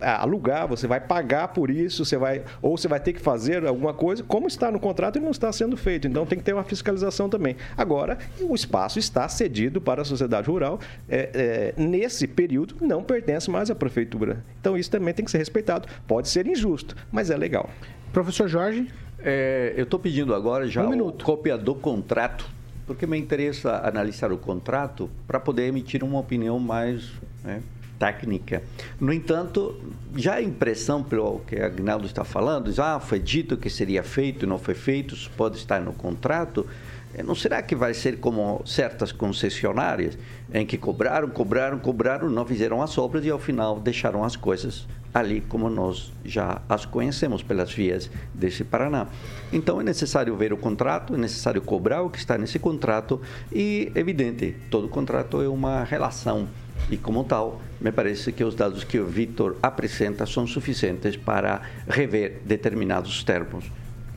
é, 0.00 0.08
alugar, 0.10 0.66
você 0.66 0.88
vai 0.88 1.00
pagar 1.00 1.48
por 1.48 1.70
isso, 1.70 2.04
você 2.04 2.16
vai 2.16 2.42
ou 2.60 2.76
você 2.76 2.88
vai 2.88 2.98
ter 2.98 3.12
que 3.12 3.20
fazer 3.20 3.64
alguma 3.64 3.94
coisa, 3.94 4.24
como 4.24 4.48
está 4.48 4.72
no 4.72 4.80
contrato 4.80 5.18
e 5.18 5.20
não 5.20 5.30
está 5.30 5.52
sendo 5.52 5.76
feito. 5.76 6.08
Então 6.08 6.26
tem 6.26 6.36
que 6.36 6.44
ter 6.44 6.52
uma 6.52 6.64
fiscalização 6.64 7.28
também. 7.28 7.56
Agora, 7.76 8.18
o 8.40 8.52
espaço 8.54 8.98
está 8.98 9.28
cedido 9.28 9.80
para 9.80 10.02
a 10.02 10.04
sociedade 10.04 10.48
rural. 10.48 10.80
É, 11.08 11.30
é, 11.32 11.80
nesse 11.80 12.26
período 12.26 12.74
não 12.80 13.04
pertence 13.04 13.48
mais 13.48 13.70
à 13.70 13.74
prefeitura. 13.74 14.44
Então 14.60 14.76
isso 14.76 14.90
também 14.90 15.14
tem 15.14 15.24
que 15.24 15.30
ser 15.30 15.38
respeitado. 15.38 15.88
Pode 16.08 16.28
ser 16.28 16.46
injusto, 16.48 16.96
mas 17.12 17.30
é 17.30 17.36
legal. 17.36 17.70
Professor 18.12 18.48
Jorge? 18.48 18.88
É, 19.22 19.74
eu 19.76 19.84
estou 19.84 20.00
pedindo 20.00 20.34
agora 20.34 20.66
já 20.68 20.86
um 20.86 21.08
a 21.08 21.12
cópia 21.12 21.58
do 21.58 21.74
contrato, 21.74 22.48
porque 22.86 23.06
me 23.06 23.18
interessa 23.18 23.86
analisar 23.86 24.32
o 24.32 24.38
contrato 24.38 25.10
para 25.26 25.38
poder 25.38 25.66
emitir 25.66 26.02
uma 26.02 26.18
opinião 26.18 26.58
mais 26.58 27.10
né, 27.44 27.62
técnica. 27.98 28.62
No 28.98 29.12
entanto, 29.12 29.78
já 30.16 30.36
a 30.36 30.42
impressão 30.42 31.02
pelo 31.02 31.40
que 31.40 31.56
Agnaldo 31.56 32.06
está 32.06 32.24
falando, 32.24 32.72
já 32.72 32.98
foi 32.98 33.18
dito 33.18 33.56
que 33.56 33.68
seria 33.68 34.02
feito, 34.02 34.46
não 34.46 34.58
foi 34.58 34.74
feito, 34.74 35.14
isso 35.14 35.30
pode 35.36 35.58
estar 35.58 35.80
no 35.80 35.92
contrato. 35.92 36.66
É, 37.12 37.22
não 37.22 37.34
será 37.34 37.60
que 37.60 37.74
vai 37.74 37.92
ser 37.92 38.18
como 38.18 38.62
certas 38.64 39.12
concessionárias 39.12 40.16
em 40.52 40.64
que 40.64 40.78
cobraram, 40.78 41.28
cobraram, 41.28 41.78
cobraram, 41.78 42.30
não 42.30 42.46
fizeram 42.46 42.80
as 42.80 42.96
obras 42.96 43.24
e 43.24 43.30
ao 43.30 43.38
final 43.38 43.78
deixaram 43.78 44.24
as 44.24 44.36
coisas 44.36 44.86
ali 45.12 45.40
como 45.40 45.68
nós 45.68 46.12
já 46.24 46.60
as 46.68 46.84
conhecemos 46.84 47.42
pelas 47.42 47.72
vias 47.72 48.10
desse 48.34 48.64
Paraná. 48.64 49.06
Então 49.52 49.80
é 49.80 49.84
necessário 49.84 50.36
ver 50.36 50.52
o 50.52 50.56
contrato, 50.56 51.14
é 51.14 51.18
necessário 51.18 51.60
cobrar 51.62 52.02
o 52.02 52.10
que 52.10 52.18
está 52.18 52.38
nesse 52.38 52.58
contrato 52.58 53.20
e, 53.52 53.90
evidente, 53.94 54.56
todo 54.70 54.88
contrato 54.88 55.42
é 55.42 55.48
uma 55.48 55.84
relação 55.84 56.48
e, 56.90 56.96
como 56.96 57.24
tal, 57.24 57.60
me 57.80 57.92
parece 57.92 58.32
que 58.32 58.44
os 58.44 58.54
dados 58.54 58.84
que 58.84 58.98
o 58.98 59.06
Vitor 59.06 59.56
apresenta 59.62 60.24
são 60.26 60.46
suficientes 60.46 61.16
para 61.16 61.62
rever 61.88 62.40
determinados 62.44 63.22
termos. 63.24 63.64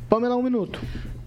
Pamela, 0.10 0.36
um 0.36 0.44
minuto. 0.44 0.80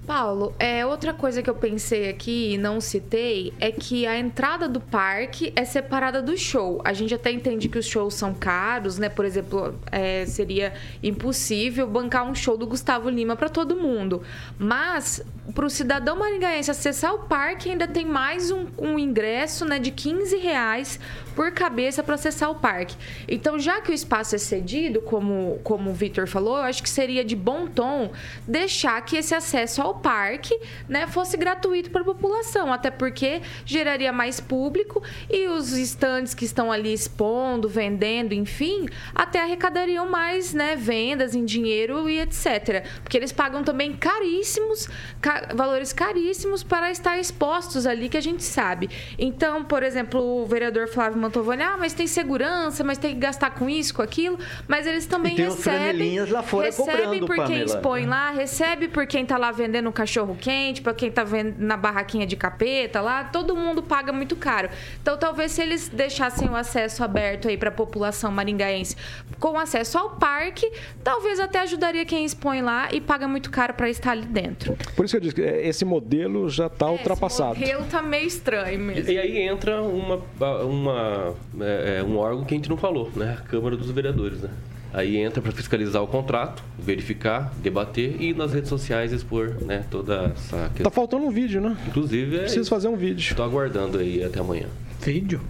Paulo, 0.07 0.55
é, 0.57 0.87
outra 0.87 1.13
coisa 1.13 1.43
que 1.43 1.51
eu 1.51 1.55
pensei 1.55 2.09
aqui 2.09 2.53
e 2.55 2.59
não 2.59 2.81
citei 2.81 3.53
é 3.59 3.73
que 3.73 4.07
a 4.07 4.17
entrada 4.17 4.69
do 4.69 4.81
parque 4.81 5.53
é 5.57 5.65
separada 5.65 6.23
do 6.23 6.39
show. 6.39 6.81
A 6.85 6.93
gente 6.93 7.13
até 7.13 7.33
entende 7.33 7.69
que 7.69 7.77
os 7.77 7.87
shows 7.87 8.15
são 8.15 8.33
caros, 8.33 8.99
né? 8.99 9.09
Por 9.09 9.25
exemplo, 9.25 9.75
é, 9.91 10.25
seria 10.25 10.75
impossível 11.03 11.89
bancar 11.89 12.25
um 12.25 12.37
show 12.37 12.57
do 12.57 12.69
Gustavo 12.69 13.11
Lima 13.11 13.35
para 13.35 13.49
todo 13.49 13.77
mundo. 13.77 14.23
Mas, 14.57 15.25
para 15.53 15.67
o 15.67 15.71
cidadão 15.71 16.17
maringaense 16.17 16.71
acessar 16.71 17.13
o 17.13 17.21
parque, 17.21 17.71
ainda 17.71 17.89
tem 17.89 18.07
mais 18.07 18.53
um, 18.53 18.67
um 18.79 18.99
ingresso 18.99 19.65
né, 19.65 19.81
de 19.81 19.91
15 19.91 20.37
reais 20.37 21.01
por 21.35 21.51
cabeça 21.53 22.03
para 22.03 22.15
acessar 22.15 22.51
o 22.51 22.55
parque. 22.55 22.97
Então, 23.29 23.59
já 23.59 23.81
que 23.81 23.91
o 23.91 23.95
espaço 23.95 24.35
é 24.35 24.39
cedido, 24.39 25.03
como, 25.03 25.61
como 25.65 25.91
o 25.91 25.93
Vitor 25.93 26.27
falou, 26.27 26.57
eu 26.57 26.63
acho 26.63 26.83
que 26.83 26.89
seria 26.89 27.25
de 27.25 27.37
bom 27.37 27.67
tom 27.67 28.11
deixar 28.47 29.01
que 29.03 29.17
esse 29.17 29.35
acesso 29.35 29.83
ao 29.83 29.96
parque, 29.97 30.59
né, 30.89 31.07
fosse 31.07 31.37
gratuito 31.37 31.91
para 31.91 32.03
a 32.03 32.05
população, 32.05 32.73
até 32.73 32.91
porque 32.91 33.41
geraria 33.65 34.13
mais 34.13 34.41
público 34.41 35.03
e 35.31 35.49
os 35.49 35.73
estandes 35.73 36.35
que 36.35 36.45
estão 36.45 36.71
ali 36.71 36.93
expondo, 36.93 37.69
vendendo, 37.69 38.33
enfim, 38.33 38.87
até 39.15 39.43
arrecadariam 39.43 40.09
mais, 40.09 40.53
né, 40.55 40.77
vendas 40.77 41.35
em 41.35 41.45
dinheiro 41.45 42.09
e 42.09 42.21
etc. 42.21 42.87
Porque 43.03 43.17
eles 43.17 43.33
pagam 43.33 43.63
também 43.63 43.93
caríssimos, 43.93 44.89
ca 45.21 45.49
valores 45.55 45.93
caríssimos 45.93 46.63
para 46.63 46.91
estar 46.91 47.19
expostos 47.19 47.87
ali, 47.87 48.09
que 48.09 48.17
a 48.17 48.21
gente 48.21 48.43
sabe. 48.43 48.89
Então, 49.19 49.65
por 49.65 49.83
exemplo, 49.83 50.21
o 50.21 50.47
vereador 50.47 50.89
Flávio 50.89 51.21
Mantovani, 51.21 51.63
ah, 51.63 51.77
mas 51.79 51.93
tem 51.93 52.07
segurança, 52.07 52.85
mas 52.85 52.99
tem 52.99 53.15
que 53.15 53.21
gastar 53.21 53.51
com 53.51 53.69
isso, 53.69 53.95
com 53.95 54.03
aquilo, 54.03 54.39
mas 54.69 54.87
eles 54.87 55.07
também 55.07 55.35
recebem, 55.35 56.19
recebem 56.65 57.25
por 57.27 57.47
quem 57.47 57.63
expõe 57.63 58.07
lá, 58.07 58.31
recebe 58.31 58.89
por 58.89 59.07
quem 59.07 59.25
tá 59.25 59.37
lá 59.37 59.51
vendendo 59.51 59.86
um 59.89 59.93
cachorro 59.93 60.37
quente, 60.39 60.81
para 60.81 60.95
quem 60.95 61.11
tá 61.11 61.25
vendo 61.25 61.57
na 61.59 61.77
barraquinha 61.77 62.27
de 62.27 62.37
capeta 62.37 63.01
lá, 63.01 63.25
todo 63.25 63.57
mundo 63.57 63.83
paga 63.83 64.13
muito 64.13 64.37
caro. 64.37 64.69
Então, 65.01 65.17
talvez 65.17 65.53
se 65.53 65.63
eles 65.63 65.89
deixassem 65.89 66.49
o 66.49 66.57
acesso 66.57 67.03
aberto 67.03 67.49
aí 67.49 67.57
para 67.57 67.69
a 67.69 67.73
população 67.73 68.31
maringaense 68.31 68.97
com 69.39 69.59
acesso 69.59 69.99
ao 69.99 70.11
parque, 70.11 70.71
talvez 71.03 71.41
até 71.41 71.61
ajudaria 71.61 72.05
quem 72.05 72.25
expõe 72.25 72.63
lá 72.63 72.89
e 72.93 73.01
paga 73.01 73.29
muito 73.29 73.51
caro 73.51 73.75
para 73.75 73.89
estar 73.89 74.13
ali 74.13 74.27
dentro. 74.27 74.77
Por 74.95 75.05
isso 75.05 75.13
que 75.13 75.17
eu 75.17 75.21
disse 75.21 75.35
que 75.35 75.43
é, 75.43 75.67
esse 75.67 75.85
modelo 75.85 76.49
já 76.49 76.67
está 76.67 76.91
ultrapassado. 76.91 77.53
Esse 77.53 77.61
modelo 77.61 77.85
tá 77.91 78.03
meio 78.03 78.27
estranho 78.27 78.79
mesmo. 78.79 79.11
E 79.11 79.19
aí 79.19 79.39
entra 79.39 79.83
uma, 79.83 80.23
uma, 80.65 81.35
é, 81.61 81.99
é, 81.99 82.03
um 82.03 82.19
órgão 82.19 82.45
que 82.45 82.55
a 82.55 82.57
gente 82.57 82.69
não 82.69 82.77
falou, 82.77 83.11
né? 83.15 83.39
A 83.39 83.43
Câmara 83.43 83.77
dos 83.77 83.91
Vereadores, 83.91 84.41
né? 84.41 84.51
Aí 84.93 85.17
entra 85.19 85.43
para 85.43 85.53
fiscalizar 85.53 86.03
o 86.03 86.07
contrato, 86.07 86.63
verificar, 86.79 87.53
debater 87.59 88.17
e 88.21 88.33
nas 88.33 88.53
redes 88.55 88.69
sociais 88.71 89.13
expor, 89.13 89.57
né? 89.63 89.85
Toda 89.91 90.33
essa 90.35 90.57
Tá 90.57 90.69
questão. 90.71 90.91
faltando 90.91 91.25
um 91.27 91.31
vídeo, 91.31 91.61
né? 91.61 91.77
Inclusive, 91.87 92.37
é 92.37 92.41
Preciso 92.41 92.71
fazer 92.71 92.89
um 92.89 92.97
vídeo. 92.97 93.21
Estou 93.21 93.45
aguardando 93.45 93.99
aí 93.99 94.25
até 94.25 94.41
amanhã. 94.41 94.67
Vídeo? 95.01 95.41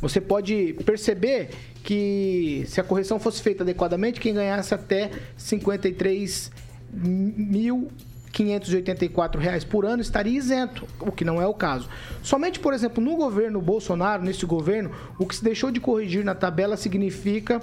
você 0.00 0.20
pode 0.20 0.74
perceber 0.84 1.50
que 1.82 2.64
se 2.66 2.80
a 2.80 2.84
correção 2.84 3.18
fosse 3.18 3.40
feita 3.40 3.62
adequadamente, 3.62 4.20
quem 4.20 4.34
ganhasse 4.34 4.74
até 4.74 5.10
53 5.36 6.50
mil 6.92 7.88
584 8.32 9.40
reais 9.40 9.64
por 9.64 9.84
ano 9.84 10.02
estaria 10.02 10.36
isento, 10.36 10.86
o 11.00 11.10
que 11.10 11.24
não 11.24 11.40
é 11.40 11.46
o 11.46 11.54
caso. 11.54 11.88
Somente, 12.22 12.60
por 12.60 12.72
exemplo, 12.72 13.02
no 13.02 13.16
governo 13.16 13.60
Bolsonaro, 13.60 14.22
nesse 14.22 14.46
governo, 14.46 14.90
o 15.18 15.26
que 15.26 15.34
se 15.34 15.42
deixou 15.42 15.70
de 15.70 15.80
corrigir 15.80 16.24
na 16.24 16.34
tabela 16.34 16.76
significa 16.76 17.60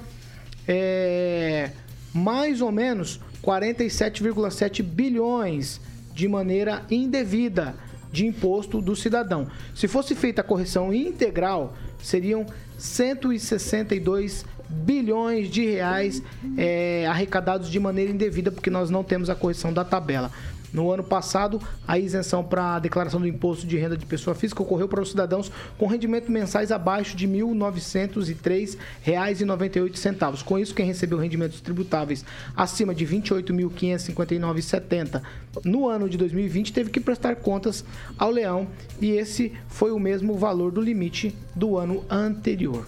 é, 0.67 1.71
mais 2.13 2.61
ou 2.61 2.71
menos 2.71 3.21
47,7 3.43 4.83
bilhões 4.83 5.79
de 6.15 6.27
maneira 6.27 6.83
indevida 6.89 7.75
de 8.11 8.25
imposto 8.25 8.81
do 8.81 8.95
cidadão. 8.95 9.47
Se 9.75 9.87
fosse 9.87 10.15
feita 10.15 10.39
a 10.39 10.43
correção 10.43 10.93
integral, 10.93 11.75
seriam 12.01 12.45
162 12.77 14.45
bilhões 14.69 15.49
de 15.49 15.65
reais 15.65 16.23
é, 16.57 17.05
arrecadados 17.07 17.69
de 17.69 17.79
maneira 17.79 18.11
indevida, 18.11 18.51
porque 18.51 18.69
nós 18.69 18.89
não 18.89 19.03
temos 19.03 19.29
a 19.29 19.35
correção 19.35 19.73
da 19.73 19.83
tabela. 19.83 20.31
No 20.75 20.91
ano 20.91 21.03
passado, 21.05 21.61
a 21.87 21.97
isenção 21.97 22.43
para 22.43 22.75
a 22.75 22.79
declaração 22.79 23.21
do 23.21 23.27
imposto 23.27 23.65
de 23.65 23.77
renda 23.77 23.95
de 23.95 24.05
pessoa 24.05 24.35
física 24.35 24.61
ocorreu 24.61 24.89
para 24.89 25.01
os 25.01 25.11
cidadãos 25.11 25.49
com 25.77 25.87
rendimento 25.87 26.29
mensais 26.29 26.69
abaixo 26.69 27.15
de 27.15 27.25
R$ 27.25 27.43
1.903,98. 27.43 30.43
Com 30.43 30.59
isso, 30.59 30.75
quem 30.75 30.85
recebeu 30.85 31.17
rendimentos 31.17 31.61
tributáveis 31.61 32.25
acima 32.57 32.93
de 32.93 33.05
R$ 33.05 33.21
28.559,70 33.21 35.21
no 35.63 35.87
ano 35.87 36.09
de 36.09 36.17
2020 36.17 36.73
teve 36.73 36.89
que 36.89 36.99
prestar 36.99 37.37
contas 37.37 37.85
ao 38.17 38.29
leão 38.29 38.67
e 38.99 39.11
esse 39.11 39.53
foi 39.69 39.93
o 39.93 39.99
mesmo 39.99 40.35
valor 40.35 40.73
do 40.73 40.81
limite 40.81 41.33
do 41.55 41.77
ano 41.77 42.03
anterior. 42.09 42.85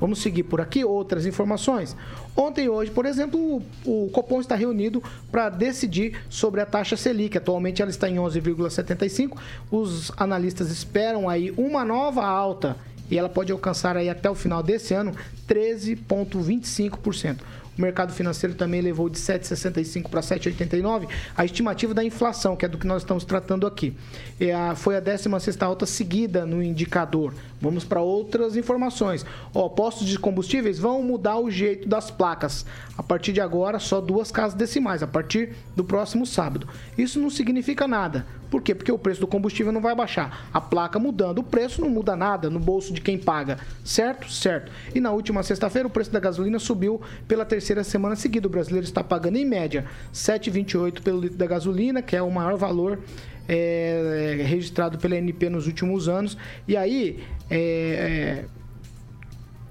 Vamos 0.00 0.22
seguir 0.22 0.44
por 0.44 0.62
aqui 0.62 0.82
outras 0.82 1.26
informações. 1.26 1.94
Ontem 2.36 2.64
e 2.64 2.68
hoje, 2.68 2.90
por 2.90 3.06
exemplo, 3.06 3.62
o, 3.84 4.06
o 4.06 4.10
Copom 4.10 4.40
está 4.40 4.54
reunido 4.54 5.02
para 5.30 5.48
decidir 5.48 6.22
sobre 6.28 6.60
a 6.60 6.66
taxa 6.66 6.96
Selic. 6.96 7.36
Atualmente 7.36 7.82
ela 7.82 7.90
está 7.90 8.08
em 8.08 8.16
11,75. 8.16 9.36
Os 9.70 10.10
analistas 10.16 10.70
esperam 10.70 11.28
aí 11.28 11.50
uma 11.56 11.84
nova 11.84 12.24
alta 12.24 12.76
e 13.10 13.18
ela 13.18 13.28
pode 13.28 13.50
alcançar 13.50 13.96
aí 13.96 14.08
até 14.08 14.30
o 14.30 14.34
final 14.34 14.62
desse 14.62 14.94
ano 14.94 15.12
13,25%. 15.48 17.38
O 17.76 17.80
mercado 17.80 18.12
financeiro 18.12 18.54
também 18.54 18.80
levou 18.80 19.08
de 19.08 19.18
7,65 19.18 20.08
para 20.08 20.20
7,89 20.20 21.08
a 21.36 21.44
estimativa 21.44 21.94
da 21.94 22.04
inflação, 22.04 22.54
que 22.54 22.64
é 22.64 22.68
do 22.68 22.76
que 22.76 22.86
nós 22.86 23.02
estamos 23.02 23.24
tratando 23.24 23.66
aqui. 23.66 23.96
E 24.38 24.50
a, 24.50 24.74
foi 24.74 24.96
a 24.96 25.02
16ª 25.02 25.62
alta 25.62 25.86
seguida 25.86 26.44
no 26.44 26.62
indicador. 26.62 27.32
Vamos 27.60 27.84
para 27.84 28.00
outras 28.00 28.56
informações. 28.56 29.24
Ó, 29.54 29.68
postos 29.68 30.06
de 30.06 30.18
combustíveis 30.18 30.78
vão 30.78 31.02
mudar 31.02 31.38
o 31.38 31.50
jeito 31.50 31.86
das 31.86 32.10
placas. 32.10 32.64
A 32.96 33.02
partir 33.02 33.32
de 33.32 33.40
agora, 33.40 33.78
só 33.78 34.00
duas 34.00 34.32
casas 34.32 34.54
decimais, 34.54 35.02
a 35.02 35.06
partir 35.06 35.54
do 35.76 35.84
próximo 35.84 36.24
sábado. 36.24 36.66
Isso 36.96 37.20
não 37.20 37.28
significa 37.28 37.86
nada. 37.86 38.26
Por 38.50 38.62
quê? 38.62 38.74
Porque 38.74 38.90
o 38.90 38.98
preço 38.98 39.20
do 39.20 39.26
combustível 39.26 39.72
não 39.72 39.80
vai 39.80 39.94
baixar. 39.94 40.48
A 40.52 40.60
placa 40.60 40.98
mudando, 40.98 41.38
o 41.38 41.42
preço 41.42 41.80
não 41.80 41.88
muda 41.88 42.16
nada 42.16 42.50
no 42.50 42.58
bolso 42.58 42.92
de 42.92 43.00
quem 43.00 43.16
paga. 43.16 43.58
Certo? 43.84 44.30
Certo. 44.30 44.72
E 44.94 45.00
na 45.00 45.12
última 45.12 45.42
sexta-feira, 45.42 45.86
o 45.86 45.90
preço 45.90 46.10
da 46.10 46.18
gasolina 46.18 46.58
subiu 46.58 47.00
pela 47.28 47.44
terceira 47.44 47.84
semana 47.84 48.16
seguida. 48.16 48.48
O 48.48 48.50
brasileiro 48.50 48.84
está 48.84 49.04
pagando, 49.04 49.36
em 49.36 49.44
média, 49.44 49.84
7,28 50.12 51.02
pelo 51.02 51.20
litro 51.20 51.38
da 51.38 51.46
gasolina, 51.46 52.02
que 52.02 52.16
é 52.16 52.22
o 52.22 52.30
maior 52.30 52.56
valor 52.56 52.98
é, 53.52 54.36
é, 54.38 54.42
registrado 54.44 54.96
pela 54.96 55.16
NP 55.16 55.50
nos 55.50 55.66
últimos 55.66 56.08
anos. 56.08 56.38
E 56.68 56.76
aí, 56.76 57.18
é, 57.50 57.58
é, 57.58 58.44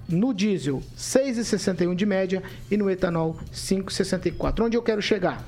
no 0.06 0.34
diesel, 0.34 0.82
6,61 0.98 1.94
de 1.94 2.04
média 2.04 2.42
e 2.70 2.76
no 2.76 2.90
etanol, 2.90 3.38
5,64. 3.50 4.66
Onde 4.66 4.76
eu 4.76 4.82
quero 4.82 5.00
chegar? 5.00 5.42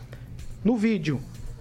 No 0.64 0.78
vídeo. 0.78 1.20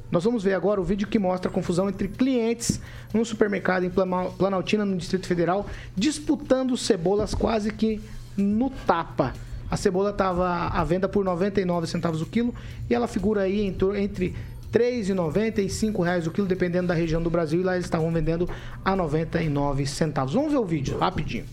Nós 0.09 0.23
vamos 0.23 0.43
ver 0.43 0.53
agora 0.53 0.79
o 0.79 0.83
vídeo 0.83 1.07
que 1.07 1.19
mostra 1.19 1.51
a 1.51 1.53
confusão 1.53 1.89
entre 1.89 2.07
clientes 2.07 2.79
num 3.13 3.25
supermercado 3.25 3.83
em 3.83 3.89
Planaltina, 4.37 4.85
no 4.85 4.95
Distrito 4.95 5.27
Federal, 5.27 5.65
disputando 5.95 6.77
cebolas 6.77 7.33
quase 7.33 7.71
que 7.71 8.01
no 8.37 8.69
tapa. 8.69 9.33
A 9.69 9.77
cebola 9.77 10.11
estava 10.11 10.67
à 10.67 10.83
venda 10.83 11.07
por 11.07 11.23
99 11.23 11.87
centavos 11.87 12.21
o 12.21 12.25
quilo 12.25 12.53
e 12.89 12.93
ela 12.93 13.07
figura 13.07 13.41
aí 13.43 13.65
entre 13.65 14.35
R$ 14.73 15.03
3,95 15.03 16.27
o 16.27 16.31
quilo, 16.31 16.47
dependendo 16.47 16.87
da 16.87 16.93
região 16.93 17.21
do 17.21 17.29
Brasil. 17.29 17.61
E 17.61 17.63
lá 17.63 17.73
eles 17.73 17.85
estavam 17.85 18.11
vendendo 18.11 18.49
a 18.83 18.95
99 18.95 19.85
centavos. 19.85 20.33
Vamos 20.33 20.51
ver 20.51 20.59
o 20.59 20.65
vídeo, 20.65 20.97
rapidinho. 20.97 21.45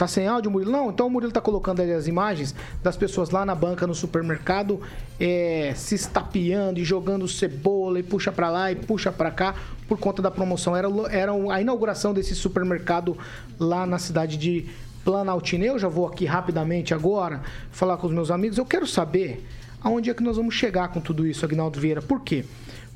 Tá 0.00 0.08
sem 0.08 0.26
áudio, 0.26 0.50
Murilo? 0.50 0.72
Não, 0.72 0.88
então 0.88 1.08
o 1.08 1.10
Murilo 1.10 1.30
tá 1.30 1.42
colocando 1.42 1.82
ali 1.82 1.92
as 1.92 2.06
imagens 2.06 2.54
das 2.82 2.96
pessoas 2.96 3.28
lá 3.28 3.44
na 3.44 3.54
banca, 3.54 3.86
no 3.86 3.94
supermercado, 3.94 4.80
é, 5.20 5.74
se 5.76 5.94
estapeando 5.94 6.80
e 6.80 6.84
jogando 6.84 7.28
cebola 7.28 7.98
e 7.98 8.02
puxa 8.02 8.32
para 8.32 8.48
lá 8.48 8.72
e 8.72 8.76
puxa 8.76 9.12
para 9.12 9.30
cá 9.30 9.54
por 9.86 9.98
conta 9.98 10.22
da 10.22 10.30
promoção. 10.30 10.74
Era, 10.74 10.88
era 11.10 11.32
a 11.52 11.60
inauguração 11.60 12.14
desse 12.14 12.34
supermercado 12.34 13.14
lá 13.58 13.84
na 13.84 13.98
cidade 13.98 14.38
de 14.38 14.70
Planaltina. 15.04 15.66
Eu 15.66 15.78
já 15.78 15.88
vou 15.88 16.06
aqui 16.06 16.24
rapidamente 16.24 16.94
agora 16.94 17.42
falar 17.70 17.98
com 17.98 18.06
os 18.06 18.12
meus 18.14 18.30
amigos. 18.30 18.56
Eu 18.56 18.64
quero 18.64 18.86
saber 18.86 19.46
aonde 19.80 20.10
é 20.10 20.14
que 20.14 20.22
nós 20.22 20.36
vamos 20.36 20.54
chegar 20.54 20.88
com 20.88 21.00
tudo 21.00 21.26
isso, 21.26 21.44
Agnaldo 21.44 21.80
Vieira. 21.80 22.02
Por 22.02 22.20
quê? 22.22 22.44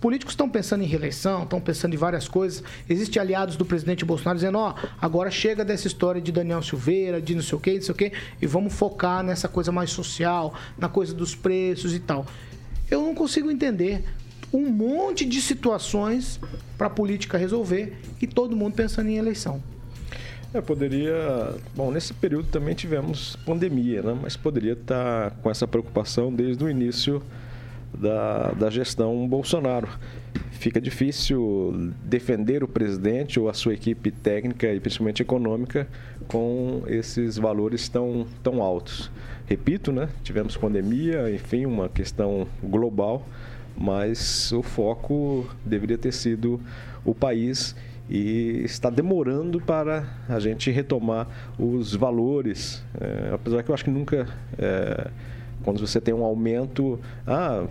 políticos 0.04 0.34
estão 0.34 0.50
pensando 0.50 0.84
em 0.84 0.86
reeleição, 0.86 1.44
estão 1.44 1.58
pensando 1.58 1.94
em 1.94 1.96
várias 1.96 2.28
coisas. 2.28 2.62
Existem 2.86 3.22
aliados 3.22 3.56
do 3.56 3.64
presidente 3.64 4.04
Bolsonaro 4.04 4.36
dizendo, 4.36 4.58
ó, 4.58 4.74
oh, 4.74 4.88
agora 5.00 5.30
chega 5.30 5.64
dessa 5.64 5.86
história 5.86 6.20
de 6.20 6.30
Daniel 6.30 6.62
Silveira, 6.62 7.22
de 7.22 7.34
não 7.34 7.42
sei 7.42 7.56
o 7.56 7.60
quê, 7.60 7.74
não 7.76 7.80
sei 7.80 7.92
o 7.92 7.96
quê, 7.96 8.12
e 8.42 8.46
vamos 8.46 8.74
focar 8.74 9.22
nessa 9.22 9.48
coisa 9.48 9.72
mais 9.72 9.88
social, 9.88 10.52
na 10.76 10.90
coisa 10.90 11.14
dos 11.14 11.34
preços 11.34 11.94
e 11.94 12.00
tal. 12.00 12.26
Eu 12.90 13.00
não 13.00 13.14
consigo 13.14 13.50
entender 13.50 14.04
um 14.52 14.68
monte 14.68 15.24
de 15.24 15.40
situações 15.40 16.38
para 16.76 16.88
a 16.88 16.90
política 16.90 17.38
resolver 17.38 17.96
e 18.20 18.26
todo 18.26 18.54
mundo 18.54 18.74
pensando 18.74 19.08
em 19.08 19.16
eleição. 19.16 19.62
É, 20.54 20.60
poderia. 20.60 21.52
Bom, 21.74 21.90
nesse 21.90 22.14
período 22.14 22.46
também 22.46 22.76
tivemos 22.76 23.34
pandemia, 23.44 24.02
né? 24.02 24.16
mas 24.22 24.36
poderia 24.36 24.74
estar 24.74 25.32
com 25.42 25.50
essa 25.50 25.66
preocupação 25.66 26.32
desde 26.32 26.62
o 26.62 26.70
início 26.70 27.20
da, 27.92 28.52
da 28.52 28.70
gestão 28.70 29.26
Bolsonaro. 29.26 29.88
Fica 30.52 30.80
difícil 30.80 31.92
defender 32.04 32.62
o 32.62 32.68
presidente 32.68 33.40
ou 33.40 33.48
a 33.48 33.52
sua 33.52 33.74
equipe 33.74 34.12
técnica 34.12 34.72
e 34.72 34.78
principalmente 34.78 35.22
econômica 35.22 35.88
com 36.28 36.84
esses 36.86 37.36
valores 37.36 37.88
tão, 37.88 38.24
tão 38.40 38.62
altos. 38.62 39.10
Repito, 39.46 39.90
né? 39.90 40.08
tivemos 40.22 40.56
pandemia, 40.56 41.34
enfim, 41.34 41.66
uma 41.66 41.88
questão 41.88 42.46
global, 42.62 43.26
mas 43.76 44.52
o 44.52 44.62
foco 44.62 45.48
deveria 45.66 45.98
ter 45.98 46.12
sido 46.12 46.60
o 47.04 47.12
país 47.12 47.74
e 48.08 48.62
está 48.64 48.90
demorando 48.90 49.60
para 49.60 50.06
a 50.28 50.38
gente 50.38 50.70
retomar 50.70 51.26
os 51.58 51.94
valores, 51.94 52.84
é, 53.00 53.30
apesar 53.32 53.62
que 53.62 53.70
eu 53.70 53.74
acho 53.74 53.84
que 53.84 53.90
nunca 53.90 54.26
é, 54.58 55.10
quando 55.62 55.80
você 55.80 56.00
tem 56.00 56.12
um 56.12 56.22
aumento, 56.22 57.00
ah, 57.26 57.64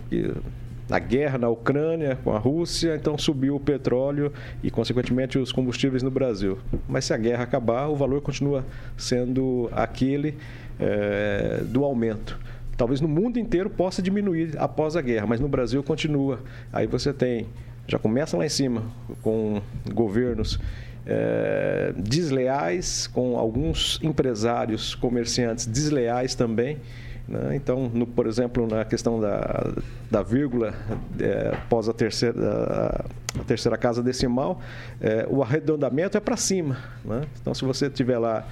a 0.90 0.98
guerra 0.98 1.38
na 1.38 1.48
Ucrânia 1.48 2.18
com 2.22 2.32
a 2.32 2.38
Rússia, 2.38 2.94
então 2.94 3.16
subiu 3.16 3.56
o 3.56 3.60
petróleo 3.60 4.32
e, 4.62 4.70
consequentemente, 4.70 5.38
os 5.38 5.52
combustíveis 5.52 6.02
no 6.02 6.10
Brasil. 6.10 6.58
Mas 6.88 7.06
se 7.06 7.14
a 7.14 7.16
guerra 7.16 7.44
acabar, 7.44 7.88
o 7.88 7.96
valor 7.96 8.20
continua 8.20 8.64
sendo 8.96 9.68
aquele 9.72 10.36
é, 10.78 11.62
do 11.64 11.84
aumento. 11.84 12.38
Talvez 12.76 13.00
no 13.00 13.08
mundo 13.08 13.38
inteiro 13.38 13.70
possa 13.70 14.02
diminuir 14.02 14.54
após 14.58 14.96
a 14.96 15.00
guerra, 15.00 15.26
mas 15.26 15.40
no 15.40 15.48
Brasil 15.48 15.82
continua. 15.82 16.40
Aí 16.72 16.86
você 16.86 17.12
tem, 17.12 17.46
já 17.86 17.98
começa 17.98 18.36
lá 18.36 18.44
em 18.44 18.50
cima, 18.50 18.82
com 19.22 19.60
governos 19.92 20.58
é, 21.06 21.92
desleais, 21.96 23.06
com 23.06 23.38
alguns 23.38 24.00
empresários, 24.02 24.94
comerciantes 24.94 25.66
desleais 25.66 26.34
também 26.34 26.78
né? 27.26 27.56
Então, 27.56 27.90
no, 27.92 28.06
por 28.06 28.26
exemplo, 28.26 28.66
na 28.66 28.84
questão 28.84 29.18
da, 29.18 29.72
da 30.10 30.22
vírgula 30.22 30.74
é, 31.18 31.52
após 31.54 31.88
a 31.88 31.92
terceira, 31.92 32.38
a, 32.38 33.40
a 33.40 33.44
terceira 33.44 33.76
casa 33.76 34.02
decimal, 34.02 34.60
é, 35.00 35.26
o 35.28 35.42
arredondamento 35.42 36.16
é 36.16 36.20
para 36.20 36.36
cima. 36.36 36.78
Né? 37.04 37.22
Então, 37.40 37.54
se 37.54 37.64
você 37.64 37.88
tiver 37.88 38.18
lá 38.18 38.46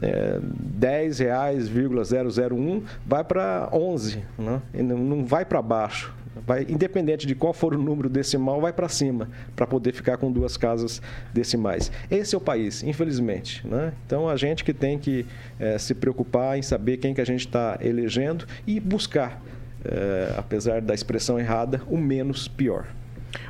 é, 0.00 0.38
10 0.40 1.18
reais,001 1.18 2.82
vai 3.04 3.24
para 3.24 3.68
11, 3.72 4.22
né? 4.38 4.62
não 4.72 5.24
vai 5.24 5.44
para 5.44 5.60
baixo 5.60 6.14
vai, 6.46 6.66
independente 6.68 7.26
de 7.26 7.34
qual 7.34 7.52
for 7.52 7.74
o 7.74 7.78
número 7.78 8.08
decimal, 8.08 8.60
vai 8.60 8.72
para 8.72 8.88
cima, 8.88 9.28
para 9.54 9.66
poder 9.66 9.92
ficar 9.92 10.16
com 10.16 10.30
duas 10.30 10.56
casas 10.56 11.00
decimais. 11.32 11.90
Esse 12.10 12.34
é 12.34 12.38
o 12.38 12.40
país, 12.40 12.82
infelizmente. 12.82 13.66
Né? 13.66 13.92
Então, 14.06 14.28
a 14.28 14.36
gente 14.36 14.64
que 14.64 14.72
tem 14.72 14.98
que 14.98 15.26
é, 15.58 15.78
se 15.78 15.94
preocupar 15.94 16.58
em 16.58 16.62
saber 16.62 16.96
quem 16.96 17.14
que 17.14 17.20
a 17.20 17.26
gente 17.26 17.46
está 17.46 17.78
elegendo 17.80 18.46
e 18.66 18.80
buscar, 18.80 19.40
é, 19.84 20.34
apesar 20.36 20.80
da 20.80 20.94
expressão 20.94 21.38
errada, 21.38 21.80
o 21.86 21.96
menos 21.96 22.48
pior. 22.48 22.86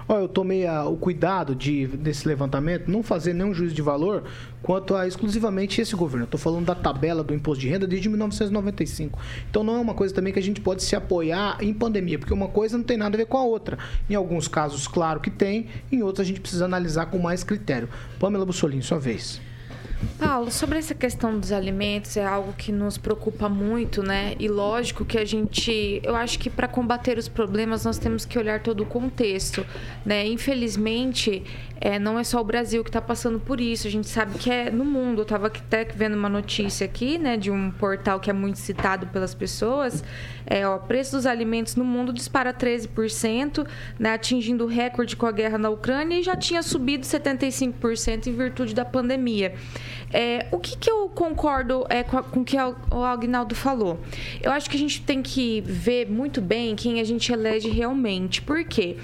Ó, 0.08 0.18
eu 0.18 0.28
tomei 0.28 0.66
a, 0.66 0.84
o 0.84 0.96
cuidado 0.96 1.54
de, 1.54 1.86
desse 1.86 2.26
levantamento, 2.26 2.90
não 2.90 3.02
fazer 3.02 3.32
nenhum 3.32 3.52
juízo 3.52 3.74
de 3.74 3.82
valor 3.82 4.24
quanto 4.62 4.94
a 4.94 5.06
exclusivamente 5.06 5.80
esse 5.80 5.94
governo. 5.94 6.24
Estou 6.24 6.38
falando 6.38 6.66
da 6.66 6.74
tabela 6.74 7.22
do 7.22 7.34
imposto 7.34 7.60
de 7.60 7.68
renda 7.68 7.86
desde 7.86 8.08
1995. 8.08 9.18
Então 9.50 9.62
não 9.62 9.76
é 9.76 9.78
uma 9.78 9.94
coisa 9.94 10.14
também 10.14 10.32
que 10.32 10.38
a 10.38 10.42
gente 10.42 10.60
pode 10.60 10.82
se 10.82 10.96
apoiar 10.96 11.58
em 11.60 11.72
pandemia, 11.72 12.18
porque 12.18 12.34
uma 12.34 12.48
coisa 12.48 12.76
não 12.76 12.84
tem 12.84 12.96
nada 12.96 13.16
a 13.16 13.18
ver 13.18 13.26
com 13.26 13.38
a 13.38 13.44
outra. 13.44 13.78
Em 14.08 14.14
alguns 14.14 14.48
casos, 14.48 14.86
claro 14.86 15.20
que 15.20 15.30
tem, 15.30 15.66
em 15.90 16.02
outros 16.02 16.24
a 16.24 16.28
gente 16.28 16.40
precisa 16.40 16.64
analisar 16.64 17.06
com 17.06 17.18
mais 17.18 17.44
critério. 17.44 17.88
Pamela 18.18 18.44
Bussolini, 18.44 18.82
sua 18.82 18.98
vez. 18.98 19.40
Paulo, 20.18 20.50
sobre 20.50 20.78
essa 20.78 20.94
questão 20.94 21.38
dos 21.38 21.52
alimentos 21.52 22.16
é 22.16 22.24
algo 22.24 22.52
que 22.52 22.70
nos 22.70 22.98
preocupa 22.98 23.48
muito, 23.48 24.02
né? 24.02 24.34
E 24.38 24.48
lógico 24.48 25.04
que 25.04 25.18
a 25.18 25.24
gente, 25.24 26.00
eu 26.02 26.14
acho 26.14 26.38
que 26.38 26.50
para 26.50 26.68
combater 26.68 27.18
os 27.18 27.28
problemas 27.28 27.84
nós 27.84 27.98
temos 27.98 28.24
que 28.24 28.38
olhar 28.38 28.60
todo 28.60 28.82
o 28.82 28.86
contexto, 28.86 29.64
né? 30.04 30.26
Infelizmente, 30.26 31.42
é, 31.80 31.98
não 31.98 32.18
é 32.18 32.24
só 32.24 32.40
o 32.40 32.44
Brasil 32.44 32.82
que 32.82 32.88
está 32.88 33.00
passando 33.00 33.38
por 33.38 33.60
isso. 33.60 33.86
A 33.86 33.90
gente 33.90 34.08
sabe 34.08 34.38
que 34.38 34.50
é 34.50 34.70
no 34.70 34.84
mundo. 34.84 35.20
Eu 35.20 35.22
estava 35.24 35.48
até 35.48 35.84
vendo 35.84 36.14
uma 36.14 36.28
notícia 36.28 36.84
aqui, 36.84 37.18
né, 37.18 37.36
de 37.36 37.50
um 37.50 37.70
portal 37.70 38.18
que 38.18 38.30
é 38.30 38.32
muito 38.32 38.58
citado 38.58 39.06
pelas 39.08 39.34
pessoas. 39.34 40.02
É, 40.46 40.66
o 40.66 40.78
preço 40.78 41.16
dos 41.16 41.26
alimentos 41.26 41.76
no 41.76 41.84
mundo 41.84 42.12
dispara 42.12 42.54
13%, 42.54 43.66
né, 43.98 44.14
atingindo 44.14 44.64
o 44.64 44.66
recorde 44.66 45.16
com 45.16 45.26
a 45.26 45.32
guerra 45.32 45.58
na 45.58 45.68
Ucrânia 45.68 46.18
e 46.18 46.22
já 46.22 46.36
tinha 46.36 46.62
subido 46.62 47.04
75% 47.04 48.26
em 48.28 48.32
virtude 48.32 48.74
da 48.74 48.84
pandemia. 48.84 49.54
É, 50.12 50.46
o 50.52 50.58
que, 50.58 50.76
que 50.76 50.90
eu 50.90 51.08
concordo 51.08 51.84
é, 51.88 52.02
com, 52.02 52.40
o 52.40 52.44
que 52.44 52.56
o 52.56 53.02
Agnaldo 53.04 53.54
falou? 53.54 54.00
Eu 54.40 54.52
acho 54.52 54.70
que 54.70 54.76
a 54.76 54.80
gente 54.80 55.02
tem 55.02 55.22
que 55.22 55.60
ver 55.62 56.08
muito 56.08 56.40
bem 56.40 56.76
quem 56.76 57.00
a 57.00 57.04
gente 57.04 57.32
elege 57.32 57.68
realmente. 57.68 58.40
Por 58.40 58.64
quê? 58.64 58.96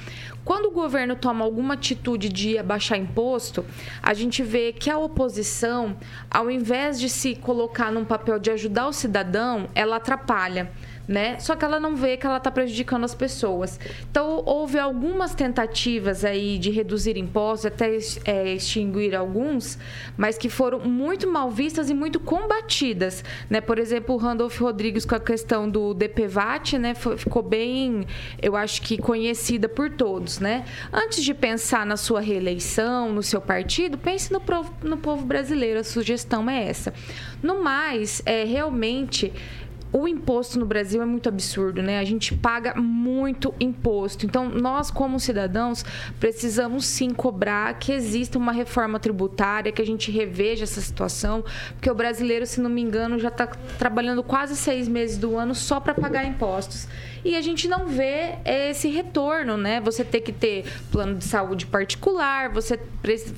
Quando 0.44 0.66
o 0.66 0.70
governo 0.72 1.14
toma 1.14 1.44
alguma 1.44 1.74
atitude 1.74 2.28
de 2.28 2.58
abaixar 2.58 2.98
imposto, 2.98 3.64
a 4.02 4.12
gente 4.12 4.42
vê 4.42 4.72
que 4.72 4.90
a 4.90 4.98
oposição, 4.98 5.96
ao 6.28 6.50
invés 6.50 6.98
de 6.98 7.08
se 7.08 7.36
colocar 7.36 7.92
num 7.92 8.04
papel 8.04 8.40
de 8.40 8.50
ajudar 8.50 8.88
o 8.88 8.92
cidadão, 8.92 9.68
ela 9.74 9.96
atrapalha 9.96 10.72
né? 11.06 11.38
Só 11.38 11.56
que 11.56 11.64
ela 11.64 11.80
não 11.80 11.96
vê 11.96 12.16
que 12.16 12.26
ela 12.26 12.36
está 12.36 12.50
prejudicando 12.50 13.04
as 13.04 13.14
pessoas. 13.14 13.78
Então, 14.10 14.42
houve 14.46 14.78
algumas 14.78 15.34
tentativas 15.34 16.24
aí 16.24 16.58
de 16.58 16.70
reduzir 16.70 17.16
impostos, 17.16 17.66
até 17.66 17.98
é, 18.24 18.54
extinguir 18.54 19.14
alguns, 19.14 19.78
mas 20.16 20.38
que 20.38 20.48
foram 20.48 20.80
muito 20.80 21.28
mal 21.28 21.50
vistas 21.50 21.90
e 21.90 21.94
muito 21.94 22.20
combatidas, 22.20 23.24
né? 23.50 23.60
Por 23.60 23.78
exemplo, 23.78 24.14
o 24.14 24.18
Randolph 24.18 24.60
Rodrigues 24.60 25.04
com 25.04 25.14
a 25.14 25.20
questão 25.20 25.68
do 25.68 25.94
DPVAT, 25.94 26.78
né? 26.78 26.94
Ficou 26.94 27.42
bem, 27.42 28.06
eu 28.40 28.56
acho 28.56 28.82
que 28.82 28.98
conhecida 28.98 29.68
por 29.68 29.90
todos, 29.90 30.38
né? 30.38 30.64
Antes 30.92 31.22
de 31.22 31.34
pensar 31.34 31.84
na 31.84 31.96
sua 31.96 32.20
reeleição, 32.20 33.12
no 33.12 33.22
seu 33.22 33.40
partido, 33.40 33.98
pense 33.98 34.32
no, 34.32 34.40
no 34.82 34.96
povo 34.96 35.24
brasileiro. 35.24 35.80
A 35.80 35.84
sugestão 35.84 36.48
é 36.48 36.68
essa. 36.68 36.92
No 37.42 37.62
mais, 37.62 38.22
é 38.24 38.44
realmente 38.44 39.32
o 39.92 40.08
imposto 40.08 40.58
no 40.58 40.64
Brasil 40.64 41.02
é 41.02 41.04
muito 41.04 41.28
absurdo, 41.28 41.82
né? 41.82 41.98
A 41.98 42.04
gente 42.04 42.34
paga 42.34 42.74
muito 42.74 43.54
imposto. 43.60 44.24
Então, 44.24 44.48
nós, 44.48 44.90
como 44.90 45.20
cidadãos, 45.20 45.84
precisamos 46.18 46.86
sim 46.86 47.10
cobrar 47.10 47.78
que 47.78 47.92
exista 47.92 48.38
uma 48.38 48.52
reforma 48.52 48.98
tributária, 48.98 49.70
que 49.70 49.82
a 49.82 49.86
gente 49.86 50.10
reveja 50.10 50.64
essa 50.64 50.80
situação, 50.80 51.44
porque 51.72 51.90
o 51.90 51.94
brasileiro, 51.94 52.46
se 52.46 52.60
não 52.60 52.70
me 52.70 52.80
engano, 52.80 53.18
já 53.18 53.28
está 53.28 53.46
trabalhando 53.78 54.22
quase 54.22 54.56
seis 54.56 54.88
meses 54.88 55.18
do 55.18 55.36
ano 55.36 55.54
só 55.54 55.78
para 55.78 55.94
pagar 55.94 56.24
impostos 56.24 56.88
e 57.24 57.36
a 57.36 57.40
gente 57.40 57.68
não 57.68 57.86
vê 57.86 58.34
esse 58.44 58.88
retorno, 58.88 59.56
né? 59.56 59.80
Você 59.80 60.04
ter 60.04 60.20
que 60.20 60.32
ter 60.32 60.64
plano 60.90 61.16
de 61.16 61.24
saúde 61.24 61.66
particular, 61.66 62.48
você, 62.50 62.78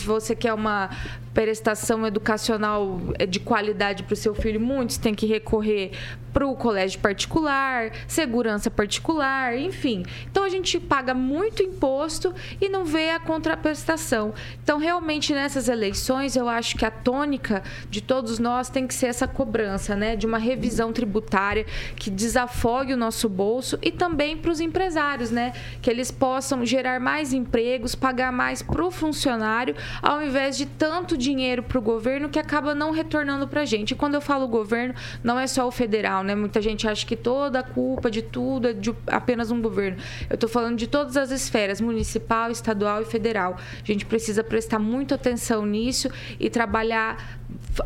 você 0.04 0.34
quer 0.34 0.54
uma 0.54 0.90
prestação 1.34 2.06
educacional 2.06 3.00
eh, 3.18 3.26
de 3.26 3.40
qualidade 3.40 4.04
para 4.04 4.14
o 4.14 4.16
seu 4.16 4.34
filho, 4.34 4.60
muitos 4.60 4.96
têm 4.96 5.12
que 5.12 5.26
recorrer 5.26 5.90
para 6.32 6.46
o 6.46 6.56
colégio 6.56 6.98
particular, 6.98 7.92
segurança 8.08 8.68
particular, 8.68 9.56
enfim. 9.56 10.04
Então 10.28 10.42
a 10.42 10.48
gente 10.48 10.80
paga 10.80 11.14
muito 11.14 11.62
imposto 11.62 12.34
e 12.60 12.68
não 12.68 12.84
vê 12.84 13.10
a 13.10 13.20
contraprestação. 13.20 14.34
Então, 14.62 14.78
realmente, 14.78 15.32
nessas 15.32 15.68
eleições, 15.68 16.34
eu 16.34 16.48
acho 16.48 16.76
que 16.76 16.84
a 16.84 16.90
tônica 16.90 17.62
de 17.88 18.00
todos 18.00 18.40
nós 18.40 18.68
tem 18.68 18.84
que 18.84 18.94
ser 18.94 19.06
essa 19.06 19.28
cobrança, 19.28 19.94
né? 19.94 20.16
De 20.16 20.26
uma 20.26 20.38
revisão 20.38 20.92
tributária 20.92 21.64
que 21.94 22.10
desafogue 22.10 22.92
o 22.92 22.96
nosso 22.96 23.28
bolso 23.28 23.73
isso 23.74 23.78
e 23.82 23.90
também 23.90 24.36
para 24.36 24.50
os 24.50 24.60
empresários, 24.60 25.30
né? 25.30 25.52
Que 25.82 25.90
eles 25.90 26.10
possam 26.10 26.64
gerar 26.64 27.00
mais 27.00 27.32
empregos, 27.32 27.94
pagar 27.94 28.32
mais 28.32 28.62
para 28.62 28.84
o 28.84 28.90
funcionário, 28.90 29.74
ao 30.02 30.22
invés 30.22 30.56
de 30.56 30.66
tanto 30.66 31.16
dinheiro 31.16 31.62
para 31.62 31.78
o 31.78 31.82
governo 31.82 32.28
que 32.28 32.38
acaba 32.38 32.74
não 32.74 32.90
retornando 32.90 33.46
para 33.48 33.62
a 33.62 33.64
gente. 33.64 33.92
E 33.92 33.94
quando 33.94 34.14
eu 34.14 34.20
falo 34.20 34.46
governo, 34.46 34.94
não 35.22 35.38
é 35.38 35.46
só 35.46 35.66
o 35.66 35.70
federal, 35.70 36.22
né? 36.22 36.34
Muita 36.34 36.60
gente 36.60 36.86
acha 36.86 37.06
que 37.06 37.16
toda 37.16 37.60
a 37.60 37.62
culpa 37.62 38.10
de 38.10 38.22
tudo 38.22 38.68
é 38.68 38.72
de 38.72 38.94
apenas 39.06 39.50
um 39.50 39.60
governo. 39.60 39.98
Eu 40.28 40.34
estou 40.34 40.48
falando 40.48 40.76
de 40.76 40.86
todas 40.86 41.16
as 41.16 41.30
esferas, 41.30 41.80
municipal, 41.80 42.50
estadual 42.50 43.02
e 43.02 43.04
federal. 43.04 43.56
A 43.82 43.86
gente 43.86 44.06
precisa 44.06 44.44
prestar 44.44 44.78
muita 44.78 45.14
atenção 45.14 45.64
nisso 45.66 46.08
e 46.38 46.48
trabalhar 46.50 47.38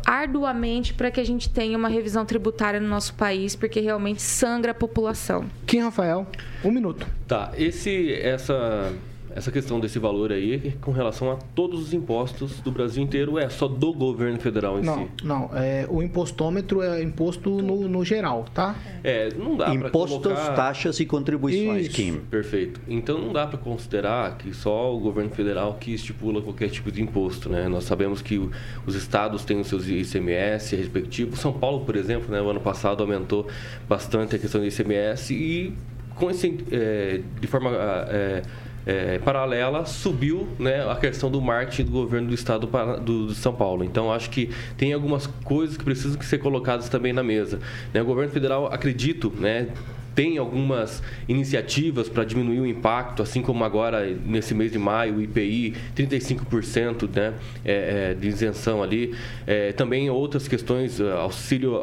arduamente 0.05 0.93
para 0.93 1.11
que 1.11 1.19
a 1.19 1.23
gente 1.23 1.49
tenha 1.49 1.77
uma 1.77 1.89
revisão 1.89 2.25
tributária 2.25 2.79
no 2.79 2.87
nosso 2.87 3.13
país, 3.13 3.55
porque 3.55 3.79
realmente 3.79 4.21
sangra 4.21 4.71
a 4.71 4.75
população. 4.75 5.45
Kim 5.65 5.79
Rafael, 5.79 6.27
um 6.63 6.71
minuto. 6.71 7.07
Tá, 7.27 7.51
esse, 7.55 8.13
essa 8.13 8.91
essa 9.35 9.51
questão 9.51 9.79
desse 9.79 9.99
valor 9.99 10.31
aí 10.31 10.73
com 10.81 10.91
relação 10.91 11.31
a 11.31 11.35
todos 11.35 11.81
os 11.81 11.93
impostos 11.93 12.59
do 12.61 12.71
Brasil 12.71 13.03
inteiro 13.03 13.37
é 13.37 13.49
só 13.49 13.67
do 13.67 13.93
governo 13.93 14.39
federal 14.39 14.79
em 14.79 14.83
não, 14.83 14.97
si? 14.97 15.09
Não, 15.23 15.49
é, 15.53 15.85
o 15.89 16.01
impostômetro 16.01 16.81
é 16.81 17.01
imposto 17.01 17.61
no, 17.61 17.87
no 17.87 18.03
geral, 18.03 18.45
tá? 18.53 18.75
É, 19.03 19.29
não 19.33 19.55
dá 19.55 19.73
Impostos, 19.73 20.21
colocar... 20.21 20.53
taxas 20.53 20.99
e 20.99 21.05
contribuições, 21.05 21.87
Isso, 21.87 21.95
Kim. 21.95 22.19
Perfeito. 22.29 22.81
Então 22.87 23.17
não 23.19 23.31
dá 23.31 23.45
para 23.47 23.57
considerar 23.57 24.37
que 24.37 24.53
só 24.53 24.95
o 24.95 24.99
governo 24.99 25.29
federal 25.31 25.77
que 25.79 25.93
estipula 25.93 26.41
qualquer 26.41 26.69
tipo 26.69 26.91
de 26.91 27.01
imposto, 27.01 27.49
né? 27.49 27.67
Nós 27.67 27.83
sabemos 27.83 28.21
que 28.21 28.37
os 28.85 28.95
estados 28.95 29.45
têm 29.45 29.59
os 29.59 29.67
seus 29.67 29.87
ICMS 29.87 30.75
respectivos. 30.75 31.39
São 31.39 31.53
Paulo, 31.53 31.85
por 31.85 31.95
exemplo, 31.95 32.31
né, 32.31 32.41
o 32.41 32.49
ano 32.49 32.59
passado 32.59 33.01
aumentou 33.01 33.47
bastante 33.87 34.35
a 34.35 34.39
questão 34.39 34.61
do 34.61 34.67
ICMS 34.67 35.33
e 35.33 35.73
com 36.15 36.29
esse, 36.29 36.57
é, 36.71 37.21
de 37.39 37.47
forma 37.47 37.71
é, 38.09 38.41
é, 38.85 39.19
paralela 39.19 39.85
subiu 39.85 40.47
né, 40.57 40.89
a 40.89 40.95
questão 40.95 41.29
do 41.29 41.41
marketing 41.41 41.85
do 41.85 41.91
governo 41.91 42.29
do 42.29 42.33
estado 42.33 42.67
do, 43.01 43.27
do, 43.27 43.33
São 43.33 43.53
Paulo. 43.53 43.83
Então 43.83 44.11
acho 44.11 44.29
que 44.29 44.49
tem 44.77 44.93
algumas 44.93 45.27
coisas 45.27 45.77
que 45.77 45.83
precisam 45.83 46.21
ser 46.21 46.39
colocadas 46.39 46.89
também 46.89 47.13
na 47.13 47.23
mesa. 47.23 47.59
Né, 47.93 48.01
o 48.01 48.05
governo 48.05 48.31
federal, 48.31 48.67
acredito, 48.67 49.31
né, 49.37 49.67
tem 50.19 50.37
algumas 50.37 51.01
iniciativas 51.29 52.09
para 52.09 52.25
diminuir 52.25 52.59
o 52.59 52.67
impacto, 52.67 53.23
assim 53.23 53.41
como 53.41 53.63
agora 53.63 54.05
nesse 54.25 54.53
mês 54.53 54.69
de 54.69 54.77
maio, 54.77 55.15
o 55.15 55.21
IPI, 55.21 55.73
35% 55.95 57.09
né, 57.15 57.33
é, 57.63 58.11
é, 58.11 58.13
de 58.13 58.27
isenção 58.27 58.83
ali. 58.83 59.15
É, 59.47 59.71
também 59.71 60.09
outras 60.09 60.45
questões, 60.45 60.99
é, 60.99 61.09
Auxílio 61.11 61.81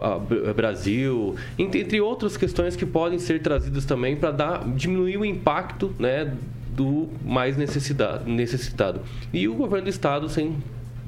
Brasil, 0.55 1.35
entre 1.59 1.99
outras 1.99 2.37
questões 2.37 2.77
que 2.77 2.85
podem 2.85 3.19
ser 3.19 3.41
trazidas 3.41 3.87
também 3.87 4.17
para 4.17 4.61
diminuir 4.75 5.17
o 5.17 5.25
impacto 5.25 5.95
né, 5.99 6.31
do 6.77 7.09
mais 7.25 7.57
necessitado, 7.57 8.31
necessitado. 8.31 9.01
E 9.33 9.49
o 9.49 9.55
governo 9.55 9.85
do 9.85 9.91
estado, 9.91 10.29
sem 10.29 10.63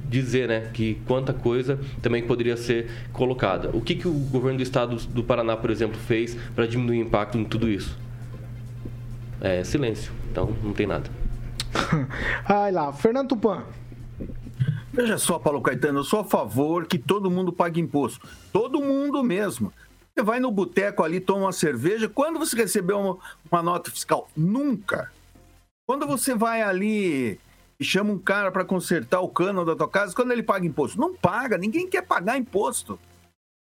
dizer 0.08 0.48
né, 0.48 0.70
que 0.72 0.94
quanta 1.06 1.34
coisa 1.34 1.78
também 2.00 2.26
poderia 2.26 2.56
ser 2.56 2.90
colocada. 3.12 3.68
O 3.74 3.80
que, 3.80 3.94
que 3.94 4.08
o 4.08 4.12
governo 4.12 4.56
do 4.56 4.62
estado 4.62 4.96
do 4.96 5.22
Paraná, 5.22 5.56
por 5.56 5.70
exemplo, 5.70 5.98
fez 5.98 6.34
para 6.54 6.66
diminuir 6.66 7.02
o 7.02 7.06
impacto 7.06 7.36
em 7.36 7.44
tudo 7.44 7.68
isso? 7.68 7.96
É 9.40 9.62
silêncio. 9.62 10.10
Então, 10.30 10.56
não 10.62 10.72
tem 10.72 10.86
nada. 10.86 11.10
Vai 12.48 12.72
lá, 12.72 12.92
Fernando 12.92 13.28
Tupan. 13.28 13.62
Veja 14.90 15.18
só, 15.18 15.38
Paulo 15.38 15.60
Caetano, 15.60 16.00
eu 16.00 16.04
sou 16.04 16.20
a 16.20 16.24
favor 16.24 16.86
que 16.86 16.98
todo 16.98 17.30
mundo 17.30 17.52
pague 17.52 17.80
imposto. 17.80 18.26
Todo 18.52 18.80
mundo 18.80 19.22
mesmo. 19.22 19.72
Você 20.14 20.22
vai 20.24 20.40
no 20.40 20.50
boteco 20.50 21.04
ali, 21.04 21.20
toma 21.20 21.42
uma 21.42 21.52
cerveja. 21.52 22.08
Quando 22.08 22.40
você 22.40 22.56
recebeu 22.56 22.98
uma, 22.98 23.18
uma 23.52 23.62
nota 23.62 23.90
fiscal? 23.90 24.28
Nunca. 24.36 25.12
Quando 25.89 26.07
você 26.07 26.34
vai 26.34 26.61
ali 26.61 27.41
e 27.80 27.84
chama 27.84 28.12
um 28.12 28.18
cara 28.18 28.53
para 28.53 28.62
consertar 28.62 29.22
o 29.22 29.28
cano 29.30 29.64
da 29.64 29.74
tua 29.74 29.89
casa, 29.89 30.14
quando 30.14 30.32
ele 30.32 30.43
paga 30.43 30.66
imposto? 30.66 31.01
Não 31.01 31.14
paga, 31.14 31.57
ninguém 31.57 31.89
quer 31.89 32.03
pagar 32.03 32.36
imposto. 32.36 33.01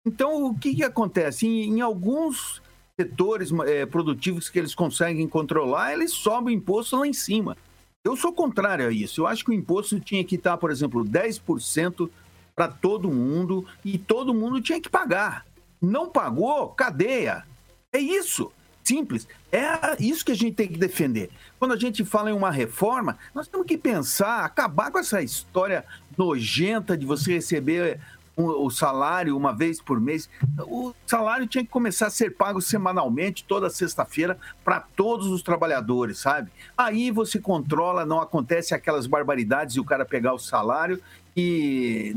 Então, 0.03 0.47
o 0.47 0.57
que, 0.57 0.73
que 0.73 0.83
acontece? 0.83 1.45
Em, 1.45 1.77
em 1.77 1.81
alguns 1.81 2.63
setores 2.99 3.51
é, 3.67 3.85
produtivos 3.85 4.49
que 4.49 4.57
eles 4.57 4.73
conseguem 4.73 5.27
controlar, 5.27 5.93
eles 5.93 6.11
sobem 6.11 6.55
o 6.55 6.57
imposto 6.57 6.97
lá 6.97 7.05
em 7.05 7.13
cima. 7.13 7.55
Eu 8.03 8.17
sou 8.17 8.33
contrário 8.33 8.87
a 8.87 8.91
isso. 8.91 9.21
Eu 9.21 9.27
acho 9.27 9.45
que 9.45 9.51
o 9.51 9.53
imposto 9.53 9.99
tinha 9.99 10.23
que 10.23 10.33
estar, 10.33 10.57
por 10.57 10.71
exemplo, 10.71 11.05
10% 11.05 12.09
para 12.55 12.67
todo 12.67 13.11
mundo 13.11 13.67
e 13.85 13.99
todo 13.99 14.33
mundo 14.33 14.59
tinha 14.59 14.81
que 14.81 14.89
pagar. 14.89 15.45
Não 15.79 16.09
pagou, 16.09 16.69
cadeia. 16.69 17.45
É 17.93 17.99
isso 17.99 18.51
simples. 18.89 19.27
É 19.51 19.95
isso 19.99 20.25
que 20.25 20.31
a 20.31 20.35
gente 20.35 20.55
tem 20.55 20.67
que 20.67 20.77
defender. 20.77 21.29
Quando 21.59 21.73
a 21.73 21.77
gente 21.77 22.03
fala 22.03 22.31
em 22.31 22.33
uma 22.33 22.49
reforma, 22.49 23.17
nós 23.35 23.47
temos 23.47 23.67
que 23.67 23.77
pensar, 23.77 24.43
acabar 24.43 24.91
com 24.91 24.97
essa 24.97 25.21
história 25.21 25.85
nojenta 26.17 26.97
de 26.97 27.05
você 27.05 27.33
receber 27.33 27.99
o 28.35 28.69
salário 28.69 29.35
uma 29.35 29.53
vez 29.53 29.81
por 29.81 29.99
mês. 29.99 30.29
O 30.61 30.93
salário 31.05 31.45
tinha 31.45 31.63
que 31.63 31.69
começar 31.69 32.07
a 32.07 32.09
ser 32.09 32.35
pago 32.35 32.61
semanalmente, 32.61 33.43
toda 33.43 33.69
sexta-feira, 33.69 34.39
para 34.63 34.79
todos 34.79 35.27
os 35.27 35.43
trabalhadores, 35.43 36.19
sabe? 36.19 36.49
Aí 36.77 37.11
você 37.11 37.37
controla, 37.37 38.05
não 38.05 38.21
acontece 38.21 38.73
aquelas 38.73 39.05
barbaridades 39.05 39.73
de 39.73 39.81
o 39.81 39.85
cara 39.85 40.05
pegar 40.05 40.33
o 40.33 40.39
salário 40.39 41.01
e 41.35 42.15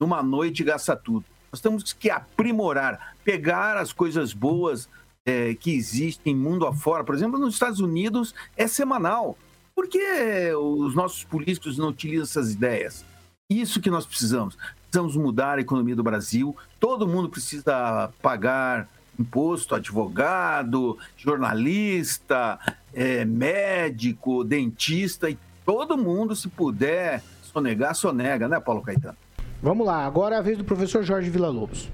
numa 0.00 0.22
noite 0.22 0.62
gasta 0.62 0.94
tudo. 0.94 1.24
Nós 1.52 1.60
temos 1.60 1.92
que 1.92 2.10
aprimorar, 2.10 3.16
pegar 3.24 3.76
as 3.76 3.92
coisas 3.92 4.32
boas 4.32 4.88
é, 5.26 5.54
que 5.54 5.74
existem 5.74 6.34
mundo 6.34 6.66
afora. 6.66 7.02
Por 7.04 7.14
exemplo, 7.14 7.38
nos 7.38 7.54
Estados 7.54 7.80
Unidos 7.80 8.34
é 8.56 8.66
semanal. 8.66 9.36
Por 9.74 9.88
que 9.88 10.52
os 10.54 10.94
nossos 10.94 11.24
políticos 11.24 11.76
não 11.76 11.88
utilizam 11.88 12.22
essas 12.22 12.52
ideias? 12.52 13.04
Isso 13.50 13.80
que 13.80 13.90
nós 13.90 14.06
precisamos. 14.06 14.56
Precisamos 14.82 15.16
mudar 15.16 15.58
a 15.58 15.60
economia 15.60 15.94
do 15.94 16.02
Brasil. 16.02 16.56
Todo 16.80 17.06
mundo 17.06 17.28
precisa 17.28 18.10
pagar 18.22 18.88
imposto, 19.18 19.74
advogado, 19.74 20.96
jornalista, 21.16 22.58
é, 22.94 23.24
médico, 23.24 24.44
dentista 24.44 25.28
e 25.28 25.38
todo 25.64 25.98
mundo, 25.98 26.36
se 26.36 26.48
puder 26.48 27.22
sonegar, 27.42 27.94
sonega, 27.94 28.46
né, 28.48 28.60
Paulo 28.60 28.82
Caetano? 28.82 29.16
Vamos 29.62 29.86
lá, 29.86 30.06
agora 30.06 30.36
é 30.36 30.38
a 30.38 30.42
vez 30.42 30.58
do 30.58 30.64
professor 30.64 31.02
Jorge 31.02 31.30
Villa-Lobos. 31.30 31.90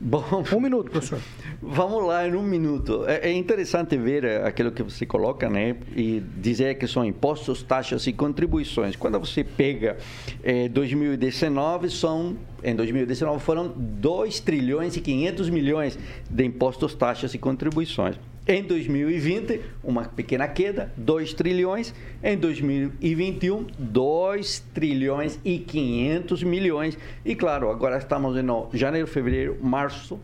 Bom, 0.00 0.24
um 0.52 0.60
minuto, 0.60 0.90
professor. 0.90 1.20
Vamos 1.62 2.04
lá, 2.04 2.26
em 2.26 2.34
um 2.34 2.42
minuto. 2.42 3.04
É, 3.06 3.30
é, 3.30 3.32
interessante 3.32 3.96
ver 3.96 4.26
aquilo 4.44 4.72
que 4.72 4.82
você 4.82 5.06
coloca, 5.06 5.48
né? 5.48 5.76
E 5.96 6.22
dizer 6.36 6.76
que 6.76 6.86
são 6.86 7.04
impostos, 7.04 7.62
taxas 7.62 8.06
e 8.06 8.12
contribuições. 8.12 8.96
Quando 8.96 9.18
você 9.18 9.44
pega 9.44 9.96
eh, 10.42 10.68
2019, 10.68 11.90
são 11.90 12.36
em 12.62 12.74
2019 12.74 13.42
foram 13.42 13.68
2 13.68 14.40
trilhões 14.40 14.96
e 14.96 15.00
500 15.00 15.50
milhões 15.50 15.98
de 16.28 16.44
impostos, 16.44 16.94
taxas 16.94 17.34
e 17.34 17.38
contribuições. 17.38 18.16
Em 18.46 18.62
2020, 18.62 19.58
uma 19.82 20.04
pequena 20.04 20.46
queda, 20.46 20.92
2 20.98 21.32
trilhões. 21.32 21.94
Em 22.22 22.36
2021, 22.36 23.66
2 23.78 24.58
trilhões 24.74 25.40
e 25.42 25.58
500 25.58 26.42
milhões. 26.42 26.98
E 27.24 27.34
claro, 27.34 27.70
agora 27.70 27.96
estamos 27.96 28.36
em 28.36 28.76
janeiro, 28.76 29.06
fevereiro, 29.06 29.56
março, 29.62 30.20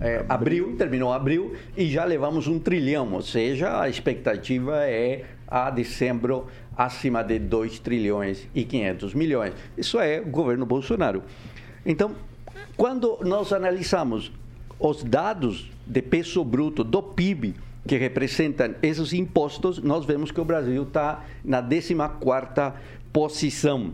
é, 0.00 0.24
abril, 0.28 0.76
terminou 0.76 1.12
abril 1.12 1.56
e 1.76 1.90
já 1.90 2.04
levamos 2.04 2.46
um 2.46 2.58
trilhão, 2.58 3.12
ou 3.12 3.22
seja, 3.22 3.80
a 3.80 3.88
expectativa 3.88 4.84
é 4.84 5.24
a 5.46 5.70
dezembro 5.70 6.46
acima 6.76 7.22
de 7.22 7.40
2 7.40 7.80
trilhões 7.80 8.48
e 8.54 8.64
500 8.64 9.12
milhões. 9.12 9.52
Isso 9.76 9.98
é 9.98 10.20
o 10.20 10.26
governo 10.26 10.64
Bolsonaro. 10.64 11.22
Então, 11.84 12.14
quando 12.76 13.18
nós 13.22 13.52
analisamos 13.52 14.30
os 14.78 15.02
dados 15.02 15.73
de 15.86 16.02
peso 16.02 16.44
bruto 16.44 16.82
do 16.82 17.02
PIB 17.02 17.54
que 17.86 17.96
representam 17.96 18.74
esses 18.82 19.12
impostos, 19.12 19.78
nós 19.78 20.04
vemos 20.04 20.30
que 20.30 20.40
o 20.40 20.44
Brasil 20.44 20.82
está 20.84 21.24
na 21.44 21.62
14ª 21.62 22.72
posição. 23.12 23.92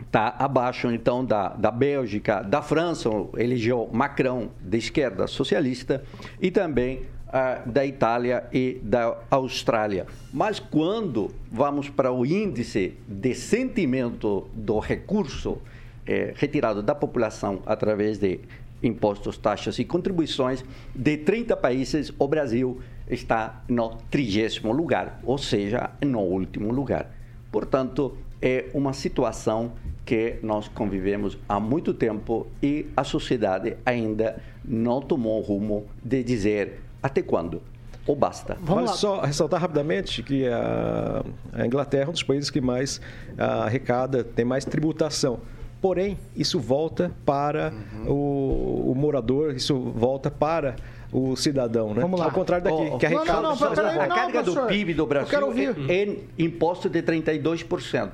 Está 0.00 0.34
abaixo, 0.38 0.90
então, 0.90 1.24
da, 1.24 1.50
da 1.50 1.70
Bélgica, 1.70 2.42
da 2.42 2.60
França, 2.60 3.08
elegeu 3.36 3.88
Macron, 3.92 4.48
de 4.60 4.78
esquerda 4.78 5.26
socialista, 5.28 6.02
e 6.40 6.50
também 6.50 7.02
uh, 7.28 7.70
da 7.70 7.86
Itália 7.86 8.44
e 8.52 8.80
da 8.82 9.16
Austrália. 9.30 10.06
Mas 10.32 10.58
quando 10.58 11.30
vamos 11.52 11.88
para 11.88 12.10
o 12.10 12.26
índice 12.26 12.94
de 13.06 13.34
sentimento 13.34 14.48
do 14.52 14.80
recurso 14.80 15.58
eh, 16.06 16.32
retirado 16.34 16.82
da 16.82 16.94
população 16.94 17.60
através 17.66 18.18
de 18.18 18.40
impostos, 18.82 19.36
taxas 19.36 19.78
e 19.78 19.84
contribuições, 19.84 20.64
de 20.94 21.16
30 21.18 21.56
países, 21.56 22.12
o 22.18 22.26
Brasil 22.26 22.80
está 23.08 23.62
no 23.68 23.96
trigésimo 24.10 24.72
lugar, 24.72 25.20
ou 25.24 25.36
seja, 25.36 25.90
no 26.04 26.20
último 26.20 26.72
lugar. 26.72 27.10
Portanto, 27.50 28.16
é 28.40 28.66
uma 28.72 28.92
situação 28.92 29.72
que 30.04 30.36
nós 30.42 30.68
convivemos 30.68 31.36
há 31.48 31.60
muito 31.60 31.92
tempo 31.92 32.46
e 32.62 32.86
a 32.96 33.04
sociedade 33.04 33.76
ainda 33.84 34.42
não 34.64 35.00
tomou 35.00 35.38
o 35.38 35.42
rumo 35.42 35.86
de 36.02 36.22
dizer 36.22 36.80
até 37.02 37.22
quando. 37.22 37.62
ou 38.06 38.16
basta? 38.16 38.56
Vale 38.60 38.88
só 38.88 39.20
ressaltar 39.20 39.60
rapidamente 39.60 40.22
que 40.22 40.46
a, 40.46 41.24
a 41.52 41.66
Inglaterra 41.66 42.04
é 42.04 42.08
um 42.08 42.12
dos 42.12 42.22
países 42.22 42.50
que 42.50 42.60
mais 42.60 43.00
ah, 43.36 43.64
arrecada, 43.64 44.24
tem 44.24 44.44
mais 44.44 44.64
tributação. 44.64 45.40
Porém, 45.80 46.18
isso 46.36 46.60
volta 46.60 47.10
para 47.24 47.72
o, 48.06 48.90
o 48.90 48.94
morador, 48.94 49.54
isso 49.54 49.78
volta 49.78 50.30
para 50.30 50.76
o 51.12 51.34
cidadão, 51.36 51.92
né? 51.94 52.00
Vamos 52.02 52.18
lá. 52.20 52.26
Ao 52.26 52.32
contrário 52.32 52.64
daqui, 52.64 52.90
Oh, 52.92 52.98
que 52.98 53.06
arrecada... 53.06 53.32
Não, 53.32 53.42
não, 53.42 53.56
não, 53.56 53.74
peraí, 53.74 53.98
a 53.98 54.06
não, 54.06 54.14
carga 54.16 54.42
do. 54.42 54.54
PIB 54.66 54.94
do 54.94 55.02
Eu 55.02 55.06
Brasil 55.06 55.28
quero 55.30 55.46
ouvir. 55.46 55.74
é 55.90 56.16
imposto 56.38 56.88
de 56.88 57.02
32%. 57.02 58.10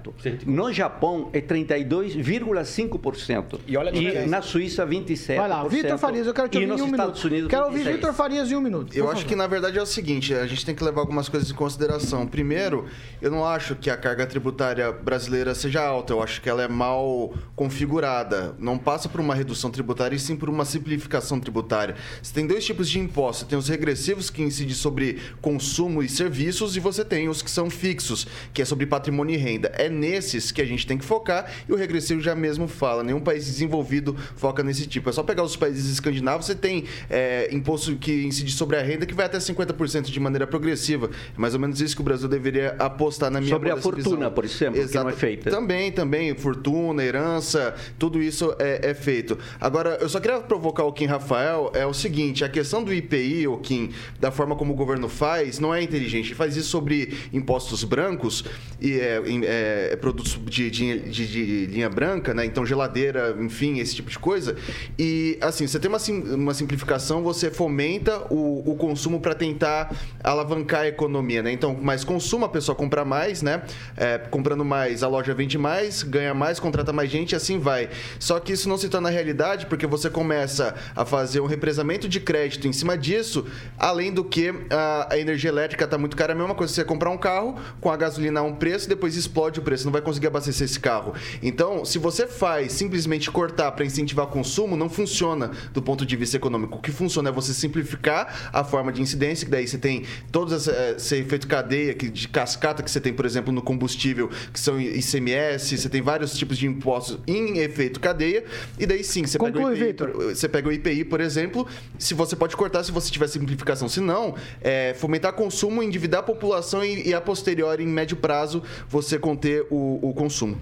No 0.46 0.72
Japão 0.72 1.28
é 1.32 1.40
32,5%. 1.40 3.60
E 3.66 3.76
olha 3.76 3.90
a 3.90 3.92
diferença. 3.92 4.26
na 4.26 4.42
Suíça 4.42 4.86
27%. 4.86 5.36
Vai 5.36 5.48
lá, 5.48 5.64
Vitor 5.64 5.98
Farias, 5.98 6.26
eu 6.26 6.34
quero 6.34 6.48
te 6.48 6.54
e 6.54 6.58
ouvir 6.60 6.66
nos 6.70 6.80
em 6.80 6.84
um 6.84 6.86
Estados 6.90 7.22
minuto. 7.24 7.32
Unidos 7.32 7.50
quero 7.50 7.64
ouvir 7.66 7.76
26. 7.78 7.96
Vitor 7.96 8.14
Farias 8.14 8.50
em 8.50 8.56
um 8.56 8.60
minuto. 8.60 8.96
Eu 8.96 9.04
acho 9.06 9.14
favor. 9.16 9.28
que 9.28 9.36
na 9.36 9.46
verdade 9.46 9.78
é 9.78 9.82
o 9.82 9.86
seguinte, 9.86 10.34
a 10.34 10.46
gente 10.46 10.64
tem 10.64 10.74
que 10.74 10.82
levar 10.84 11.00
algumas 11.00 11.28
coisas 11.28 11.50
em 11.50 11.54
consideração. 11.54 12.26
Primeiro, 12.26 12.86
eu 13.20 13.30
não 13.30 13.44
acho 13.44 13.74
que 13.76 13.90
a 13.90 13.96
carga 13.96 14.26
tributária 14.26 14.90
brasileira 14.92 15.54
seja 15.54 15.82
alta, 15.84 16.12
eu 16.12 16.22
acho 16.22 16.40
que 16.40 16.48
ela 16.48 16.62
é 16.62 16.68
mal 16.68 17.32
configurada. 17.54 18.54
Não 18.58 18.78
passa 18.78 19.08
por 19.08 19.20
uma 19.20 19.34
redução 19.34 19.70
tributária 19.70 20.16
e 20.16 20.18
sim 20.18 20.36
por 20.36 20.48
uma 20.48 20.64
simplificação 20.64 21.38
tributária. 21.40 21.94
Você 22.22 22.32
tem 22.34 22.46
dois 22.46 22.64
tipos 22.64 22.85
de 22.88 22.98
impostos, 22.98 23.40
você 23.40 23.50
tem 23.50 23.58
os 23.58 23.68
regressivos 23.68 24.30
que 24.30 24.42
incidem 24.42 24.74
sobre 24.74 25.18
consumo 25.40 26.02
e 26.02 26.08
serviços 26.08 26.76
e 26.76 26.80
você 26.80 27.04
tem 27.04 27.28
os 27.28 27.42
que 27.42 27.50
são 27.50 27.70
fixos, 27.70 28.26
que 28.52 28.62
é 28.62 28.64
sobre 28.64 28.86
patrimônio 28.86 29.34
e 29.34 29.38
renda. 29.38 29.70
É 29.74 29.88
nesses 29.88 30.50
que 30.50 30.60
a 30.60 30.64
gente 30.64 30.86
tem 30.86 30.98
que 30.98 31.04
focar 31.04 31.50
e 31.68 31.72
o 31.72 31.76
regressivo 31.76 32.20
já 32.20 32.34
mesmo 32.34 32.68
fala, 32.68 33.02
nenhum 33.02 33.20
país 33.20 33.46
desenvolvido 33.46 34.16
foca 34.36 34.62
nesse 34.62 34.86
tipo. 34.86 35.08
É 35.08 35.12
só 35.12 35.22
pegar 35.22 35.42
os 35.42 35.56
países 35.56 35.90
escandinavos, 35.90 36.46
você 36.46 36.54
tem 36.54 36.84
é, 37.08 37.48
imposto 37.52 37.96
que 37.96 38.24
incide 38.24 38.52
sobre 38.52 38.76
a 38.76 38.82
renda 38.82 39.06
que 39.06 39.14
vai 39.14 39.26
até 39.26 39.38
50% 39.38 40.04
de 40.10 40.20
maneira 40.20 40.46
progressiva. 40.46 41.10
É 41.36 41.40
mais 41.40 41.54
ou 41.54 41.60
menos 41.60 41.80
isso 41.80 41.94
que 41.94 42.00
o 42.00 42.04
Brasil 42.04 42.28
deveria 42.28 42.76
apostar 42.78 43.30
na 43.30 43.40
minha 43.40 43.52
Sobre 43.52 43.70
a 43.70 43.76
fortuna, 43.76 44.16
visão. 44.16 44.32
por 44.32 44.44
exemplo, 44.44 44.88
que 44.88 44.94
não 44.94 45.08
é 45.08 45.12
feita. 45.12 45.50
Também, 45.50 45.92
também, 45.92 46.34
fortuna, 46.34 47.02
herança, 47.02 47.74
tudo 47.98 48.22
isso 48.22 48.54
é, 48.58 48.90
é 48.90 48.94
feito. 48.94 49.38
Agora, 49.60 49.98
eu 50.00 50.08
só 50.08 50.20
queria 50.20 50.40
provocar 50.40 50.84
o 50.84 50.92
Kim 50.92 51.06
Rafael, 51.06 51.70
é 51.74 51.86
o 51.86 51.94
seguinte, 51.94 52.44
a 52.44 52.48
questão 52.48 52.75
do 52.82 52.92
IPI, 52.92 53.46
o 53.48 53.58
Kim, 53.58 53.90
da 54.20 54.30
forma 54.30 54.56
como 54.56 54.72
o 54.72 54.76
governo 54.76 55.08
faz, 55.08 55.58
não 55.58 55.74
é 55.74 55.82
inteligente. 55.82 56.26
Ele 56.28 56.34
faz 56.34 56.56
isso 56.56 56.68
sobre 56.70 57.14
impostos 57.32 57.84
brancos 57.84 58.44
e 58.80 58.92
é, 58.98 59.22
em- 59.26 59.42
é, 59.44 59.96
produtos 59.96 60.38
de, 60.44 60.70
de- 60.70 60.98
de- 61.10 61.26
de 61.26 61.66
linha 61.66 61.88
branca, 61.88 62.32
né? 62.34 62.44
Então, 62.44 62.64
geladeira, 62.66 63.36
enfim, 63.40 63.78
esse 63.78 63.94
tipo 63.94 64.10
de 64.10 64.18
coisa. 64.18 64.56
E, 64.98 65.38
assim, 65.40 65.66
você 65.66 65.78
tem 65.78 65.88
uma, 65.88 65.98
sim- 65.98 66.22
uma 66.34 66.54
simplificação, 66.54 67.22
você 67.22 67.50
fomenta 67.50 68.26
o, 68.32 68.70
o 68.72 68.76
consumo 68.76 69.20
para 69.20 69.34
tentar 69.34 69.94
alavancar 70.22 70.80
a 70.82 70.88
economia, 70.88 71.42
né? 71.42 71.52
Então, 71.52 71.74
mais 71.74 72.04
consumo, 72.04 72.44
a 72.44 72.48
pessoa 72.48 72.74
compra 72.74 73.04
mais, 73.04 73.42
né? 73.42 73.62
É, 73.96 74.18
comprando 74.18 74.64
mais, 74.64 75.02
a 75.02 75.08
loja 75.08 75.34
vende 75.34 75.58
mais, 75.58 76.02
ganha 76.02 76.34
mais, 76.34 76.58
contrata 76.60 76.92
mais 76.92 77.10
gente 77.10 77.32
e 77.32 77.36
assim 77.36 77.58
vai. 77.58 77.88
Só 78.18 78.38
que 78.40 78.52
isso 78.52 78.68
não 78.68 78.76
se 78.78 78.88
torna 78.88 79.08
realidade 79.10 79.66
porque 79.66 79.86
você 79.86 80.08
começa 80.10 80.74
a 80.94 81.04
fazer 81.04 81.40
um 81.40 81.46
represamento 81.46 82.08
de 82.08 82.20
crédito 82.20 82.65
em 82.66 82.72
cima 82.72 82.96
disso, 82.98 83.46
além 83.78 84.12
do 84.12 84.24
que 84.24 84.52
a, 84.70 85.08
a 85.14 85.18
energia 85.18 85.50
elétrica 85.50 85.84
está 85.84 85.96
muito 85.98 86.16
cara. 86.16 86.32
É 86.32 86.34
a 86.34 86.38
mesma 86.38 86.54
coisa 86.54 86.72
você 86.72 86.84
comprar 86.84 87.10
um 87.10 87.18
carro 87.18 87.56
com 87.80 87.90
a 87.90 87.96
gasolina 87.96 88.40
a 88.40 88.42
um 88.42 88.54
preço, 88.54 88.88
depois 88.88 89.16
explode 89.16 89.60
o 89.60 89.62
preço, 89.62 89.84
não 89.84 89.92
vai 89.92 90.00
conseguir 90.02 90.26
abastecer 90.26 90.64
esse 90.64 90.78
carro. 90.80 91.14
Então, 91.42 91.84
se 91.84 91.98
você 91.98 92.26
faz 92.26 92.72
simplesmente 92.72 93.30
cortar 93.30 93.72
para 93.72 93.84
incentivar 93.84 94.26
consumo, 94.26 94.76
não 94.76 94.88
funciona 94.88 95.50
do 95.72 95.80
ponto 95.82 96.04
de 96.04 96.16
vista 96.16 96.36
econômico. 96.36 96.78
O 96.78 96.80
que 96.80 96.90
funciona 96.90 97.28
é 97.28 97.32
você 97.32 97.52
simplificar 97.54 98.50
a 98.52 98.64
forma 98.64 98.92
de 98.92 99.00
incidência, 99.02 99.44
que 99.44 99.50
daí 99.50 99.66
você 99.66 99.78
tem 99.78 100.04
todos 100.32 100.52
essa- 100.52 100.94
esse 100.96 101.16
efeito 101.16 101.46
cadeia 101.46 101.94
que, 101.94 102.08
de 102.10 102.28
cascata 102.28 102.82
que 102.82 102.90
você 102.90 103.00
tem, 103.00 103.12
por 103.12 103.24
exemplo, 103.26 103.52
no 103.52 103.62
combustível, 103.62 104.28
que 104.52 104.58
são 104.60 104.80
ICMS, 104.80 105.76
você 105.78 105.88
tem 105.88 106.02
vários 106.02 106.36
tipos 106.36 106.58
de 106.58 106.66
impostos 106.66 107.18
em 107.26 107.58
efeito 107.58 108.00
cadeia, 108.00 108.44
e 108.78 108.86
daí 108.86 109.02
sim, 109.04 109.24
você 109.26 109.38
pega, 109.38 109.58
o 109.58 109.62
Conclui, 109.62 109.80
IPI, 109.80 109.92
por- 109.94 110.34
você 110.34 110.48
pega 110.48 110.68
o 110.68 110.72
IPI, 110.72 111.04
por 111.04 111.20
exemplo, 111.20 111.66
se 111.98 112.14
você 112.14 112.34
pode 112.36 112.55
cortar 112.56 112.82
se 112.82 112.90
você 112.90 113.10
tiver 113.10 113.28
simplificação. 113.28 113.88
Se 113.88 114.00
não, 114.00 114.34
é, 114.60 114.94
fomentar 114.94 115.32
consumo, 115.34 115.82
endividar 115.82 116.20
a 116.20 116.22
população 116.22 116.84
e, 116.84 117.08
e 117.08 117.14
a 117.14 117.20
posteriori, 117.20 117.84
em 117.84 117.88
médio 117.88 118.16
prazo, 118.16 118.62
você 118.88 119.18
conter 119.18 119.66
o, 119.70 120.00
o 120.02 120.14
consumo. 120.14 120.58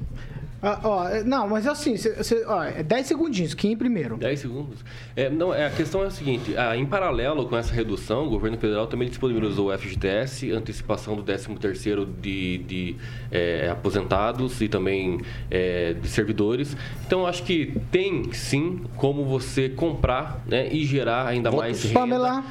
Ah, 0.64 0.80
ó, 0.82 1.08
é- 1.08 1.22
não, 1.22 1.46
mas 1.46 1.66
assim, 1.66 1.96
cê, 1.96 2.24
cê- 2.24 2.42
ó, 2.46 2.62
é 2.64 2.82
10 2.82 3.06
segundinhos, 3.06 3.52
Kim 3.52 3.76
primeiro. 3.76 4.16
10 4.16 4.40
segundos. 4.40 4.78
É, 5.14 5.28
não, 5.28 5.52
é, 5.52 5.66
a 5.66 5.70
questão 5.70 6.02
é 6.02 6.06
a 6.06 6.10
seguinte: 6.10 6.56
ah, 6.56 6.74
em 6.76 6.86
paralelo 6.86 7.46
com 7.46 7.56
essa 7.56 7.72
redução, 7.74 8.26
o 8.26 8.30
governo 8.30 8.56
federal 8.56 8.86
também 8.86 9.08
disponibilizou 9.08 9.68
o 9.70 9.78
FGTS, 9.78 10.50
antecipação 10.52 11.16
do 11.16 11.22
13º 11.22 12.06
de, 12.20 12.58
de 12.58 12.96
é, 13.30 13.68
aposentados 13.70 14.60
e 14.62 14.68
também 14.68 15.20
é, 15.50 15.92
de 15.92 16.08
servidores. 16.08 16.76
Então, 17.06 17.26
acho 17.26 17.42
que 17.42 17.78
tem 17.90 18.32
sim 18.32 18.80
como 18.96 19.24
você 19.24 19.68
comprar 19.68 20.42
né, 20.46 20.68
e 20.72 20.84
gerar 20.84 21.26
ainda 21.26 21.50
mais 21.52 21.82
renda. 21.84 22.00
Pamela. 22.00 22.44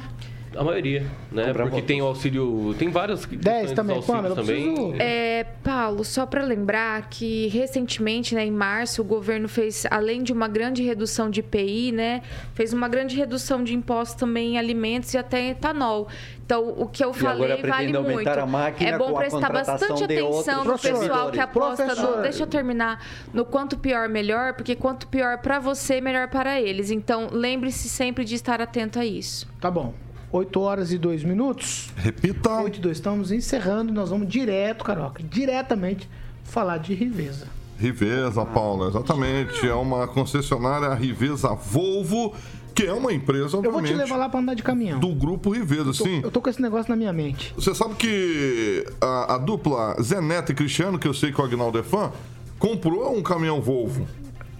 A 0.56 0.62
maioria, 0.64 1.06
né? 1.32 1.52
Porque 1.52 1.82
tem 1.82 2.00
o 2.02 2.06
auxílio. 2.06 2.74
Tem 2.78 2.88
várias. 2.90 3.24
10 3.26 3.72
também, 3.72 3.96
auxílios 3.96 4.16
Pamela, 4.22 4.34
também. 4.36 4.74
preciso- 4.74 4.96
É, 5.00 5.44
Paulo, 5.62 6.04
só 6.04 6.26
para 6.26 6.42
lembrar 6.42 7.08
que 7.08 7.48
recentemente, 7.48 8.34
né, 8.34 8.44
em 8.46 8.50
março, 8.50 9.02
o 9.02 9.04
governo 9.04 9.48
fez, 9.48 9.86
além 9.90 10.22
de 10.22 10.32
uma 10.32 10.46
grande 10.48 10.82
redução 10.82 11.28
de 11.30 11.40
IPI, 11.40 11.92
né, 11.92 12.22
fez 12.54 12.72
uma 12.72 12.88
grande 12.88 13.16
redução 13.16 13.62
de 13.64 13.74
impostos 13.74 14.16
também 14.16 14.54
em 14.54 14.58
alimentos 14.58 15.12
e 15.14 15.18
até 15.18 15.40
em 15.40 15.50
etanol. 15.50 16.08
Então, 16.44 16.74
o 16.76 16.86
que 16.86 17.02
eu 17.02 17.10
E 17.10 17.14
falei 17.14 17.52
agora 17.52 17.68
vale 17.68 17.98
muito. 17.98 18.28
a 18.28 18.46
máquina 18.46 18.90
é 18.90 18.98
bom 18.98 19.10
com 19.12 19.16
a 19.16 19.20
prestar 19.20 19.50
bastante 19.50 20.04
atenção 20.04 20.64
no 20.64 20.78
pessoal 20.78 21.30
que 21.30 21.40
aposta 21.40 21.84
Professor. 21.86 22.16
no, 22.16 22.22
deixa 22.22 22.42
eu 22.42 22.46
terminar, 22.46 23.02
no 23.32 23.44
quanto 23.46 23.78
pior 23.78 24.08
melhor, 24.10 24.52
porque 24.52 24.74
quanto 24.76 25.06
pior 25.08 25.38
para 25.38 25.58
você, 25.58 26.00
melhor 26.02 26.28
para 26.28 26.60
eles. 26.60 26.90
Então, 26.90 27.28
lembre-se 27.32 27.88
sempre 27.88 28.24
de 28.24 28.34
estar 28.34 28.60
atento 28.60 28.98
a 28.98 29.06
isso. 29.06 29.46
Tá 29.58 29.70
bom. 29.70 29.94
8 30.34 30.60
horas 30.60 30.90
e 30.90 30.98
2 30.98 31.22
minutos. 31.22 31.90
Repita. 31.96 32.50
8 32.50 32.78
e 32.78 32.80
2. 32.80 32.96
Estamos 32.96 33.30
encerrando. 33.30 33.92
Nós 33.92 34.10
vamos 34.10 34.26
direto, 34.28 34.84
Caroca, 34.84 35.22
diretamente 35.22 36.08
falar 36.42 36.78
de 36.78 36.92
Riveza. 36.92 37.46
Riveza, 37.78 38.44
Paula, 38.44 38.88
exatamente. 38.88 39.64
É 39.66 39.74
uma 39.74 40.08
concessionária 40.08 40.92
Riveza 40.94 41.50
Volvo, 41.54 42.34
que 42.74 42.82
é 42.82 42.92
uma 42.92 43.12
empresa, 43.12 43.42
Eu 43.58 43.62
vou 43.62 43.62
te 43.62 43.68
obviamente, 43.68 43.94
levar 43.94 44.16
lá 44.16 44.28
pra 44.28 44.40
andar 44.40 44.54
de 44.54 44.62
caminhão. 44.64 44.98
do 44.98 45.14
grupo 45.14 45.50
Riveza, 45.50 45.92
sim. 45.92 46.20
Eu 46.20 46.32
tô 46.32 46.40
com 46.40 46.50
esse 46.50 46.60
negócio 46.60 46.90
na 46.90 46.96
minha 46.96 47.12
mente. 47.12 47.54
Você 47.54 47.72
sabe 47.72 47.94
que 47.94 48.84
a, 49.00 49.34
a 49.36 49.38
dupla 49.38 49.96
Zé 50.02 50.20
Neto 50.20 50.50
e 50.50 50.54
Cristiano, 50.56 50.98
que 50.98 51.06
eu 51.06 51.14
sei 51.14 51.30
que 51.30 51.40
o 51.40 51.44
Agnaldo 51.44 51.78
é 51.78 51.82
fã, 51.84 52.10
comprou 52.58 53.16
um 53.16 53.22
caminhão 53.22 53.60
Volvo. 53.60 54.04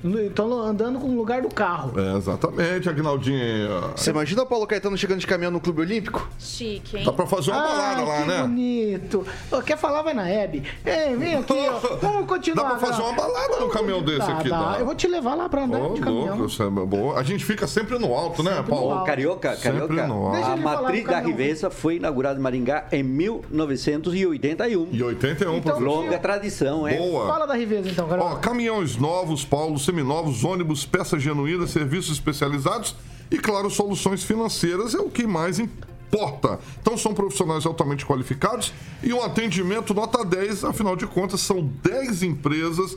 Estão 0.05 0.52
andando 0.61 0.98
com 0.98 1.07
o 1.09 1.16
lugar 1.16 1.40
do 1.40 1.48
carro. 1.48 1.98
É, 1.98 2.16
exatamente, 2.18 2.90
Agnaldinho. 2.90 3.40
Você 3.96 4.11
imagina 4.11 4.42
o 4.42 4.46
Paulo 4.46 4.66
Caetano 4.66 4.98
chegando 4.98 5.18
de 5.20 5.26
caminhão 5.26 5.50
no 5.50 5.59
Clube 5.61 5.80
Olímpico? 5.80 6.28
Chique, 6.38 6.98
hein? 6.98 7.05
Dá 7.07 7.12
pra 7.12 7.24
fazer 7.26 7.50
uma 7.52 7.62
balada 7.62 8.00
Ai, 8.02 8.07
lá, 8.07 8.20
que 8.22 8.28
né? 8.28 8.42
bonito. 8.42 9.26
Ô, 9.50 9.62
quer 9.62 9.78
falar, 9.78 10.02
vai 10.02 10.12
na 10.12 10.28
Hebe. 10.28 10.62
Ei, 10.84 11.16
vem 11.16 11.36
aqui, 11.36 11.55
ó. 11.70 11.96
Vamos 12.02 12.26
continuar. 12.26 12.62
Dá 12.64 12.68
pra 12.76 12.78
fazer 12.86 13.00
uma 13.00 13.12
balada 13.14 13.57
num 13.61 13.70
caminhão 13.70 14.02
desse 14.02 14.18
Dá, 14.18 14.38
aqui, 14.38 14.48
dá. 14.50 14.72
dá. 14.72 14.78
Eu 14.80 14.84
vou 14.84 14.94
te 14.94 15.09
levar 15.09 15.34
lá 15.34 15.48
pra 15.48 15.64
andar 15.64 15.80
Ô, 15.80 15.94
de 15.94 16.00
caminhão. 16.02 16.36
louco, 16.38 16.62
é 16.62 16.86
boa. 16.86 17.18
A 17.18 17.22
gente 17.22 17.42
fica 17.42 17.66
sempre 17.66 17.98
no 17.98 18.12
alto, 18.14 18.42
né, 18.42 18.57
Sempre 18.57 18.70
no 18.72 18.76
Paulo? 18.76 18.92
alto. 18.92 19.07
Carioca, 19.07 19.57
Sempre 19.57 19.80
Carioca. 19.88 20.07
no 20.07 20.26
alto. 20.26 20.44
A 20.50 20.57
matriz 20.57 21.05
da. 21.07 21.20
Riveza 21.20 21.70
foi 21.70 21.96
inaugurada 21.96 22.38
em 22.38 22.42
Maringá 22.42 22.86
em 22.92 23.02
1981. 23.02 24.88
E 24.92 25.02
81, 25.02 25.57
Então. 25.57 25.80
Longa 25.80 26.18
tradição, 26.18 26.86
é? 26.86 26.96
Boa. 26.98 27.26
Fala 27.26 27.46
da 27.46 27.55
Riveza, 27.55 27.88
então, 27.88 28.05
Ó, 28.07 28.09
Carol. 28.11 28.36
caminhões 28.36 28.96
novos, 28.98 29.44
Paulo, 29.44 29.78
seminovos, 29.95 30.42
ônibus, 30.42 30.84
peças 30.84 31.22
genuínas, 31.22 31.70
serviços 31.70 32.12
especializados 32.12 32.97
e, 33.30 33.38
claro, 33.38 33.70
soluções 33.70 34.24
financeiras 34.24 34.92
é 34.92 34.99
o 34.99 35.09
que 35.09 35.24
mais 35.24 35.61
importa. 35.61 36.59
Então, 36.80 36.99
são 36.99 37.14
profissionais 37.14 37.64
altamente 37.64 38.05
qualificados 38.05 38.72
e 39.05 39.12
um 39.12 39.22
atendimento 39.22 39.95
nota 39.95 40.24
10, 40.24 40.64
afinal 40.64 40.97
de 40.97 41.07
contas, 41.07 41.40
são 41.40 41.70
10 41.82 42.24
empresas 42.24 42.97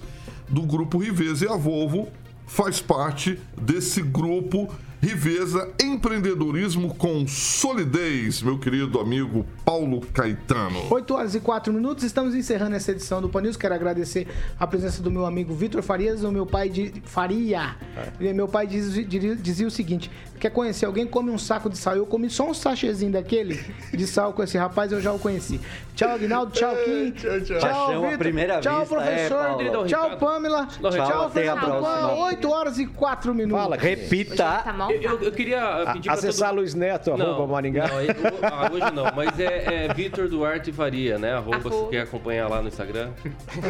do 0.49 0.63
grupo 0.63 0.97
Riveza 0.97 1.45
e 1.45 1.47
a 1.47 1.55
Volvo 1.55 2.07
faz 2.47 2.79
parte 2.79 3.39
desse 3.55 4.01
grupo 4.01 4.67
Riveza 4.99 5.69
Empreendedorismo 5.79 6.93
com 6.95 7.27
Solidez, 7.27 8.41
meu 8.41 8.57
querido 8.57 8.99
amigo 8.99 9.45
Paulo 9.63 10.01
Caetano. 10.11 10.87
8 10.89 11.13
horas 11.13 11.35
e 11.35 11.39
4 11.39 11.71
minutos, 11.71 12.03
estamos 12.03 12.33
encerrando 12.33 12.75
essa 12.75 12.91
edição 12.91 13.21
do 13.21 13.29
Pan 13.29 13.41
News. 13.41 13.55
Quero 13.55 13.75
agradecer 13.75 14.27
a 14.59 14.65
presença 14.65 15.01
do 15.03 15.11
meu 15.11 15.25
amigo 15.27 15.53
Vitor 15.53 15.83
Farias, 15.83 16.23
o 16.23 16.31
meu 16.31 16.47
pai 16.47 16.69
de 16.69 16.91
Faria. 17.05 17.75
E 18.19 18.33
Meu 18.33 18.47
pai 18.47 18.65
diz- 18.65 18.93
dizia, 19.07 19.35
dizia 19.35 19.67
o 19.67 19.71
seguinte: 19.71 20.09
quer 20.39 20.49
conhecer 20.49 20.85
alguém, 20.87 21.05
come 21.05 21.29
um 21.29 21.37
saco 21.37 21.69
de 21.69 21.77
sal. 21.77 21.95
Eu 21.95 22.05
comi 22.07 22.27
só 22.29 22.49
um 22.49 22.53
sachêzinho 22.53 23.11
daquele 23.11 23.63
de 23.93 24.07
sal 24.07 24.33
com 24.33 24.41
esse 24.41 24.57
rapaz, 24.57 24.91
eu 24.91 24.99
já 24.99 25.13
o 25.13 25.19
conheci. 25.19 25.61
Tchau, 25.95 26.09
Aguinaldo. 26.09 26.51
Tchau, 26.51 26.75
Kim. 26.85 27.11
Tchau, 27.11 27.41
tchau. 27.41 27.91
À 27.91 28.01
Vitor. 28.01 28.17
primeira 28.17 28.59
tchau, 28.59 28.79
vista, 28.81 28.95
professor. 28.95 29.61
é, 29.61 29.85
tchau, 29.87 30.17
Pamela. 30.17 30.65
Tchau, 30.67 30.91
Tchau, 30.91 31.29
Fernando 31.31 31.59
Pan. 31.59 31.67
próxima. 31.81 32.13
8 32.25 32.49
horas 32.51 32.77
e 32.79 32.85
4 32.87 33.33
minutos. 33.33 33.63
Fala, 33.63 33.75
Repita. 33.77 34.35
Tá 34.63 34.73
Não. 34.87 35.01
Eu, 35.01 35.21
eu- 35.21 35.31
queria 35.31 35.63
A- 35.83 35.93
pedir 35.93 36.09
pra 36.09 36.13
Acessar 36.13 36.49
todo... 36.49 36.59
Luiz 36.59 36.73
Neto, 36.73 37.11
arroba 37.13 37.47
Maringá. 37.47 37.87
Não, 37.87 38.01
eu- 38.01 38.13
ah, 38.43 38.69
hoje 38.73 38.91
não, 38.93 39.05
mas 39.15 39.39
é, 39.39 39.85
é 39.89 39.93
Vitor 39.93 40.27
Duarte 40.27 40.71
Faria, 40.71 41.17
né? 41.17 41.33
Arroba, 41.33 41.57
Arroba. 41.57 41.75
se 41.85 41.89
quer 41.91 42.01
acompanhar 42.01 42.49
lá 42.49 42.61
no 42.61 42.67
Instagram. 42.67 43.09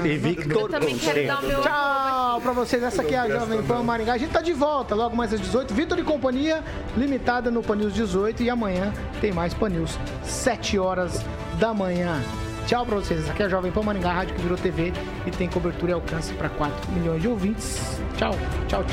E 0.03 0.17
Victor 0.17 0.61
Eu 0.63 0.67
também 0.69 0.97
quero 0.97 1.27
dar 1.27 1.39
o 1.43 1.45
meu 1.47 1.61
Tchau 1.61 2.41
pra 2.41 2.51
vocês. 2.51 2.81
Essa 2.83 3.01
aqui 3.01 3.13
é 3.15 3.19
a 3.19 3.29
Jovem 3.29 3.61
Pan 3.63 3.83
Maringá. 3.83 4.13
A 4.13 4.17
gente 4.17 4.31
tá 4.31 4.41
de 4.41 4.53
volta 4.53 4.95
logo 4.95 5.15
mais 5.15 5.33
às 5.33 5.39
18. 5.41 5.73
Vitor 5.73 5.97
e 5.99 6.03
companhia, 6.03 6.63
limitada 6.95 7.49
no 7.51 7.61
Pan 7.61 7.75
News 7.75 7.93
18. 7.93 8.43
E 8.43 8.49
amanhã 8.49 8.93
tem 9.21 9.31
mais 9.31 9.53
Pan 9.53 9.69
News, 9.69 9.97
7 10.23 10.77
horas 10.79 11.23
da 11.59 11.73
manhã. 11.73 12.21
Tchau 12.67 12.85
pra 12.85 12.95
vocês. 12.97 13.21
Essa 13.21 13.31
aqui 13.31 13.43
é 13.43 13.45
a 13.45 13.49
Jovem 13.49 13.71
Pan 13.71 13.81
Maringá, 13.81 14.09
a 14.09 14.13
rádio 14.13 14.35
que 14.35 14.41
virou 14.41 14.57
TV 14.57 14.91
e 15.25 15.31
tem 15.31 15.47
cobertura 15.47 15.91
e 15.91 15.93
alcance 15.93 16.33
para 16.33 16.49
4 16.49 16.91
milhões 16.91 17.21
de 17.21 17.27
ouvintes. 17.27 17.97
Tchau, 18.17 18.31
tchau, 18.67 18.83
tchau. 18.83 18.85